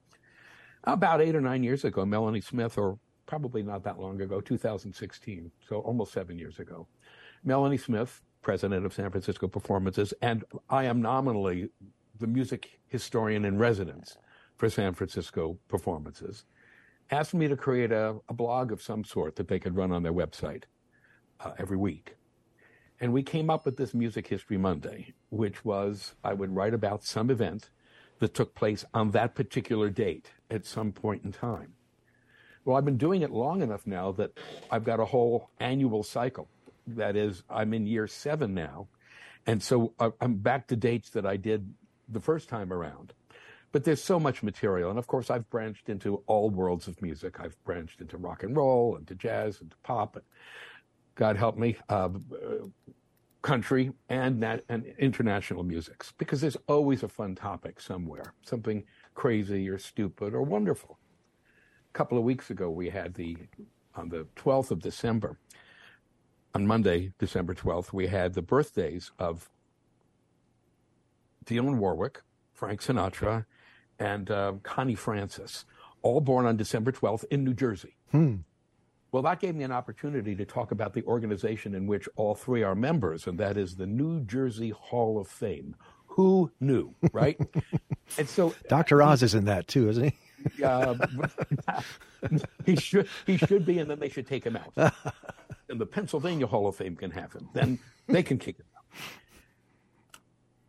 About 0.83 1.21
eight 1.21 1.35
or 1.35 1.41
nine 1.41 1.63
years 1.63 1.83
ago, 1.83 2.05
Melanie 2.05 2.41
Smith, 2.41 2.77
or 2.77 2.97
probably 3.25 3.63
not 3.63 3.83
that 3.83 3.99
long 3.99 4.21
ago, 4.21 4.39
2016, 4.39 5.51
so 5.67 5.79
almost 5.79 6.13
seven 6.13 6.37
years 6.37 6.59
ago, 6.59 6.87
Melanie 7.43 7.77
Smith, 7.77 8.21
president 8.41 8.85
of 8.85 8.93
San 8.93 9.09
Francisco 9.11 9.47
Performances, 9.47 10.13
and 10.21 10.43
I 10.69 10.85
am 10.85 11.01
nominally 11.01 11.69
the 12.19 12.27
music 12.27 12.79
historian 12.87 13.45
in 13.45 13.57
residence 13.57 14.17
for 14.55 14.69
San 14.69 14.93
Francisco 14.93 15.57
Performances, 15.67 16.45
asked 17.11 17.33
me 17.33 17.47
to 17.47 17.55
create 17.55 17.91
a, 17.91 18.15
a 18.29 18.33
blog 18.33 18.71
of 18.71 18.81
some 18.81 19.03
sort 19.03 19.35
that 19.35 19.47
they 19.47 19.59
could 19.59 19.75
run 19.75 19.91
on 19.91 20.03
their 20.03 20.13
website 20.13 20.63
uh, 21.39 21.51
every 21.57 21.77
week. 21.77 22.16
And 22.99 23.13
we 23.13 23.21
came 23.23 23.49
up 23.49 23.65
with 23.65 23.77
this 23.77 23.93
Music 23.93 24.27
History 24.27 24.57
Monday, 24.57 25.13
which 25.29 25.63
was 25.63 26.15
I 26.23 26.33
would 26.33 26.55
write 26.55 26.73
about 26.73 27.03
some 27.03 27.29
event 27.29 27.69
that 28.19 28.33
took 28.33 28.55
place 28.55 28.83
on 28.93 29.11
that 29.11 29.35
particular 29.35 29.89
date 29.89 30.31
at 30.49 30.65
some 30.65 30.91
point 30.91 31.23
in 31.23 31.31
time. 31.31 31.73
Well, 32.65 32.75
I've 32.75 32.85
been 32.85 32.97
doing 32.97 33.21
it 33.21 33.31
long 33.31 33.61
enough 33.61 33.85
now 33.85 34.11
that 34.13 34.37
I've 34.71 34.83
got 34.83 34.99
a 34.99 35.05
whole 35.05 35.51
annual 35.59 36.03
cycle. 36.03 36.49
That 36.87 37.15
is, 37.15 37.43
I'm 37.49 37.73
in 37.73 37.85
year 37.85 38.07
seven 38.07 38.53
now. 38.53 38.87
And 39.45 39.61
so 39.61 39.93
I- 39.99 40.11
I'm 40.19 40.35
back 40.37 40.67
to 40.67 40.75
dates 40.75 41.11
that 41.11 41.25
I 41.25 41.37
did 41.37 41.73
the 42.09 42.19
first 42.19 42.49
time 42.49 42.73
around. 42.73 43.13
But 43.71 43.83
there's 43.83 44.03
so 44.03 44.19
much 44.19 44.41
material. 44.41 44.89
And 44.89 44.97
of 44.97 45.07
course, 45.07 45.29
I've 45.29 45.49
branched 45.49 45.87
into 45.87 46.23
all 46.25 46.49
worlds 46.49 46.87
of 46.87 47.01
music. 47.01 47.39
I've 47.39 47.61
branched 47.63 48.01
into 48.01 48.17
rock 48.17 48.43
and 48.43 48.55
roll, 48.55 48.95
into 48.95 49.13
jazz, 49.13 49.61
into 49.61 49.75
pop, 49.83 50.17
God 51.17 51.35
help 51.35 51.57
me, 51.57 51.75
uh, 51.89 52.09
country 53.41 53.91
and 54.07 54.39
nat- 54.39 54.63
and 54.69 54.85
international 54.99 55.63
musics 55.63 56.13
because 56.17 56.41
there's 56.41 56.57
always 56.67 57.01
a 57.03 57.07
fun 57.07 57.33
topic 57.35 57.81
somewhere, 57.81 58.33
something 58.41 58.83
crazy 59.15 59.67
or 59.67 59.77
stupid 59.79 60.33
or 60.33 60.43
wonderful. 60.43 60.99
A 61.89 61.93
couple 61.97 62.17
of 62.17 62.23
weeks 62.23 62.49
ago, 62.49 62.69
we 62.69 62.89
had 62.89 63.15
the 63.15 63.35
on 63.95 64.09
the 64.09 64.27
12th 64.35 64.69
of 64.69 64.79
December, 64.79 65.39
on 66.53 66.67
Monday, 66.67 67.13
December 67.17 67.55
12th, 67.55 67.93
we 67.93 68.07
had 68.07 68.35
the 68.35 68.43
birthdays 68.43 69.11
of 69.17 69.49
Dionne 71.45 71.77
Warwick, 71.77 72.21
Frank 72.53 72.81
Sinatra, 72.81 73.45
and 73.97 74.29
uh, 74.29 74.53
Connie 74.61 74.95
Francis, 74.95 75.65
all 76.03 76.21
born 76.21 76.45
on 76.45 76.57
December 76.57 76.91
12th 76.91 77.25
in 77.31 77.43
New 77.43 77.55
Jersey. 77.55 77.95
Hmm. 78.11 78.35
Well, 79.11 79.23
that 79.23 79.39
gave 79.39 79.55
me 79.55 79.63
an 79.63 79.71
opportunity 79.71 80.35
to 80.35 80.45
talk 80.45 80.71
about 80.71 80.93
the 80.93 81.03
organization 81.05 81.73
in 81.75 81.87
which 81.87 82.09
all 82.17 82.35
three 82.35 82.63
are 82.63 82.75
members, 82.75 83.27
and 83.27 83.37
that 83.39 83.57
is 83.57 83.75
the 83.75 83.87
New 83.87 84.21
Jersey 84.21 84.69
Hall 84.69 85.19
of 85.19 85.27
Fame. 85.27 85.75
Who 86.07 86.51
knew, 86.59 86.93
right? 87.13 87.39
and 88.17 88.27
so 88.27 88.53
Dr. 88.69 89.01
Oz 89.01 89.23
is 89.23 89.33
in 89.33 89.45
that 89.45 89.67
too, 89.67 89.89
isn't 89.89 90.13
he? 90.57 90.63
uh, 90.63 90.95
he 92.65 92.75
should 92.75 93.07
he 93.25 93.37
should 93.37 93.65
be, 93.65 93.79
and 93.79 93.89
then 93.89 93.99
they 93.99 94.09
should 94.09 94.27
take 94.27 94.43
him 94.43 94.57
out. 94.57 94.93
and 95.69 95.79
the 95.79 95.85
Pennsylvania 95.85 96.47
Hall 96.47 96.67
of 96.67 96.75
Fame 96.75 96.95
can 96.95 97.11
have 97.11 97.31
him. 97.33 97.47
Then 97.53 97.79
they 98.07 98.23
can 98.23 98.37
kick 98.37 98.57
him 98.57 98.65
out. 98.75 98.83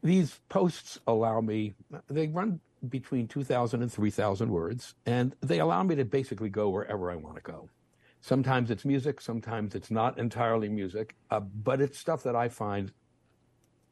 These 0.02 0.38
posts 0.48 0.98
allow 1.06 1.40
me. 1.40 1.74
They 2.08 2.28
run 2.28 2.60
between 2.88 3.26
two 3.26 3.42
thousand 3.42 3.82
and 3.82 3.92
three 3.92 4.10
thousand 4.10 4.50
words, 4.50 4.94
and 5.06 5.34
they 5.40 5.58
allow 5.58 5.82
me 5.82 5.96
to 5.96 6.04
basically 6.04 6.50
go 6.50 6.68
wherever 6.68 7.10
I 7.10 7.16
want 7.16 7.36
to 7.36 7.42
go. 7.42 7.68
Sometimes 8.20 8.70
it's 8.70 8.84
music, 8.84 9.20
sometimes 9.20 9.74
it's 9.74 9.90
not 9.90 10.18
entirely 10.18 10.68
music, 10.68 11.14
uh, 11.30 11.40
but 11.40 11.80
it's 11.80 11.98
stuff 11.98 12.22
that 12.24 12.34
I 12.34 12.48
find 12.48 12.92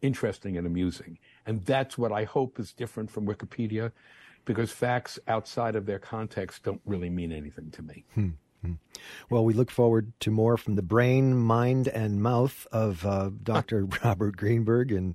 interesting 0.02 0.56
and 0.56 0.66
amusing. 0.66 1.18
And 1.46 1.64
that's 1.64 1.96
what 1.96 2.12
I 2.12 2.24
hope 2.24 2.58
is 2.58 2.72
different 2.72 3.10
from 3.10 3.26
Wikipedia, 3.26 3.92
because 4.44 4.72
facts 4.72 5.18
outside 5.28 5.76
of 5.76 5.86
their 5.86 5.98
context 5.98 6.62
don't 6.64 6.80
really 6.84 7.10
mean 7.10 7.32
anything 7.32 7.70
to 7.72 7.82
me. 7.82 8.04
Hmm. 8.14 8.30
Hmm. 8.62 8.72
Well, 9.30 9.44
we 9.44 9.54
look 9.54 9.70
forward 9.70 10.12
to 10.20 10.30
more 10.30 10.56
from 10.56 10.76
the 10.76 10.82
brain, 10.82 11.36
mind, 11.36 11.88
and 11.88 12.22
mouth 12.22 12.66
of 12.72 13.04
uh, 13.04 13.30
Dr. 13.42 13.84
Robert 14.04 14.36
Greenberg 14.36 14.92
and 14.92 15.14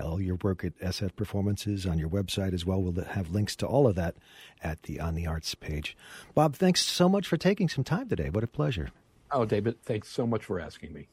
all 0.00 0.20
your 0.20 0.36
work 0.36 0.64
at 0.64 0.78
SF 0.78 1.16
Performances 1.16 1.86
on 1.86 1.98
your 1.98 2.08
website 2.08 2.52
as 2.52 2.64
well. 2.64 2.82
We'll 2.82 3.04
have 3.04 3.30
links 3.30 3.56
to 3.56 3.66
all 3.66 3.86
of 3.86 3.94
that 3.96 4.16
at 4.62 4.82
the 4.84 5.00
On 5.00 5.14
the 5.14 5.26
Arts 5.26 5.54
page. 5.54 5.96
Bob, 6.34 6.54
thanks 6.54 6.84
so 6.84 7.08
much 7.08 7.26
for 7.26 7.36
taking 7.36 7.68
some 7.68 7.84
time 7.84 8.08
today. 8.08 8.30
What 8.30 8.44
a 8.44 8.48
pleasure. 8.48 8.90
Oh, 9.30 9.44
David, 9.44 9.82
thanks 9.82 10.08
so 10.08 10.26
much 10.26 10.44
for 10.44 10.60
asking 10.60 10.92
me. 10.92 11.08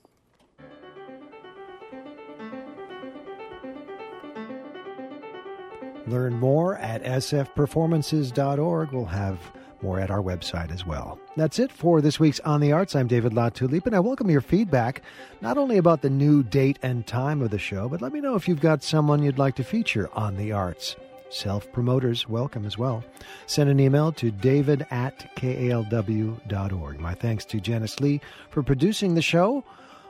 Learn 6.07 6.33
more 6.35 6.77
at 6.77 7.03
sfperformances.org. 7.03 8.91
We'll 8.91 9.05
have 9.05 9.39
more 9.85 9.99
at 9.99 10.09
our 10.09 10.21
website 10.21 10.71
as 10.71 10.83
well. 10.83 11.19
That's 11.37 11.59
it 11.59 11.71
for 11.71 12.01
this 12.01 12.19
week's 12.19 12.39
On 12.39 12.59
the 12.59 12.71
Arts. 12.71 12.95
I'm 12.95 13.07
David 13.07 13.33
Latulippe, 13.33 13.85
and 13.85 13.95
I 13.95 13.99
welcome 13.99 14.31
your 14.31 14.41
feedback, 14.41 15.03
not 15.41 15.59
only 15.59 15.77
about 15.77 16.01
the 16.01 16.09
new 16.09 16.41
date 16.41 16.79
and 16.81 17.05
time 17.05 17.43
of 17.43 17.51
the 17.51 17.59
show, 17.59 17.87
but 17.87 18.01
let 18.01 18.11
me 18.11 18.19
know 18.19 18.33
if 18.33 18.47
you've 18.47 18.59
got 18.59 18.81
someone 18.81 19.21
you'd 19.21 19.37
like 19.37 19.55
to 19.57 19.63
feature 19.63 20.09
on 20.13 20.37
the 20.37 20.51
arts. 20.51 20.95
Self 21.29 21.71
promoters 21.71 22.27
welcome 22.27 22.65
as 22.65 22.79
well. 22.79 23.03
Send 23.45 23.69
an 23.69 23.79
email 23.79 24.11
to 24.13 24.31
david 24.31 24.87
at 24.89 25.35
kalw.org. 25.35 26.99
My 26.99 27.13
thanks 27.13 27.45
to 27.45 27.59
Janice 27.59 27.99
Lee 27.99 28.21
for 28.49 28.63
producing 28.63 29.13
the 29.13 29.21
show. 29.21 29.63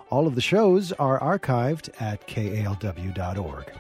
All 0.10 0.26
of 0.26 0.36
the 0.36 0.42
shows 0.42 0.94
are 0.94 1.20
archived 1.20 1.90
at 2.00 2.26
kalw.org. 2.28 3.74